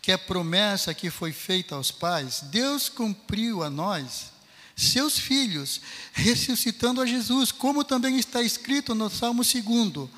que 0.00 0.12
a 0.12 0.18
promessa 0.18 0.94
que 0.94 1.10
foi 1.10 1.32
feita 1.32 1.74
aos 1.74 1.90
pais, 1.90 2.40
Deus 2.44 2.88
cumpriu 2.88 3.62
a 3.62 3.70
nós, 3.70 4.32
seus 4.76 5.18
filhos, 5.18 5.80
ressuscitando 6.12 7.00
a 7.00 7.06
Jesus, 7.06 7.52
como 7.52 7.84
também 7.84 8.18
está 8.18 8.42
escrito 8.42 8.94
no 8.94 9.10
Salmo 9.10 9.42
2: 9.42 10.08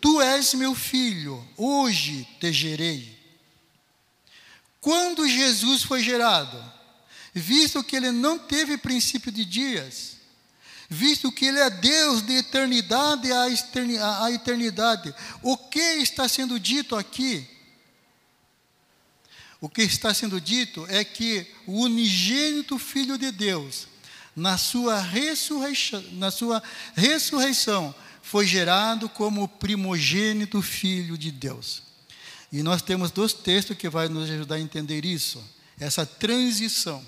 Tu 0.00 0.20
és 0.20 0.54
meu 0.54 0.74
filho, 0.74 1.46
hoje 1.56 2.26
te 2.40 2.52
gerei. 2.52 3.18
Quando 4.80 5.26
Jesus 5.26 5.82
foi 5.82 6.02
gerado, 6.02 6.62
visto 7.32 7.82
que 7.82 7.96
ele 7.96 8.10
não 8.10 8.38
teve 8.38 8.76
princípio 8.76 9.32
de 9.32 9.44
dias, 9.44 10.14
visto 10.88 11.32
que 11.32 11.46
Ele 11.46 11.58
é 11.58 11.70
Deus 11.70 12.22
de 12.22 12.34
eternidade 12.34 13.30
a 13.32 14.30
eternidade. 14.30 15.14
O 15.42 15.56
que 15.56 15.80
está 15.80 16.28
sendo 16.28 16.58
dito 16.58 16.96
aqui? 16.96 17.46
O 19.60 19.68
que 19.68 19.82
está 19.82 20.12
sendo 20.12 20.40
dito 20.40 20.86
é 20.88 21.04
que 21.04 21.46
o 21.66 21.80
unigênito 21.80 22.78
Filho 22.78 23.16
de 23.16 23.30
Deus, 23.30 23.88
na 24.34 24.58
sua 24.58 25.00
ressurreição, 25.00 26.02
na 26.12 26.30
sua 26.30 26.62
ressurreição 26.94 27.94
foi 28.22 28.46
gerado 28.46 29.08
como 29.08 29.42
o 29.42 29.48
primogênito 29.48 30.60
Filho 30.62 31.16
de 31.16 31.30
Deus. 31.30 31.82
E 32.50 32.62
nós 32.62 32.82
temos 32.82 33.10
dois 33.10 33.32
textos 33.32 33.76
que 33.76 33.88
vai 33.88 34.08
nos 34.08 34.30
ajudar 34.30 34.56
a 34.56 34.60
entender 34.60 35.04
isso, 35.04 35.42
essa 35.78 36.06
transição. 36.06 37.04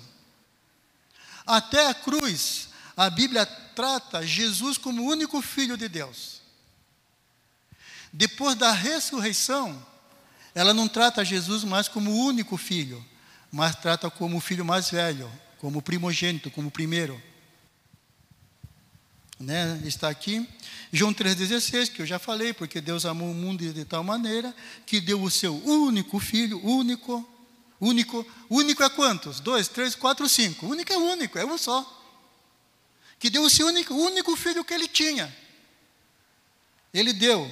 Até 1.45 1.87
a 1.87 1.93
cruz, 1.93 2.69
a 2.95 3.09
Bíblia 3.09 3.45
trata 3.45 4.25
Jesus 4.25 4.77
como 4.77 5.01
o 5.01 5.05
único 5.05 5.41
filho 5.41 5.77
de 5.77 5.87
Deus. 5.87 6.41
Depois 8.11 8.55
da 8.55 8.71
ressurreição, 8.71 9.85
ela 10.53 10.73
não 10.73 10.87
trata 10.87 11.23
Jesus 11.23 11.63
mais 11.63 11.87
como 11.87 12.11
o 12.11 12.25
único 12.25 12.57
filho, 12.57 13.03
mas 13.51 13.75
trata 13.75 14.09
como 14.09 14.37
o 14.37 14.41
filho 14.41 14.65
mais 14.65 14.89
velho, 14.89 15.31
como 15.57 15.81
primogênito, 15.81 16.51
como 16.51 16.71
primeiro. 16.71 17.21
Né? 19.39 19.81
Está 19.85 20.09
aqui. 20.09 20.47
João 20.91 21.13
3,16, 21.13 21.91
que 21.91 22.01
eu 22.01 22.05
já 22.05 22.17
falei, 22.17 22.53
porque 22.53 22.81
Deus 22.81 23.05
amou 23.05 23.29
o 23.31 23.35
mundo 23.35 23.71
de 23.71 23.85
tal 23.85 24.03
maneira 24.03 24.55
que 24.85 24.99
deu 24.99 25.21
o 25.21 25.29
seu 25.29 25.55
único 25.65 26.19
filho, 26.19 26.59
único, 26.65 27.27
único, 27.79 28.25
único 28.49 28.83
é 28.83 28.89
quantos? 28.89 29.39
Dois, 29.39 29.67
três, 29.67 29.95
quatro, 29.95 30.27
cinco. 30.27 30.65
Único 30.67 30.91
é 30.91 30.97
único, 30.97 31.37
é 31.37 31.45
um 31.45 31.57
só 31.57 31.95
que 33.19 33.29
deu 33.29 33.43
o 33.43 33.49
seu 33.49 33.67
único, 33.67 33.93
único 33.93 34.35
filho 34.35 34.63
que 34.63 34.73
ele 34.73 34.87
tinha. 34.87 35.35
Ele 36.93 37.13
deu, 37.13 37.49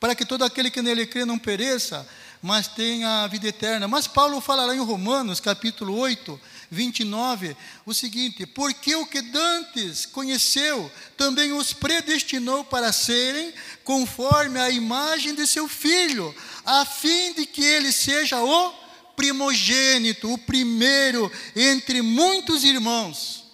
para 0.00 0.14
que 0.14 0.24
todo 0.24 0.44
aquele 0.44 0.70
que 0.70 0.82
nele 0.82 1.06
crê 1.06 1.24
não 1.24 1.38
pereça, 1.38 2.08
mas 2.42 2.68
tenha 2.68 3.24
a 3.24 3.26
vida 3.26 3.48
eterna. 3.48 3.88
Mas 3.88 4.06
Paulo 4.06 4.40
fala 4.40 4.66
lá 4.66 4.74
em 4.74 4.80
Romanos, 4.80 5.40
capítulo 5.40 5.96
8, 5.96 6.40
29, 6.70 7.56
o 7.84 7.94
seguinte: 7.94 8.46
Porque 8.46 8.94
o 8.94 9.06
que 9.06 9.20
dantes 9.20 10.06
conheceu, 10.06 10.90
também 11.16 11.52
os 11.52 11.72
predestinou 11.72 12.64
para 12.64 12.92
serem 12.92 13.52
conforme 13.84 14.60
a 14.60 14.70
imagem 14.70 15.34
de 15.34 15.46
seu 15.46 15.68
filho, 15.68 16.34
a 16.64 16.84
fim 16.84 17.32
de 17.34 17.46
que 17.46 17.64
ele 17.64 17.92
seja 17.92 18.42
o 18.42 18.72
primogênito, 19.16 20.32
o 20.32 20.38
primeiro 20.38 21.30
entre 21.56 22.02
muitos 22.02 22.62
irmãos. 22.62 23.48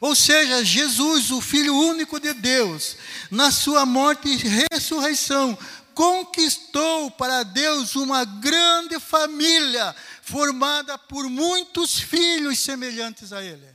Ou 0.00 0.14
seja, 0.14 0.62
Jesus, 0.62 1.30
o 1.30 1.40
Filho 1.40 1.74
único 1.74 2.20
de 2.20 2.34
Deus, 2.34 2.96
na 3.30 3.50
sua 3.50 3.86
morte 3.86 4.28
e 4.28 4.66
ressurreição, 4.70 5.56
conquistou 5.94 7.10
para 7.10 7.42
Deus 7.42 7.94
uma 7.96 8.24
grande 8.24 8.98
família, 8.98 9.94
formada 10.22 10.98
por 10.98 11.28
muitos 11.28 11.98
filhos 11.98 12.58
semelhantes 12.58 13.32
a 13.32 13.42
Ele. 13.42 13.66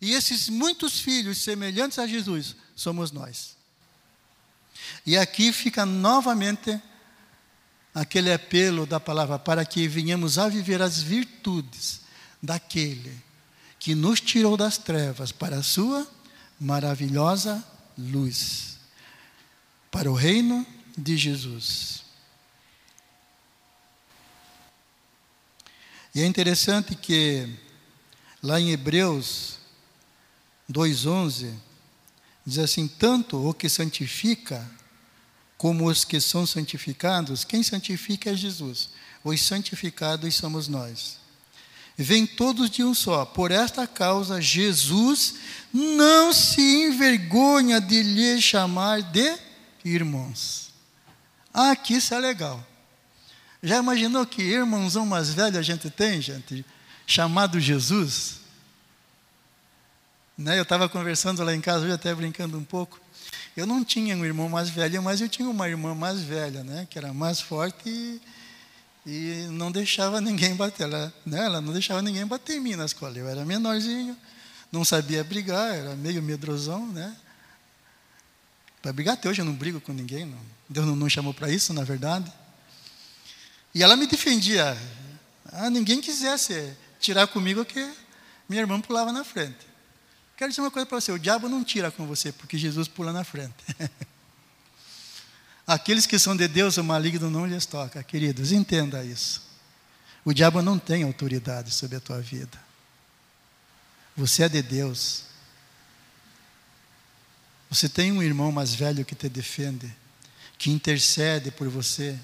E 0.00 0.12
esses 0.12 0.48
muitos 0.48 1.00
filhos 1.00 1.38
semelhantes 1.38 1.98
a 1.98 2.06
Jesus 2.06 2.54
somos 2.76 3.10
nós. 3.10 3.56
E 5.04 5.16
aqui 5.16 5.52
fica 5.52 5.84
novamente 5.84 6.80
aquele 7.94 8.32
apelo 8.32 8.86
da 8.86 9.00
palavra 9.00 9.38
para 9.38 9.64
que 9.64 9.88
venhamos 9.88 10.38
a 10.38 10.48
viver 10.48 10.80
as 10.80 11.00
virtudes 11.00 12.00
daquele 12.40 13.28
que 13.78 13.94
nos 13.94 14.20
tirou 14.20 14.56
das 14.56 14.76
trevas 14.76 15.32
para 15.32 15.56
a 15.56 15.62
sua 15.62 16.06
maravilhosa 16.60 17.64
luz. 17.96 18.77
Para 19.90 20.10
o 20.10 20.14
reino 20.14 20.66
de 20.96 21.16
Jesus. 21.16 22.02
E 26.14 26.20
é 26.20 26.26
interessante 26.26 26.94
que 26.94 27.48
lá 28.42 28.60
em 28.60 28.70
Hebreus 28.70 29.58
2:11 30.70 31.54
diz 32.44 32.58
assim: 32.58 32.88
tanto 32.88 33.36
o 33.36 33.54
que 33.54 33.68
santifica 33.68 34.68
como 35.56 35.86
os 35.86 36.04
que 36.04 36.20
são 36.20 36.46
santificados, 36.46 37.44
quem 37.44 37.62
santifica 37.62 38.30
é 38.30 38.36
Jesus. 38.36 38.90
Os 39.24 39.40
santificados 39.42 40.34
somos 40.36 40.68
nós. 40.68 41.18
Vêm 41.96 42.24
todos 42.24 42.70
de 42.70 42.84
um 42.84 42.94
só. 42.94 43.24
Por 43.24 43.50
esta 43.50 43.84
causa, 43.84 44.40
Jesus 44.40 45.34
não 45.72 46.32
se 46.32 46.60
envergonha 46.60 47.80
de 47.80 48.02
lhe 48.04 48.40
chamar 48.40 49.02
de 49.02 49.36
irmãos. 49.94 50.72
Ah, 51.52 51.74
que 51.74 51.94
isso 51.94 52.14
é 52.14 52.18
legal. 52.18 52.64
Já 53.62 53.78
imaginou 53.78 54.24
que 54.24 54.42
irmãozão 54.42 55.04
mais 55.04 55.30
velho 55.30 55.58
a 55.58 55.62
gente 55.62 55.90
tem, 55.90 56.20
gente? 56.20 56.64
Chamado 57.06 57.58
Jesus? 57.58 58.38
Né? 60.36 60.56
Eu 60.58 60.62
estava 60.62 60.88
conversando 60.88 61.42
lá 61.42 61.52
em 61.52 61.60
casa, 61.60 61.84
hoje 61.84 61.94
até 61.94 62.14
brincando 62.14 62.56
um 62.56 62.62
pouco. 62.62 63.00
Eu 63.56 63.66
não 63.66 63.84
tinha 63.84 64.16
um 64.16 64.24
irmão 64.24 64.48
mais 64.48 64.70
velho, 64.70 65.02
mas 65.02 65.20
eu 65.20 65.28
tinha 65.28 65.48
uma 65.48 65.68
irmã 65.68 65.92
mais 65.92 66.22
velha, 66.22 66.62
né? 66.62 66.86
que 66.88 66.96
era 66.96 67.12
mais 67.12 67.40
forte 67.40 67.82
e, 67.88 68.20
e 69.04 69.48
não 69.50 69.72
deixava 69.72 70.20
ninguém 70.20 70.54
bater. 70.54 70.84
Ela, 70.84 71.12
né? 71.26 71.44
ela 71.44 71.60
não 71.60 71.72
deixava 71.72 72.00
ninguém 72.00 72.24
bater 72.24 72.56
em 72.56 72.60
mim 72.60 72.76
na 72.76 72.84
escola. 72.84 73.18
Eu 73.18 73.26
era 73.26 73.44
menorzinho, 73.44 74.16
não 74.70 74.84
sabia 74.84 75.24
brigar, 75.24 75.74
era 75.74 75.96
meio 75.96 76.22
medrosão, 76.22 76.86
né? 76.86 77.16
Para 78.88 78.94
brigar 78.94 79.14
até 79.16 79.28
hoje 79.28 79.42
eu 79.42 79.44
não 79.44 79.52
brigo 79.52 79.82
com 79.82 79.92
ninguém, 79.92 80.24
não. 80.24 80.40
Deus 80.66 80.86
não, 80.86 80.96
não 80.96 81.10
chamou 81.10 81.34
para 81.34 81.50
isso, 81.50 81.74
na 81.74 81.84
verdade. 81.84 82.32
E 83.74 83.82
ela 83.82 83.94
me 83.96 84.06
defendia. 84.06 84.78
Ah, 85.52 85.68
ninguém 85.68 86.00
quisesse 86.00 86.74
tirar 86.98 87.26
comigo 87.26 87.66
que 87.66 87.86
minha 88.48 88.62
irmã 88.62 88.80
pulava 88.80 89.12
na 89.12 89.24
frente. 89.24 89.58
Quero 90.38 90.48
dizer 90.48 90.62
uma 90.62 90.70
coisa 90.70 90.86
para 90.86 90.98
você: 90.98 91.12
o 91.12 91.18
diabo 91.18 91.50
não 91.50 91.62
tira 91.62 91.90
com 91.90 92.06
você, 92.06 92.32
porque 92.32 92.56
Jesus 92.56 92.88
pula 92.88 93.12
na 93.12 93.24
frente. 93.24 93.52
Aqueles 95.66 96.06
que 96.06 96.18
são 96.18 96.34
de 96.34 96.48
Deus, 96.48 96.78
o 96.78 96.82
maligno 96.82 97.28
não 97.28 97.44
lhes 97.44 97.66
toca, 97.66 98.02
queridos, 98.02 98.52
entenda 98.52 99.04
isso. 99.04 99.42
O 100.24 100.32
diabo 100.32 100.62
não 100.62 100.78
tem 100.78 101.02
autoridade 101.02 101.74
sobre 101.74 101.98
a 101.98 102.00
tua 102.00 102.22
vida. 102.22 102.58
Você 104.16 104.44
é 104.44 104.48
de 104.48 104.62
Deus. 104.62 105.27
Você 107.70 107.88
tem 107.88 108.10
um 108.12 108.22
irmão 108.22 108.50
mais 108.50 108.74
velho 108.74 109.04
que 109.04 109.14
te 109.14 109.28
defende, 109.28 109.94
que 110.56 110.70
intercede 110.70 111.50
por 111.50 111.68
você. 111.68 112.18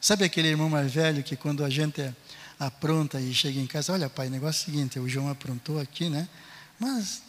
Sabe 0.00 0.24
aquele 0.24 0.48
irmão 0.48 0.68
mais 0.68 0.92
velho 0.92 1.22
que 1.22 1.36
quando 1.36 1.64
a 1.64 1.70
gente 1.70 2.12
apronta 2.58 3.20
e 3.20 3.32
chega 3.32 3.60
em 3.60 3.66
casa, 3.66 3.92
olha 3.92 4.10
pai, 4.10 4.28
negócio 4.28 4.60
é 4.60 4.62
o 4.62 4.64
seguinte, 4.66 4.98
o 4.98 5.08
João 5.08 5.28
aprontou 5.28 5.80
aqui, 5.80 6.08
né? 6.08 6.28
Mas 6.78 7.22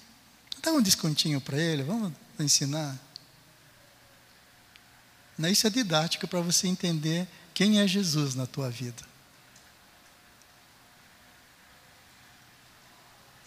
dá 0.62 0.72
um 0.72 0.82
descontinho 0.82 1.40
para 1.40 1.58
ele, 1.58 1.84
vamos 1.84 2.12
ensinar. 2.40 2.98
Isso 5.50 5.68
é 5.68 5.70
didático 5.70 6.28
para 6.28 6.42
você 6.42 6.68
entender 6.68 7.28
quem 7.54 7.80
é 7.80 7.88
Jesus 7.88 8.34
na 8.36 8.46
tua 8.46 8.70
vida. 8.70 9.04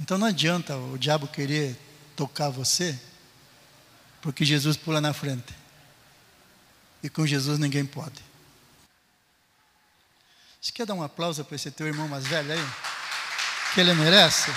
Então 0.00 0.18
não 0.18 0.26
adianta 0.26 0.76
o 0.76 0.98
diabo 0.98 1.26
querer 1.26 1.76
tocar 2.14 2.50
você, 2.50 2.98
porque 4.26 4.44
Jesus 4.44 4.76
pula 4.76 5.00
na 5.00 5.12
frente. 5.12 5.54
E 7.00 7.08
com 7.08 7.24
Jesus 7.24 7.60
ninguém 7.60 7.86
pode. 7.86 8.24
Você 10.60 10.72
quer 10.72 10.84
dar 10.84 10.94
um 10.94 11.02
aplauso 11.04 11.44
para 11.44 11.54
esse 11.54 11.70
teu 11.70 11.86
irmão 11.86 12.08
mais 12.08 12.26
velho 12.26 12.52
aí? 12.52 12.68
Que 13.72 13.80
ele 13.82 13.94
merece? 13.94 14.50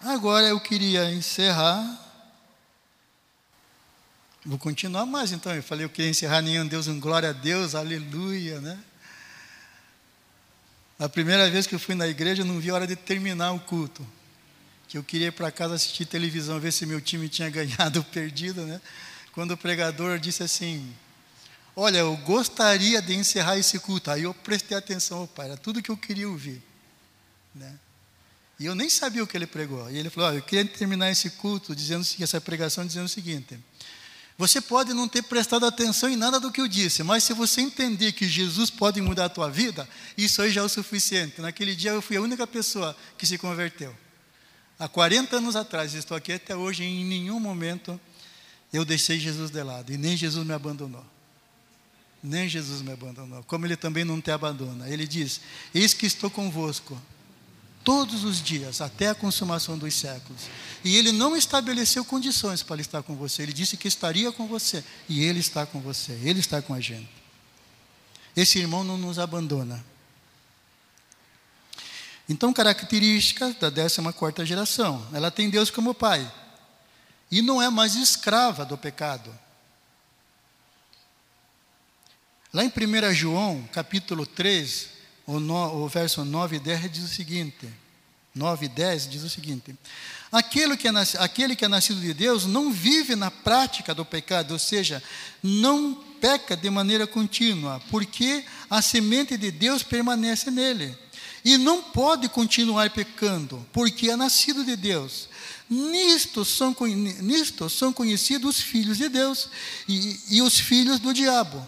Agora 0.00 0.46
eu 0.46 0.58
queria 0.58 1.12
encerrar. 1.12 1.84
Vou 4.46 4.58
continuar 4.58 5.04
mais 5.04 5.30
então. 5.30 5.54
Eu 5.54 5.62
falei, 5.62 5.84
eu 5.84 5.90
queria 5.90 6.10
encerrar 6.10 6.40
nenhum 6.40 6.66
Deus, 6.66 6.86
um 6.86 6.98
glória 6.98 7.28
a 7.28 7.34
Deus, 7.34 7.74
aleluia, 7.74 8.62
né? 8.62 8.82
A 10.98 11.08
primeira 11.08 11.48
vez 11.48 11.66
que 11.66 11.74
eu 11.74 11.78
fui 11.78 11.94
na 11.94 12.08
igreja, 12.08 12.42
eu 12.42 12.46
não 12.46 12.58
vi 12.58 12.70
a 12.70 12.74
hora 12.74 12.86
de 12.86 12.96
terminar 12.96 13.52
o 13.52 13.60
culto. 13.60 14.04
Que 14.88 14.98
eu 14.98 15.04
queria 15.04 15.28
ir 15.28 15.32
para 15.32 15.50
casa 15.52 15.74
assistir 15.74 16.06
televisão, 16.06 16.58
ver 16.58 16.72
se 16.72 16.84
meu 16.84 17.00
time 17.00 17.28
tinha 17.28 17.48
ganhado 17.50 18.00
ou 18.00 18.04
perdido, 18.04 18.62
né? 18.62 18.80
Quando 19.32 19.52
o 19.52 19.56
pregador 19.56 20.18
disse 20.18 20.42
assim: 20.42 20.92
Olha, 21.76 21.98
eu 21.98 22.16
gostaria 22.18 23.00
de 23.00 23.14
encerrar 23.14 23.56
esse 23.56 23.78
culto. 23.78 24.10
Aí 24.10 24.24
eu 24.24 24.34
prestei 24.34 24.76
atenção 24.76 25.18
ao 25.18 25.28
pai, 25.28 25.46
era 25.46 25.56
tudo 25.56 25.80
que 25.80 25.90
eu 25.90 25.96
queria 25.96 26.28
ouvir, 26.28 26.60
né? 27.54 27.78
E 28.58 28.66
eu 28.66 28.74
nem 28.74 28.90
sabia 28.90 29.22
o 29.22 29.26
que 29.26 29.36
ele 29.36 29.46
pregou. 29.46 29.88
E 29.88 29.96
ele 29.96 30.10
falou: 30.10 30.30
oh, 30.30 30.32
Eu 30.32 30.42
queria 30.42 30.64
terminar 30.64 31.10
esse 31.10 31.30
culto, 31.30 31.76
dizendo 31.76 32.04
essa 32.20 32.40
pregação, 32.40 32.84
dizendo 32.84 33.04
o 33.04 33.08
seguinte: 33.08 33.56
Você 34.38 34.60
pode 34.60 34.94
não 34.94 35.08
ter 35.08 35.22
prestado 35.22 35.66
atenção 35.66 36.08
em 36.08 36.14
nada 36.16 36.38
do 36.38 36.52
que 36.52 36.60
eu 36.60 36.68
disse, 36.68 37.02
mas 37.02 37.24
se 37.24 37.32
você 37.32 37.60
entender 37.60 38.12
que 38.12 38.28
Jesus 38.28 38.70
pode 38.70 39.00
mudar 39.00 39.24
a 39.24 39.28
tua 39.28 39.50
vida, 39.50 39.88
isso 40.16 40.40
aí 40.40 40.52
já 40.52 40.60
é 40.60 40.64
o 40.64 40.68
suficiente. 40.68 41.40
Naquele 41.40 41.74
dia 41.74 41.90
eu 41.90 42.00
fui 42.00 42.16
a 42.16 42.22
única 42.22 42.46
pessoa 42.46 42.96
que 43.18 43.26
se 43.26 43.36
converteu. 43.36 43.92
Há 44.78 44.86
40 44.86 45.38
anos 45.38 45.56
atrás, 45.56 45.92
estou 45.92 46.16
aqui 46.16 46.32
até 46.32 46.54
hoje, 46.54 46.84
em 46.84 47.04
nenhum 47.04 47.40
momento 47.40 48.00
eu 48.72 48.84
deixei 48.84 49.18
Jesus 49.18 49.50
de 49.50 49.60
lado, 49.60 49.92
e 49.92 49.96
nem 49.96 50.16
Jesus 50.16 50.46
me 50.46 50.52
abandonou. 50.52 51.04
Nem 52.22 52.48
Jesus 52.48 52.80
me 52.80 52.92
abandonou, 52.92 53.42
como 53.42 53.66
ele 53.66 53.76
também 53.76 54.04
não 54.04 54.20
te 54.20 54.30
abandona. 54.30 54.88
Ele 54.88 55.06
diz: 55.06 55.40
Eis 55.74 55.94
que 55.94 56.06
estou 56.06 56.30
convosco 56.30 57.00
todos 57.88 58.22
os 58.22 58.42
dias, 58.42 58.82
até 58.82 59.08
a 59.08 59.14
consumação 59.14 59.78
dos 59.78 59.94
séculos. 59.94 60.42
E 60.84 60.98
ele 60.98 61.10
não 61.10 61.34
estabeleceu 61.34 62.04
condições 62.04 62.62
para 62.62 62.82
estar 62.82 63.02
com 63.02 63.16
você, 63.16 63.42
ele 63.42 63.52
disse 63.54 63.78
que 63.78 63.88
estaria 63.88 64.30
com 64.30 64.46
você, 64.46 64.84
e 65.08 65.24
ele 65.24 65.38
está 65.38 65.64
com 65.64 65.80
você, 65.80 66.12
ele 66.22 66.38
está 66.38 66.60
com 66.60 66.74
a 66.74 66.80
gente. 66.80 67.08
Esse 68.36 68.58
irmão 68.58 68.84
não 68.84 68.98
nos 68.98 69.18
abandona. 69.18 69.82
Então, 72.28 72.52
característica 72.52 73.54
da 73.54 73.70
14 73.70 74.44
geração, 74.44 75.08
ela 75.14 75.30
tem 75.30 75.48
Deus 75.48 75.70
como 75.70 75.94
pai, 75.94 76.30
e 77.30 77.40
não 77.40 77.62
é 77.62 77.70
mais 77.70 77.94
escrava 77.94 78.66
do 78.66 78.76
pecado. 78.76 79.34
Lá 82.52 82.62
em 82.62 82.68
1 82.68 83.14
João, 83.14 83.66
capítulo 83.72 84.26
3, 84.26 84.97
o, 85.28 85.38
no, 85.38 85.84
o 85.84 85.88
verso 85.88 86.24
9 86.24 86.56
e 86.56 86.58
10 86.58 86.90
diz 86.90 87.04
o 87.04 87.14
seguinte: 87.14 87.68
9 88.34 88.64
e 88.64 88.68
10 88.68 89.10
diz 89.10 89.22
o 89.22 89.28
seguinte: 89.28 89.76
aquele 90.32 90.74
que, 90.74 90.88
é 90.88 90.92
aquele 91.18 91.54
que 91.54 91.66
é 91.66 91.68
nascido 91.68 92.00
de 92.00 92.14
Deus 92.14 92.46
não 92.46 92.72
vive 92.72 93.14
na 93.14 93.30
prática 93.30 93.94
do 93.94 94.06
pecado, 94.06 94.52
ou 94.52 94.58
seja, 94.58 95.02
não 95.42 95.94
peca 96.18 96.56
de 96.56 96.70
maneira 96.70 97.06
contínua, 97.06 97.80
porque 97.90 98.42
a 98.70 98.80
semente 98.80 99.36
de 99.36 99.50
Deus 99.50 99.82
permanece 99.82 100.50
nele. 100.50 100.96
E 101.44 101.56
não 101.56 101.82
pode 101.82 102.28
continuar 102.28 102.90
pecando, 102.90 103.64
porque 103.72 104.10
é 104.10 104.16
nascido 104.16 104.64
de 104.64 104.74
Deus. 104.76 105.28
Nisto 105.68 106.44
são, 106.44 106.74
nisto 107.20 107.68
são 107.68 107.92
conhecidos 107.92 108.56
os 108.56 108.62
filhos 108.62 108.96
de 108.96 109.08
Deus 109.08 109.48
e, 109.86 110.20
e 110.30 110.42
os 110.42 110.58
filhos 110.58 110.98
do 110.98 111.12
diabo. 111.12 111.66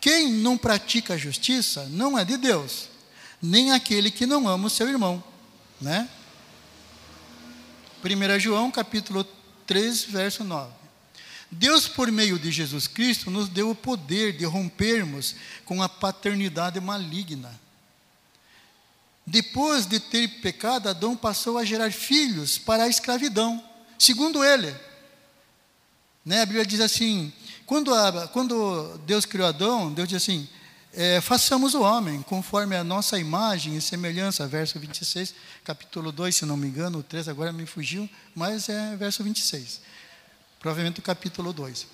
Quem 0.00 0.32
não 0.32 0.56
pratica 0.56 1.14
a 1.14 1.18
justiça 1.18 1.88
não 1.90 2.18
é 2.18 2.24
de 2.24 2.36
Deus, 2.36 2.87
nem 3.40 3.72
aquele 3.72 4.10
que 4.10 4.26
não 4.26 4.48
ama 4.48 4.66
o 4.66 4.70
seu 4.70 4.88
irmão, 4.88 5.22
né? 5.80 6.08
1 8.04 8.38
João 8.38 8.70
capítulo 8.70 9.24
3, 9.66 10.04
verso 10.04 10.44
9. 10.44 10.72
Deus, 11.50 11.88
por 11.88 12.12
meio 12.12 12.38
de 12.38 12.50
Jesus 12.50 12.86
Cristo, 12.86 13.30
nos 13.30 13.48
deu 13.48 13.70
o 13.70 13.74
poder 13.74 14.36
de 14.36 14.44
rompermos 14.44 15.34
com 15.64 15.82
a 15.82 15.88
paternidade 15.88 16.80
maligna. 16.80 17.58
Depois 19.26 19.86
de 19.86 19.98
ter 19.98 20.28
pecado, 20.40 20.88
Adão 20.88 21.16
passou 21.16 21.58
a 21.58 21.64
gerar 21.64 21.92
filhos 21.92 22.58
para 22.58 22.84
a 22.84 22.88
escravidão, 22.88 23.62
segundo 23.98 24.44
ele. 24.44 24.74
Né? 26.24 26.42
A 26.42 26.46
Bíblia 26.46 26.66
diz 26.66 26.80
assim: 26.80 27.32
quando, 27.66 27.94
a, 27.94 28.28
quando 28.28 28.98
Deus 29.06 29.24
criou 29.24 29.48
Adão, 29.48 29.92
Deus 29.92 30.08
disse 30.08 30.30
assim: 30.30 30.48
é, 31.00 31.20
façamos 31.20 31.74
o 31.74 31.82
homem 31.82 32.22
conforme 32.22 32.74
a 32.74 32.82
nossa 32.82 33.16
imagem 33.20 33.76
e 33.76 33.80
semelhança, 33.80 34.48
verso 34.48 34.80
26, 34.80 35.32
capítulo 35.62 36.10
2, 36.10 36.34
se 36.34 36.44
não 36.44 36.56
me 36.56 36.66
engano, 36.66 36.98
o 36.98 37.02
3 37.04 37.28
agora 37.28 37.52
me 37.52 37.64
fugiu, 37.66 38.10
mas 38.34 38.68
é 38.68 38.96
verso 38.96 39.22
26, 39.22 39.80
provavelmente 40.58 40.98
o 40.98 41.02
capítulo 41.02 41.52
2. 41.52 41.86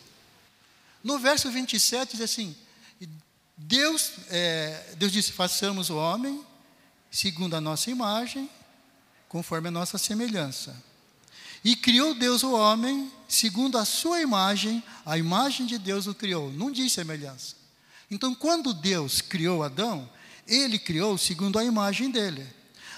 No 1.03 1.19
verso 1.19 1.51
27 1.51 2.13
diz 2.13 2.23
assim: 2.23 2.57
Deus, 3.55 4.13
é, 4.31 4.95
Deus 4.97 5.13
disse: 5.13 5.33
façamos 5.33 5.91
o 5.91 5.97
homem 5.97 6.43
segundo 7.11 7.57
a 7.57 7.61
nossa 7.61 7.91
imagem 7.91 8.49
conforme 9.29 9.69
a 9.69 9.71
nossa 9.71 9.99
semelhança. 9.99 10.75
E 11.63 11.77
criou 11.77 12.15
Deus 12.15 12.43
o 12.43 12.55
homem 12.55 13.13
segundo 13.29 13.77
a 13.77 13.85
sua 13.85 14.23
imagem, 14.23 14.83
a 15.05 15.19
imagem 15.19 15.67
de 15.67 15.77
Deus 15.77 16.07
o 16.07 16.15
criou, 16.15 16.51
não 16.51 16.73
diz 16.73 16.91
semelhança. 16.91 17.64
Então, 18.11 18.35
quando 18.35 18.75
Deus 18.75 19.21
criou 19.21 19.63
Adão, 19.63 20.09
ele 20.47 20.79
criou 20.79 21.17
segundo 21.17 21.59
a 21.59 21.65
imagem 21.65 22.11
dele. 22.11 22.47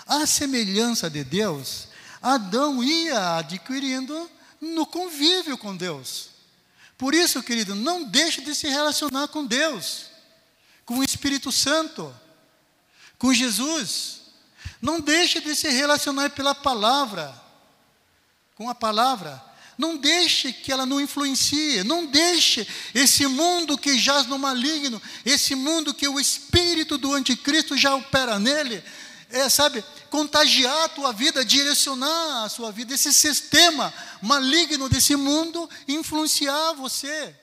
A 0.07 0.26
semelhança 0.26 1.09
de 1.11 1.24
Deus, 1.24 1.88
Adão 2.22 2.82
ia 2.82 3.36
adquirindo 3.38 4.30
no 4.61 4.86
convívio 4.86 5.57
com 5.59 5.76
Deus. 5.76 6.30
Por 6.98 7.14
isso, 7.14 7.42
querido, 7.42 7.74
não 7.74 8.04
deixe 8.04 8.40
de 8.40 8.54
se 8.54 8.68
relacionar 8.68 9.28
com 9.28 9.44
Deus, 9.44 10.07
com 10.84 10.98
o 10.98 11.04
Espírito 11.04 11.52
Santo, 11.52 12.14
com 13.18 13.32
Jesus. 13.32 14.22
Não 14.80 15.00
deixe 15.00 15.40
de 15.40 15.54
se 15.54 15.68
relacionar 15.68 16.30
pela 16.30 16.54
palavra, 16.54 17.34
com 18.54 18.70
a 18.70 18.74
palavra. 18.74 19.42
Não 19.77 19.97
deixe 19.97 20.53
que 20.53 20.72
ela 20.72 20.87
não 20.87 21.01
influencie, 21.01 21.85
não 21.85 22.07
deixe 22.07 22.66
esse 22.95 23.27
mundo 23.27 23.77
que 23.77 23.99
jaz 23.99 24.27
no 24.27 24.39
maligno, 24.39 25.01
esse 25.24 25.55
mundo 25.55 25.93
que 25.93 26.09
o 26.09 26.18
espírito 26.18 26.97
do 26.97 27.12
anticristo 27.12 27.77
já 27.77 27.95
opera 27.95 28.39
nele, 28.39 28.83
é, 29.29 29.49
sabe, 29.49 29.85
contagiar 30.09 30.85
a 30.85 30.89
tua 30.89 31.12
vida, 31.12 31.45
direcionar 31.45 32.45
a 32.45 32.49
sua 32.49 32.72
vida, 32.72 32.95
esse 32.95 33.12
sistema 33.12 33.93
maligno 34.22 34.89
desse 34.89 35.14
mundo 35.14 35.68
influenciar 35.87 36.72
você. 36.72 37.35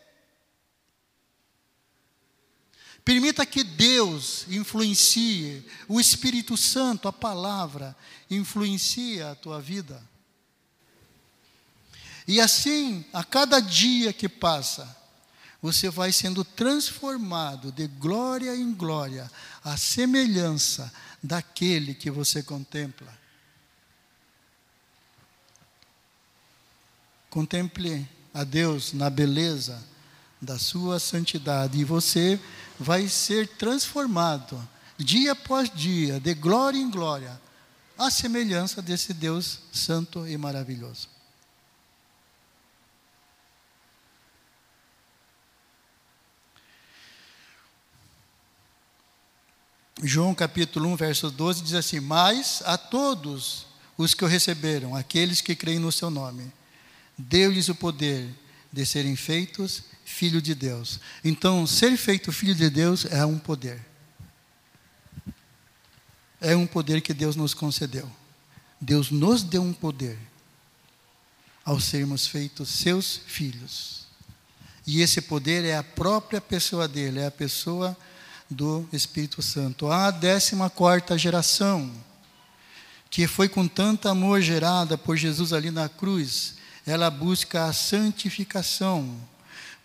Permita 3.05 3.45
que 3.45 3.63
Deus 3.63 4.45
influencie, 4.47 5.63
o 5.89 5.99
Espírito 5.99 6.55
Santo, 6.55 7.07
a 7.07 7.13
palavra, 7.13 7.95
influencie 8.29 9.21
a 9.21 9.35
tua 9.35 9.59
vida. 9.59 10.01
E 12.27 12.39
assim, 12.39 13.05
a 13.11 13.23
cada 13.23 13.59
dia 13.59 14.13
que 14.13 14.29
passa, 14.29 14.95
você 15.61 15.89
vai 15.89 16.11
sendo 16.11 16.43
transformado 16.43 17.71
de 17.71 17.87
glória 17.87 18.55
em 18.55 18.73
glória, 18.73 19.31
à 19.63 19.77
semelhança 19.77 20.91
daquele 21.21 21.93
que 21.93 22.11
você 22.11 22.43
contempla. 22.43 23.17
Contemple 27.29 28.07
a 28.33 28.43
Deus 28.43 28.93
na 28.93 29.09
beleza 29.09 29.83
da 30.41 30.59
sua 30.59 30.99
santidade 30.99 31.79
e 31.79 31.83
você 31.83 32.39
vai 32.77 33.07
ser 33.07 33.47
transformado 33.47 34.61
dia 34.97 35.31
após 35.31 35.69
dia, 35.73 36.19
de 36.19 36.33
glória 36.33 36.77
em 36.77 36.89
glória, 36.89 37.39
à 37.97 38.11
semelhança 38.11 38.81
desse 38.81 39.13
Deus 39.13 39.59
santo 39.71 40.27
e 40.27 40.37
maravilhoso. 40.37 41.12
João 50.01 50.33
capítulo 50.33 50.89
1, 50.89 50.95
verso 50.95 51.29
12 51.29 51.61
diz 51.61 51.73
assim: 51.73 51.99
Mas 51.99 52.61
a 52.65 52.77
todos 52.77 53.67
os 53.97 54.13
que 54.13 54.25
o 54.25 54.27
receberam, 54.27 54.95
aqueles 54.95 55.41
que 55.41 55.55
creem 55.55 55.79
no 55.79 55.91
seu 55.91 56.09
nome, 56.09 56.51
deu-lhes 57.17 57.69
o 57.69 57.75
poder 57.75 58.27
de 58.71 58.85
serem 58.85 59.15
feitos 59.15 59.83
filho 60.03 60.41
de 60.41 60.55
Deus. 60.55 60.99
Então, 61.23 61.65
ser 61.67 61.95
feito 61.95 62.31
filho 62.31 62.55
de 62.55 62.69
Deus 62.69 63.05
é 63.05 63.25
um 63.25 63.37
poder. 63.37 63.85
É 66.41 66.55
um 66.55 66.67
poder 66.67 67.01
que 67.01 67.13
Deus 67.13 67.35
nos 67.35 67.53
concedeu. 67.53 68.09
Deus 68.81 69.11
nos 69.11 69.43
deu 69.43 69.61
um 69.61 69.73
poder 69.73 70.17
ao 71.63 71.79
sermos 71.79 72.27
feitos 72.27 72.67
seus 72.69 73.21
filhos. 73.25 74.07
E 74.85 75.01
esse 75.01 75.21
poder 75.21 75.63
é 75.63 75.77
a 75.77 75.83
própria 75.83 76.41
pessoa 76.41 76.87
dele, 76.87 77.19
é 77.19 77.27
a 77.27 77.31
pessoa 77.31 77.95
do 78.53 78.87
Espírito 78.93 79.41
Santo. 79.41 79.91
A 79.91 80.11
décima 80.11 80.69
quarta 80.69 81.17
geração, 81.17 81.91
que 83.09 83.27
foi 83.27 83.49
com 83.49 83.67
tanto 83.67 84.07
amor 84.07 84.41
gerada 84.41 84.97
por 84.97 85.17
Jesus 85.17 85.51
ali 85.51 85.69
na 85.69 85.89
cruz, 85.89 86.55
ela 86.85 87.09
busca 87.09 87.65
a 87.65 87.73
santificação, 87.73 89.15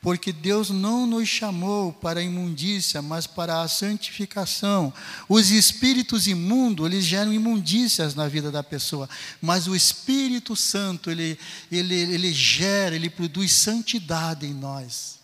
porque 0.00 0.32
Deus 0.32 0.70
não 0.70 1.06
nos 1.06 1.28
chamou 1.28 1.92
para 1.92 2.20
a 2.20 2.22
imundícia, 2.22 3.02
mas 3.02 3.26
para 3.26 3.60
a 3.60 3.68
santificação. 3.68 4.92
Os 5.28 5.50
espíritos 5.50 6.26
imundos, 6.26 6.86
eles 6.86 7.04
geram 7.04 7.32
imundícias 7.32 8.14
na 8.14 8.28
vida 8.28 8.50
da 8.50 8.62
pessoa, 8.62 9.08
mas 9.42 9.66
o 9.66 9.74
Espírito 9.74 10.54
Santo, 10.54 11.10
ele, 11.10 11.38
ele, 11.70 11.94
ele 11.94 12.32
gera, 12.32 12.94
ele 12.94 13.10
produz 13.10 13.52
santidade 13.52 14.46
em 14.46 14.54
nós. 14.54 15.17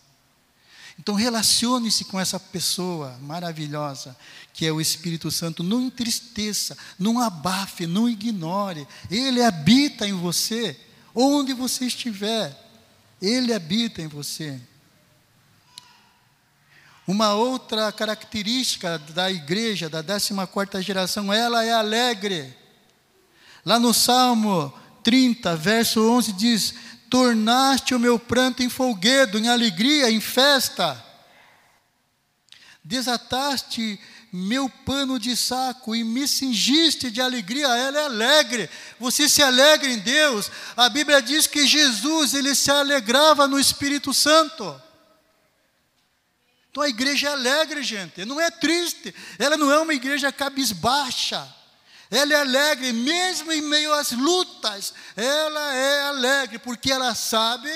Então, 0.98 1.14
relacione-se 1.14 2.04
com 2.04 2.20
essa 2.20 2.38
pessoa 2.38 3.18
maravilhosa, 3.20 4.16
que 4.52 4.64
é 4.64 4.72
o 4.72 4.80
Espírito 4.80 5.30
Santo. 5.30 5.62
Não 5.62 5.82
entristeça, 5.82 6.76
não 6.98 7.20
abafe, 7.20 7.86
não 7.86 8.08
ignore. 8.08 8.86
Ele 9.10 9.42
habita 9.42 10.06
em 10.06 10.12
você, 10.12 10.78
onde 11.14 11.52
você 11.52 11.86
estiver. 11.86 12.56
Ele 13.20 13.52
habita 13.52 14.00
em 14.00 14.06
você. 14.06 14.60
Uma 17.06 17.34
outra 17.34 17.92
característica 17.92 18.98
da 18.98 19.30
igreja, 19.30 19.90
da 19.90 20.02
14 20.02 20.82
geração, 20.82 21.32
ela 21.32 21.62
é 21.64 21.72
alegre. 21.72 22.56
Lá 23.64 23.78
no 23.78 23.92
Salmo 23.92 24.72
30, 25.02 25.54
verso 25.56 26.00
11 26.00 26.32
diz: 26.32 26.74
tornaste 27.14 27.94
o 27.94 28.00
meu 28.00 28.18
pranto 28.18 28.60
em 28.60 28.68
folguedo, 28.68 29.38
em 29.38 29.48
alegria, 29.48 30.10
em 30.10 30.20
festa. 30.20 31.00
Desataste 32.82 34.00
meu 34.32 34.68
pano 34.68 35.16
de 35.16 35.36
saco 35.36 35.94
e 35.94 36.02
me 36.02 36.26
cingiste 36.26 37.12
de 37.12 37.20
alegria. 37.20 37.68
Ela 37.68 38.00
é 38.00 38.04
alegre. 38.06 38.68
Você 38.98 39.28
se 39.28 39.40
alegra 39.40 39.88
em 39.88 40.00
Deus. 40.00 40.50
A 40.76 40.88
Bíblia 40.88 41.22
diz 41.22 41.46
que 41.46 41.68
Jesus, 41.68 42.34
ele 42.34 42.52
se 42.52 42.72
alegrava 42.72 43.46
no 43.46 43.60
Espírito 43.60 44.12
Santo. 44.12 44.82
Então 46.68 46.82
a 46.82 46.88
igreja 46.88 47.28
é 47.28 47.30
alegre, 47.30 47.84
gente. 47.84 48.24
Não 48.24 48.40
é 48.40 48.50
triste. 48.50 49.14
Ela 49.38 49.56
não 49.56 49.70
é 49.70 49.78
uma 49.78 49.94
igreja 49.94 50.32
cabisbaixa. 50.32 51.46
Ela 52.14 52.32
é 52.32 52.36
alegre, 52.36 52.92
mesmo 52.92 53.50
em 53.50 53.60
meio 53.60 53.92
às 53.92 54.12
lutas, 54.12 54.94
ela 55.16 55.74
é 55.74 56.02
alegre, 56.02 56.60
porque 56.60 56.92
ela 56.92 57.12
sabe 57.12 57.68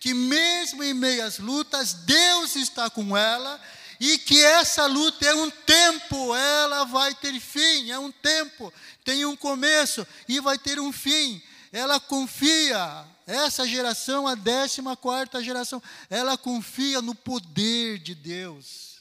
que, 0.00 0.12
mesmo 0.12 0.82
em 0.82 0.92
meio 0.92 1.24
às 1.24 1.38
lutas, 1.38 1.94
Deus 1.94 2.56
está 2.56 2.90
com 2.90 3.16
ela 3.16 3.60
e 4.00 4.18
que 4.18 4.42
essa 4.42 4.86
luta 4.86 5.24
é 5.24 5.32
um 5.32 5.48
tempo, 5.48 6.34
ela 6.34 6.82
vai 6.82 7.14
ter 7.14 7.38
fim, 7.38 7.92
é 7.92 7.96
um 7.96 8.10
tempo, 8.10 8.72
tem 9.04 9.24
um 9.24 9.36
começo 9.36 10.04
e 10.28 10.40
vai 10.40 10.58
ter 10.58 10.80
um 10.80 10.90
fim. 10.92 11.40
Ela 11.72 12.00
confia, 12.00 13.06
essa 13.24 13.64
geração, 13.64 14.26
a 14.26 14.34
décima 14.34 14.96
quarta 14.96 15.40
geração, 15.40 15.80
ela 16.10 16.36
confia 16.36 17.00
no 17.00 17.14
poder 17.14 17.98
de 18.00 18.16
Deus. 18.16 18.93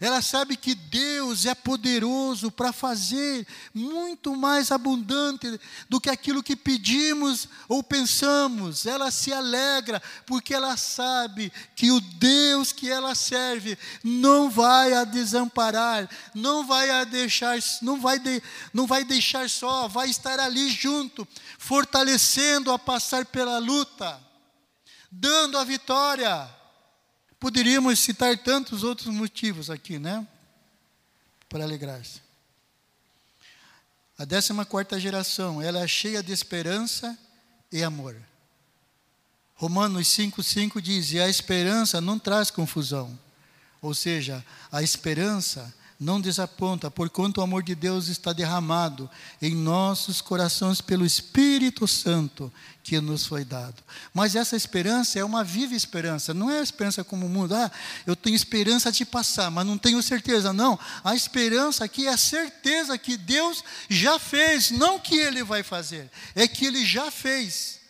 Ela 0.00 0.22
sabe 0.22 0.56
que 0.56 0.76
Deus 0.76 1.44
é 1.44 1.56
poderoso 1.56 2.52
para 2.52 2.72
fazer 2.72 3.44
muito 3.74 4.36
mais 4.36 4.70
abundante 4.70 5.60
do 5.88 6.00
que 6.00 6.08
aquilo 6.08 6.40
que 6.40 6.54
pedimos 6.54 7.48
ou 7.68 7.82
pensamos. 7.82 8.86
Ela 8.86 9.10
se 9.10 9.32
alegra 9.32 10.00
porque 10.24 10.54
ela 10.54 10.76
sabe 10.76 11.52
que 11.74 11.90
o 11.90 12.00
Deus 12.00 12.70
que 12.70 12.88
ela 12.88 13.12
serve 13.16 13.76
não 14.04 14.48
vai 14.48 14.92
a 14.92 15.02
desamparar, 15.02 16.08
não 16.32 16.64
vai 16.64 16.90
a 16.90 17.02
deixar, 17.02 17.58
não 17.82 18.00
vai, 18.00 18.20
de, 18.20 18.40
não 18.72 18.86
vai 18.86 19.02
deixar 19.02 19.50
só, 19.50 19.88
vai 19.88 20.08
estar 20.08 20.38
ali 20.38 20.70
junto, 20.70 21.26
fortalecendo 21.58 22.70
a 22.70 22.78
passar 22.78 23.26
pela 23.26 23.58
luta, 23.58 24.20
dando 25.10 25.58
a 25.58 25.64
vitória. 25.64 26.57
Poderíamos 27.40 28.00
citar 28.00 28.36
tantos 28.38 28.82
outros 28.82 29.08
motivos 29.08 29.70
aqui, 29.70 29.98
né? 29.98 30.26
Para 31.48 31.64
alegrar-se. 31.64 32.20
A 34.18 34.26
14 34.26 35.00
geração, 35.00 35.62
ela 35.62 35.78
é 35.78 35.86
cheia 35.86 36.22
de 36.22 36.32
esperança 36.32 37.16
e 37.70 37.84
amor. 37.84 38.16
Romanos 39.54 40.08
5,5 40.08 40.80
diz: 40.80 41.12
E 41.12 41.20
a 41.20 41.28
esperança 41.28 42.00
não 42.00 42.18
traz 42.18 42.50
confusão. 42.50 43.16
Ou 43.80 43.94
seja, 43.94 44.44
a 44.72 44.82
esperança 44.82 45.72
não 46.00 46.20
desaponta, 46.20 46.88
porquanto 46.88 47.38
o 47.38 47.42
amor 47.42 47.60
de 47.62 47.74
Deus 47.74 48.06
está 48.06 48.32
derramado 48.32 49.10
em 49.42 49.52
nossos 49.52 50.20
corações 50.20 50.80
pelo 50.80 51.04
Espírito 51.04 51.88
Santo 51.88 52.52
que 52.84 53.00
nos 53.00 53.26
foi 53.26 53.44
dado. 53.44 53.82
Mas 54.14 54.36
essa 54.36 54.54
esperança 54.54 55.18
é 55.18 55.24
uma 55.24 55.42
viva 55.42 55.74
esperança, 55.74 56.32
não 56.32 56.48
é 56.48 56.60
a 56.60 56.62
esperança 56.62 57.02
como 57.02 57.26
o 57.26 57.28
mundo, 57.28 57.52
ah, 57.52 57.70
eu 58.06 58.14
tenho 58.14 58.36
esperança 58.36 58.92
de 58.92 59.04
passar, 59.04 59.50
mas 59.50 59.66
não 59.66 59.76
tenho 59.76 60.00
certeza, 60.00 60.52
não. 60.52 60.78
A 61.02 61.16
esperança 61.16 61.84
aqui 61.84 62.06
é 62.06 62.12
a 62.12 62.16
certeza 62.16 62.96
que 62.96 63.16
Deus 63.16 63.64
já 63.90 64.20
fez, 64.20 64.70
não 64.70 65.00
que 65.00 65.16
Ele 65.16 65.42
vai 65.42 65.64
fazer, 65.64 66.08
é 66.32 66.46
que 66.46 66.64
Ele 66.64 66.86
já 66.86 67.10
fez. 67.10 67.80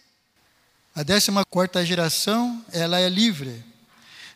A 0.94 1.02
décima 1.02 1.44
quarta 1.44 1.84
geração, 1.84 2.64
ela 2.72 2.98
é 2.98 3.08
livre. 3.08 3.67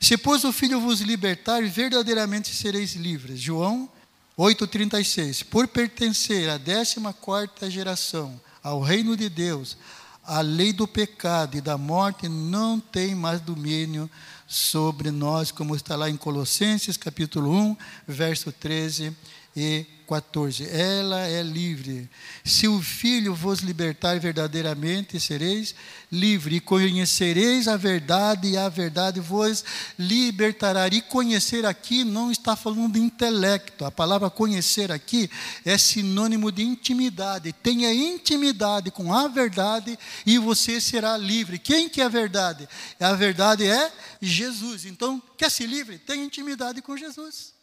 Se, 0.02 0.18
pois, 0.18 0.42
o 0.42 0.52
Filho 0.52 0.80
vos 0.80 1.00
libertar, 1.00 1.62
verdadeiramente 1.62 2.52
sereis 2.52 2.96
livres. 2.96 3.38
João 3.38 3.88
8,36. 4.36 5.44
Por 5.44 5.68
pertencer 5.68 6.50
à 6.50 6.58
décima 6.58 7.12
quarta 7.12 7.70
geração, 7.70 8.38
ao 8.64 8.80
reino 8.80 9.16
de 9.16 9.28
Deus, 9.28 9.76
a 10.24 10.40
lei 10.40 10.72
do 10.72 10.88
pecado 10.88 11.56
e 11.56 11.60
da 11.60 11.78
morte 11.78 12.28
não 12.28 12.80
tem 12.80 13.14
mais 13.14 13.40
domínio 13.40 14.10
sobre 14.48 15.12
nós, 15.12 15.52
como 15.52 15.76
está 15.76 15.94
lá 15.94 16.10
em 16.10 16.16
Colossenses 16.16 16.96
capítulo 16.96 17.56
1, 17.56 17.76
verso 18.08 18.50
13 18.50 19.16
e 19.56 19.86
14. 20.12 20.68
Ela 20.68 21.26
é 21.26 21.42
livre. 21.42 22.06
Se 22.44 22.68
o 22.68 22.82
Filho 22.82 23.34
vos 23.34 23.60
libertar 23.60 24.20
verdadeiramente, 24.20 25.18
sereis 25.18 25.74
livre. 26.10 26.56
E 26.56 26.60
conhecereis 26.60 27.66
a 27.66 27.78
verdade, 27.78 28.48
e 28.48 28.58
a 28.58 28.68
verdade 28.68 29.20
vos 29.20 29.64
libertará. 29.98 30.86
E 30.88 31.00
conhecer 31.00 31.64
aqui 31.64 32.04
não 32.04 32.30
está 32.30 32.54
falando 32.54 32.92
de 32.92 33.00
intelecto. 33.00 33.86
A 33.86 33.90
palavra 33.90 34.28
conhecer 34.28 34.92
aqui 34.92 35.30
é 35.64 35.78
sinônimo 35.78 36.52
de 36.52 36.62
intimidade. 36.62 37.54
Tenha 37.54 37.90
intimidade 37.94 38.90
com 38.90 39.14
a 39.14 39.28
verdade 39.28 39.98
e 40.26 40.36
você 40.36 40.78
será 40.78 41.16
livre. 41.16 41.58
Quem 41.58 41.88
que 41.88 42.02
é 42.02 42.04
a 42.04 42.08
verdade? 42.08 42.68
A 43.00 43.14
verdade 43.14 43.64
é 43.64 43.90
Jesus. 44.20 44.84
Então, 44.84 45.22
quer 45.38 45.50
ser 45.50 45.66
livre? 45.66 45.98
Tenha 45.98 46.22
intimidade 46.22 46.82
com 46.82 46.98
Jesus. 46.98 47.61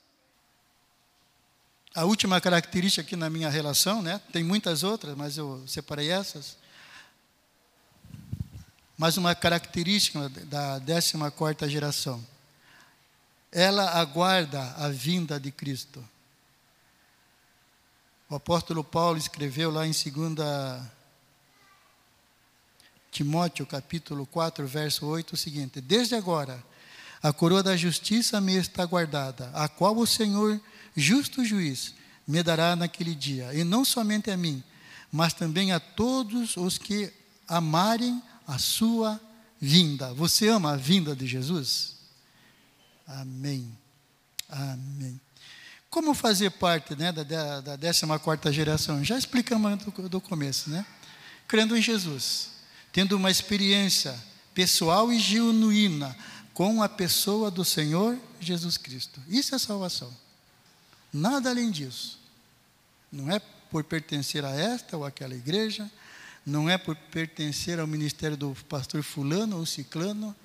A 2.00 2.06
última 2.06 2.39
característica 2.39 3.02
aqui 3.02 3.18
na 3.18 3.30
minha 3.30 3.50
relação, 3.50 4.02
né? 4.02 4.22
Tem 4.32 4.41
muitas 4.41 4.84
outras, 4.84 5.18
mas 5.18 5.36
eu 5.36 5.62
separei 5.68 6.10
essas. 6.10 6.56
Mais 8.97 9.18
uma 9.18 9.36
característica 9.36 10.30
da 10.45 10.80
14 10.80 11.18
quarta 11.36 11.68
geração. 11.68 12.26
Ela 13.52 14.00
aguarda 14.00 14.62
a 14.78 14.88
vinda 14.88 15.38
de 15.38 15.52
Cristo. 15.52 16.02
O 18.30 18.36
apóstolo 18.36 18.82
Paulo 18.82 19.18
escreveu 19.18 19.70
lá 19.70 19.86
em 19.86 19.91
2 19.91 20.82
Timóteo, 23.12 23.66
capítulo 23.66 24.26
4, 24.26 24.66
verso 24.66 25.06
8, 25.06 25.34
o 25.34 25.38
seguinte: 25.38 25.82
Desde 25.82 26.16
agora, 26.16 26.64
a 27.22 27.34
coroa 27.34 27.62
da 27.62 27.76
justiça 27.76 28.39
me 28.39 28.56
está 28.56 28.86
guardada, 28.86 29.52
a 29.54 29.68
qual 29.68 29.97
o 29.97 30.08
Senhor 30.08 30.62
justo 30.96 31.44
juiz, 31.44 31.94
me 32.28 32.44
dará 32.44 32.76
naquele 32.76 33.16
dia, 33.16 33.54
e 33.54 33.64
não 33.64 33.84
somente 33.84 34.30
a 34.30 34.38
mim, 34.38 34.64
mas 35.12 35.34
também 35.34 35.72
a 35.72 35.80
todos 35.80 36.56
os 36.58 36.78
que 36.78 37.12
amarem 37.48 38.22
a 38.48 38.58
sua 38.58 39.20
vinda. 39.60 40.14
Você 40.14 40.48
ama 40.48 40.74
a 40.74 40.76
vinda 40.76 41.16
de 41.16 41.26
Jesus? 41.26 41.96
Amém. 43.08 43.76
Amém. 44.48 45.20
Como 45.90 46.14
fazer 46.14 46.52
parte 46.52 46.96
né, 46.96 47.12
da, 47.12 47.62
da 47.62 47.78
14 47.78 48.56
geração? 48.56 49.04
Já 49.04 49.18
explicamos 49.18 49.84
do, 49.84 50.10
do 50.10 50.22
começo, 50.22 50.70
né? 50.70 50.86
Crendo 51.48 51.76
em 51.76 51.82
Jesus, 51.82 52.52
tendo 52.92 53.18
uma 53.18 53.32
experiência 53.32 54.16
pessoal 54.54 55.12
e 55.12 55.20
genuína 55.20 56.16
com 56.54 56.84
a 56.84 56.90
pessoa 56.90 57.50
do 57.50 57.66
Senhor 57.66 58.18
Jesus 58.40 58.78
Cristo. 58.78 59.20
Isso 59.28 59.56
é 59.56 59.58
salvação. 59.58 60.16
Nada 61.12 61.49
além 61.49 61.72
disso. 61.72 62.20
Não 63.12 63.32
é 63.32 63.39
por 63.39 63.84
pertencer 63.84 64.43
a 64.45 64.51
esta 64.51 64.97
ou 64.97 65.05
aquela 65.05 65.36
igreja, 65.36 65.89
não 66.45 66.70
é 66.70 66.78
por 66.78 66.95
pertencer 66.95 67.80
ao 67.80 67.88
ministério 67.88 68.38
do 68.38 68.55
pastor 68.68 69.03
fulano 69.03 69.57
ou 69.57 69.66
ciclano, 69.66 70.36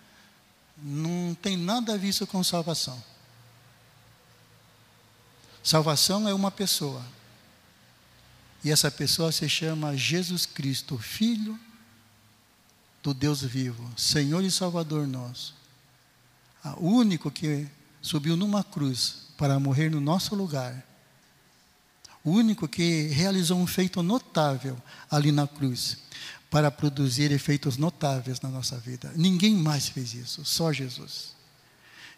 não 0.76 1.34
tem 1.40 1.56
nada 1.56 1.94
a 1.94 1.96
ver 1.96 2.08
isso 2.08 2.26
com 2.26 2.42
salvação. 2.42 3.02
Salvação 5.62 6.28
é 6.28 6.34
uma 6.34 6.50
pessoa. 6.50 7.04
E 8.62 8.70
essa 8.70 8.90
pessoa 8.90 9.30
se 9.30 9.48
chama 9.48 9.96
Jesus 9.96 10.46
Cristo, 10.46 10.98
Filho 10.98 11.58
do 13.02 13.12
Deus 13.12 13.42
vivo, 13.42 13.90
Senhor 13.96 14.42
e 14.42 14.50
Salvador 14.50 15.06
nosso. 15.06 15.54
O 16.78 16.88
único 16.88 17.30
que 17.30 17.68
subiu 18.00 18.36
numa 18.36 18.64
cruz 18.64 19.23
para 19.36 19.58
morrer 19.58 19.90
no 19.90 20.00
nosso 20.00 20.34
lugar. 20.34 20.84
O 22.22 22.30
único 22.30 22.66
que 22.66 23.08
realizou 23.08 23.58
um 23.58 23.66
feito 23.66 24.02
notável 24.02 24.80
ali 25.10 25.30
na 25.30 25.46
cruz, 25.46 25.98
para 26.50 26.70
produzir 26.70 27.32
efeitos 27.32 27.76
notáveis 27.76 28.40
na 28.40 28.48
nossa 28.48 28.78
vida. 28.78 29.12
Ninguém 29.16 29.56
mais 29.56 29.88
fez 29.88 30.14
isso, 30.14 30.44
só 30.44 30.72
Jesus. 30.72 31.34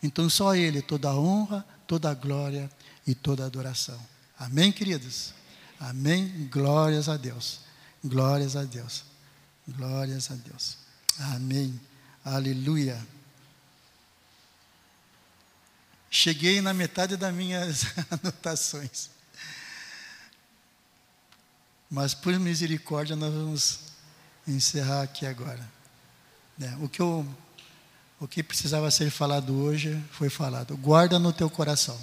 Então, 0.03 0.29
só 0.29 0.55
Ele 0.55 0.83
toda 0.83 1.09
a 1.09 1.19
honra, 1.19 1.67
toda 1.87 2.11
a 2.11 2.15
glória 2.15 2.71
e 3.07 3.15
toda 3.15 3.45
a 3.45 3.47
adoração. 3.47 3.99
Amém, 4.39 4.71
queridos? 4.71 5.33
Amém. 5.81 6.49
Glórias 6.53 7.09
a 7.09 7.17
Deus. 7.17 7.61
Glórias 8.05 8.57
a 8.57 8.65
Deus. 8.65 9.05
Glórias 9.67 10.31
a 10.31 10.35
Deus. 10.35 10.77
Amém. 11.19 11.81
Aleluia. 12.23 13.16
Cheguei 16.19 16.63
na 16.63 16.73
metade 16.73 17.15
das 17.15 17.35
minhas 17.35 17.85
anotações. 18.11 19.11
Mas 21.91 22.15
por 22.15 22.33
misericórdia 22.39 23.15
nós 23.15 23.35
vamos 23.35 23.81
encerrar 24.49 25.03
aqui 25.03 25.27
agora. 25.27 25.61
É, 26.59 26.75
o, 26.81 26.89
que 26.89 27.01
eu, 27.01 27.29
o 28.19 28.27
que 28.27 28.43
precisava 28.43 28.91
ser 28.91 29.11
falado 29.11 29.55
hoje 29.57 30.03
foi 30.11 30.31
falado. 30.31 30.75
Guarda 30.79 31.19
no 31.19 31.35
teu 31.35 31.51
coração. 31.51 32.01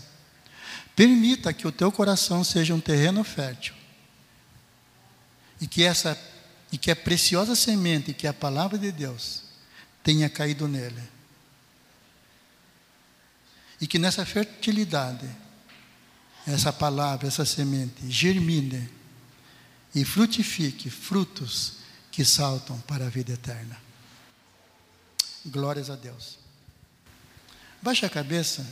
Permita 0.95 1.51
que 1.51 1.67
o 1.67 1.71
teu 1.71 1.91
coração 1.91 2.43
seja 2.43 2.75
um 2.75 2.79
terreno 2.79 3.23
fértil. 3.23 3.73
E 5.59 5.65
que 5.65 5.83
essa 5.83 6.15
e 6.71 6.77
que 6.77 6.91
a 6.91 6.95
preciosa 6.95 7.55
semente, 7.55 8.13
que 8.13 8.27
é 8.27 8.29
a 8.29 8.33
palavra 8.33 8.77
de 8.77 8.91
Deus, 8.91 9.41
tenha 10.03 10.29
caído 10.29 10.67
nele 10.67 11.01
e 13.83 13.87
que 13.87 13.99
nessa 13.99 14.25
fertilidade, 14.25 15.29
essa 16.47 16.71
palavra, 16.71 17.27
essa 17.27 17.43
semente, 17.43 18.09
germine 18.09 18.89
e 19.93 20.05
frutifique 20.05 20.89
frutos 20.89 21.79
que 22.09 22.23
saltam 22.23 22.79
para 22.87 23.07
a 23.07 23.09
vida 23.09 23.33
eterna. 23.33 23.77
Glórias 25.45 25.89
a 25.89 25.97
Deus. 25.97 26.39
Baixe 27.81 28.05
a 28.05 28.09
cabeça, 28.09 28.65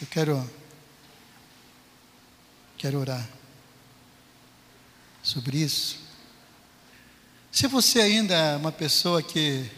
eu 0.00 0.06
quero, 0.06 0.50
quero 2.78 3.00
orar 3.00 3.28
sobre 5.22 5.58
isso. 5.58 5.98
Se 7.52 7.66
você 7.66 8.00
ainda 8.00 8.34
é 8.34 8.56
uma 8.56 8.72
pessoa 8.72 9.22
que 9.22 9.70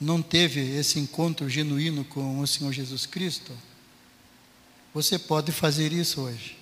não 0.00 0.22
teve 0.22 0.60
esse 0.60 0.98
encontro 0.98 1.48
genuíno 1.48 2.04
com 2.04 2.40
o 2.40 2.46
Senhor 2.46 2.72
Jesus 2.72 3.04
Cristo, 3.04 3.52
você 4.94 5.18
pode 5.18 5.52
fazer 5.52 5.92
isso 5.92 6.20
hoje. 6.20 6.56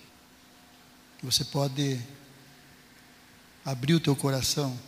Você 1.22 1.44
pode 1.44 2.00
abrir 3.64 3.94
o 3.94 4.00
teu 4.00 4.14
coração 4.14 4.78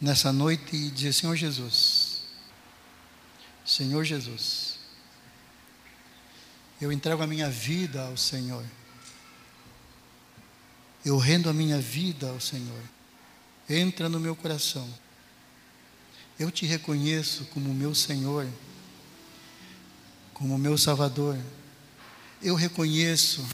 nessa 0.00 0.32
noite 0.32 0.76
e 0.76 0.90
dizer: 0.90 1.12
Senhor 1.12 1.36
Jesus, 1.36 2.22
Senhor 3.64 4.04
Jesus, 4.04 4.78
eu 6.80 6.92
entrego 6.92 7.22
a 7.22 7.26
minha 7.26 7.48
vida 7.48 8.06
ao 8.06 8.16
Senhor. 8.16 8.64
Eu 11.04 11.18
rendo 11.18 11.50
a 11.50 11.52
minha 11.52 11.78
vida 11.78 12.30
ao 12.30 12.40
Senhor. 12.40 12.82
Entra 13.68 14.08
no 14.08 14.18
meu 14.18 14.34
coração 14.34 14.88
eu 16.38 16.50
te 16.50 16.66
reconheço 16.66 17.44
como 17.46 17.72
meu 17.72 17.94
Senhor, 17.94 18.46
como 20.32 20.58
meu 20.58 20.76
Salvador. 20.76 21.38
Eu 22.42 22.54
reconheço 22.54 23.44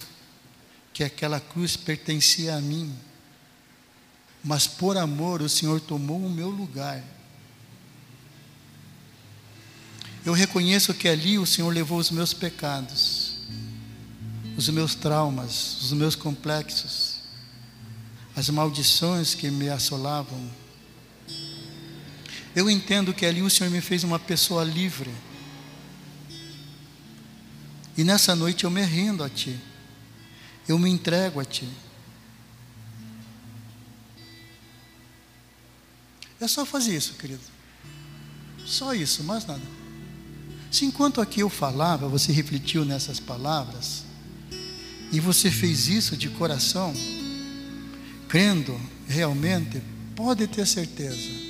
que 0.93 1.05
aquela 1.05 1.39
cruz 1.41 1.77
pertencia 1.77 2.57
a 2.57 2.61
mim, 2.61 2.95
mas 4.43 4.67
por 4.67 4.97
amor 4.97 5.43
o 5.43 5.49
Senhor 5.49 5.81
tomou 5.81 6.19
o 6.19 6.31
meu 6.31 6.49
lugar. 6.49 7.03
Eu 10.25 10.33
reconheço 10.33 10.93
que 10.93 11.09
ali 11.09 11.39
o 11.39 11.47
Senhor 11.47 11.73
levou 11.73 11.99
os 11.99 12.11
meus 12.11 12.35
pecados. 12.35 13.31
os 14.57 14.69
meus 14.69 14.95
traumas, 14.95 15.81
os 15.81 15.93
meus 15.93 16.15
complexos, 16.15 17.21
as 18.37 18.51
maldições 18.51 19.35
que 19.35 19.51
me 19.51 19.71
assolavam. 19.71 20.51
Eu 22.55 22.69
entendo 22.69 23.15
que 23.15 23.25
ali 23.25 23.43
o 23.43 23.51
Senhor 23.51 23.71
me 23.71 23.81
fez 23.81 24.03
uma 24.03 24.19
pessoa 24.19 24.65
livre. 24.65 25.11
E 27.97 28.05
nessa 28.05 28.35
noite 28.35 28.65
eu 28.65 28.71
me 28.71 28.83
rendo 28.83 29.23
a 29.23 29.29
Ti, 29.29 29.59
eu 30.67 30.79
me 30.79 30.91
entrego 30.91 31.41
a 31.41 31.45
Ti. 31.45 31.69
É 36.41 36.49
só 36.49 36.65
fazer 36.65 36.97
isso, 36.97 37.15
querido. 37.15 37.43
Só 38.65 38.95
isso, 38.95 39.23
mais 39.25 39.45
nada. 39.45 39.63
Se 40.71 40.85
enquanto 40.85 41.21
aqui 41.21 41.41
eu 41.41 41.51
falava, 41.51 42.09
você 42.09 42.33
refletiu 42.33 42.85
nessas 42.85 43.19
palavras, 43.21 44.05
e 45.13 45.19
você 45.19 45.51
fez 45.51 45.89
isso 45.89 46.17
de 46.17 46.29
coração, 46.29 46.95
crendo 48.29 48.81
realmente, 49.09 49.83
pode 50.15 50.47
ter 50.47 50.67
certeza, 50.67 51.50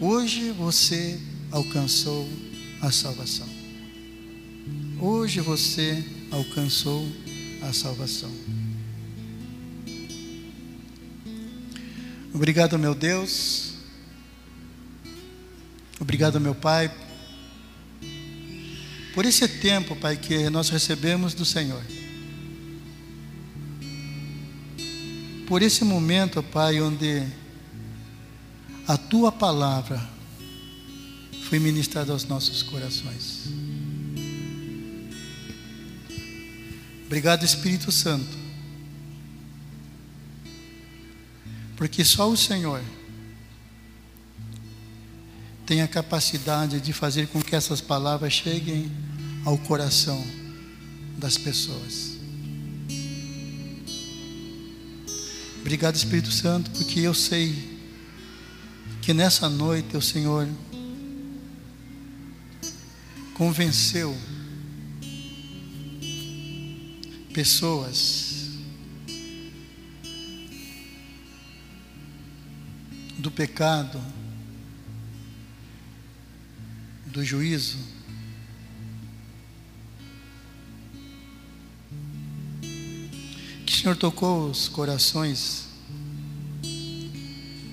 hoje 0.00 0.50
você 0.52 1.20
alcançou 1.50 2.28
a 2.80 2.90
salvação. 2.90 3.48
Hoje 5.00 5.40
você 5.40 6.04
alcançou 6.30 7.06
a 7.62 7.72
salvação. 7.72 8.30
Obrigado, 12.34 12.78
meu 12.78 12.94
Deus 12.94 13.68
Obrigado, 16.00 16.38
meu 16.40 16.54
Pai, 16.54 16.90
por 19.12 19.24
esse 19.26 19.48
tempo, 19.48 19.96
Pai, 19.96 20.16
que 20.16 20.48
nós 20.48 20.68
recebemos 20.68 21.34
do 21.34 21.44
Senhor. 21.44 21.82
Por 25.48 25.60
esse 25.60 25.84
momento, 25.84 26.40
Pai, 26.40 26.80
onde 26.80 27.26
a 28.88 28.96
tua 28.96 29.30
palavra 29.30 30.02
foi 31.46 31.58
ministrada 31.58 32.10
aos 32.10 32.24
nossos 32.24 32.62
corações. 32.62 33.44
Obrigado, 37.04 37.44
Espírito 37.44 37.92
Santo, 37.92 38.36
porque 41.76 42.02
só 42.02 42.30
o 42.30 42.36
Senhor 42.36 42.82
tem 45.66 45.82
a 45.82 45.88
capacidade 45.88 46.80
de 46.80 46.92
fazer 46.94 47.28
com 47.28 47.42
que 47.42 47.54
essas 47.54 47.82
palavras 47.82 48.32
cheguem 48.32 48.90
ao 49.44 49.58
coração 49.58 50.26
das 51.18 51.36
pessoas. 51.36 52.16
Obrigado, 55.60 55.94
Espírito 55.94 56.32
Santo, 56.32 56.70
porque 56.70 57.00
eu 57.00 57.12
sei 57.12 57.77
que 59.08 59.14
nessa 59.14 59.48
noite 59.48 59.96
o 59.96 60.02
Senhor 60.02 60.46
convenceu 63.32 64.14
pessoas 67.32 68.50
do 73.16 73.30
pecado, 73.30 73.98
do 77.06 77.24
juízo. 77.24 77.78
Que 83.64 83.72
o 83.72 83.74
Senhor 83.74 83.96
tocou 83.96 84.50
os 84.50 84.68
corações, 84.68 85.67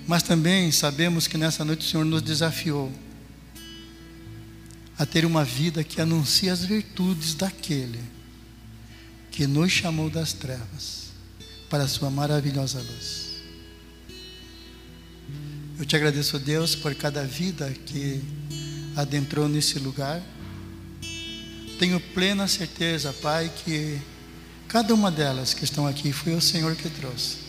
mas 0.07 0.21
também 0.21 0.71
sabemos 0.71 1.27
que 1.27 1.37
nessa 1.37 1.65
noite 1.65 1.85
o 1.85 1.89
Senhor 1.89 2.05
nos 2.05 2.21
desafiou 2.21 2.91
a 4.97 5.05
ter 5.05 5.25
uma 5.25 5.43
vida 5.43 5.83
que 5.83 5.99
anuncia 5.99 6.53
as 6.53 6.63
virtudes 6.63 7.33
daquele 7.33 7.99
que 9.31 9.45
nos 9.47 9.71
chamou 9.71 10.09
das 10.09 10.31
trevas 10.31 11.09
para 11.69 11.83
a 11.83 11.87
sua 11.87 12.09
maravilhosa 12.09 12.79
luz. 12.79 13.25
Eu 15.77 15.85
te 15.85 15.95
agradeço, 15.95 16.39
Deus, 16.39 16.73
por 16.73 16.95
cada 16.95 17.25
vida 17.25 17.69
que 17.85 18.21
adentrou 18.95 19.49
nesse 19.49 19.77
lugar. 19.77 20.21
Tenho 21.77 21.99
plena 21.99 22.47
certeza, 22.47 23.11
Pai, 23.11 23.51
que 23.65 23.99
cada 24.69 24.93
uma 24.93 25.11
delas 25.11 25.53
que 25.53 25.65
estão 25.65 25.85
aqui 25.85 26.13
foi 26.13 26.33
o 26.33 26.39
Senhor 26.39 26.73
que 26.75 26.89
trouxe 26.89 27.39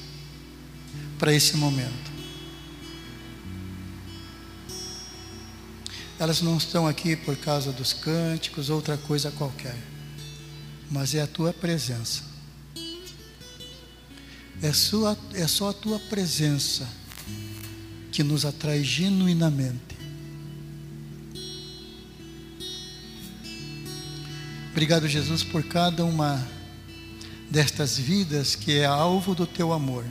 para 1.21 1.33
esse 1.33 1.57
momento. 1.57 2.16
Elas 6.19 6.41
não 6.41 6.57
estão 6.57 6.87
aqui 6.87 7.15
por 7.15 7.37
causa 7.37 7.73
dos 7.73 7.93
cânticos, 7.93 8.71
outra 8.71 8.97
coisa 8.97 9.31
qualquer, 9.31 9.77
mas 10.91 11.15
é 11.15 11.21
a 11.21 11.27
tua 11.27 11.53
presença. 11.53 12.23
É, 14.63 14.73
sua, 14.73 15.17
é 15.35 15.47
só 15.47 15.71
a 15.71 15.75
tua 15.75 15.99
presença 15.99 16.89
que 18.11 18.23
nos 18.23 18.47
atrai 18.47 18.83
genuinamente 18.83 19.97
Obrigado, 24.77 25.09
Jesus, 25.09 25.43
por 25.43 25.63
cada 25.63 26.05
uma 26.05 26.47
destas 27.51 27.97
vidas 27.97 28.55
que 28.55 28.79
é 28.79 28.85
alvo 28.85 29.35
do 29.35 29.47
teu 29.47 29.73
amor. 29.73 30.05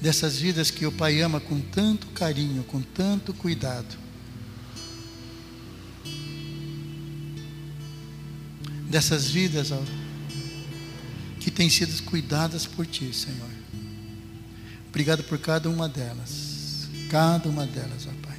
Dessas 0.00 0.38
vidas 0.38 0.70
que 0.70 0.86
o 0.86 0.92
Pai 0.92 1.20
ama 1.20 1.40
com 1.40 1.60
tanto 1.60 2.06
carinho, 2.08 2.64
com 2.64 2.80
tanto 2.80 3.34
cuidado. 3.34 3.98
Dessas 8.88 9.28
vidas 9.28 9.70
ó, 9.70 9.82
que 11.38 11.50
têm 11.50 11.68
sido 11.68 12.02
cuidadas 12.04 12.66
por 12.66 12.86
Ti, 12.86 13.12
Senhor. 13.12 13.50
Obrigado 14.88 15.22
por 15.24 15.38
cada 15.38 15.68
uma 15.68 15.88
delas. 15.88 16.88
Cada 17.10 17.48
uma 17.48 17.66
delas, 17.66 18.06
ó 18.06 18.26
Pai. 18.26 18.38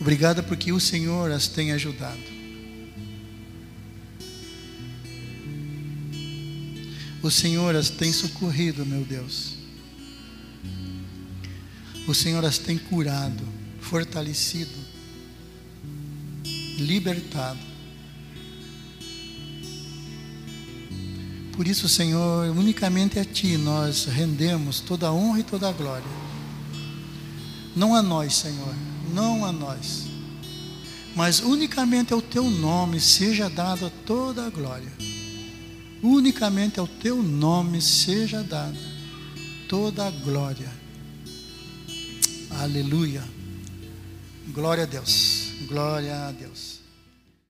Obrigado 0.00 0.42
porque 0.44 0.72
o 0.72 0.80
Senhor 0.80 1.30
as 1.30 1.48
tem 1.48 1.72
ajudado. 1.72 2.33
O 7.24 7.30
Senhor 7.30 7.74
as 7.74 7.90
tem 7.90 8.12
socorrido, 8.12 8.86
meu 8.86 9.04
Deus. 9.04 9.54
O 12.06 12.14
Senhor 12.14 12.44
as 12.44 12.58
tem 12.58 12.78
curado, 12.78 13.42
fortalecido, 13.80 14.78
libertado. 16.78 17.58
Por 21.52 21.66
isso, 21.66 21.88
Senhor, 21.88 22.50
unicamente 22.56 23.18
a 23.18 23.24
Ti 23.24 23.56
nós 23.56 24.04
rendemos 24.04 24.78
toda 24.78 25.08
a 25.08 25.12
honra 25.12 25.40
e 25.40 25.44
toda 25.44 25.68
a 25.68 25.72
glória. 25.72 26.06
Não 27.74 27.94
a 27.94 28.02
nós, 28.02 28.34
Senhor 28.34 28.74
não 29.14 29.44
a 29.44 29.52
nós, 29.52 30.06
mas 31.14 31.38
unicamente 31.40 32.12
ao 32.12 32.20
teu 32.20 32.50
nome 32.50 33.00
seja 33.00 33.48
dada 33.48 33.90
toda 34.04 34.44
a 34.44 34.50
glória. 34.50 34.92
Unicamente 36.04 36.78
ao 36.78 36.86
teu 36.86 37.22
nome 37.22 37.80
seja 37.80 38.42
dada 38.42 38.76
toda 39.70 40.06
a 40.06 40.10
glória. 40.10 40.70
Aleluia. 42.60 43.24
Glória 44.48 44.82
a 44.82 44.86
Deus. 44.86 45.54
Glória 45.66 46.26
a 46.26 46.30
Deus. 46.30 46.73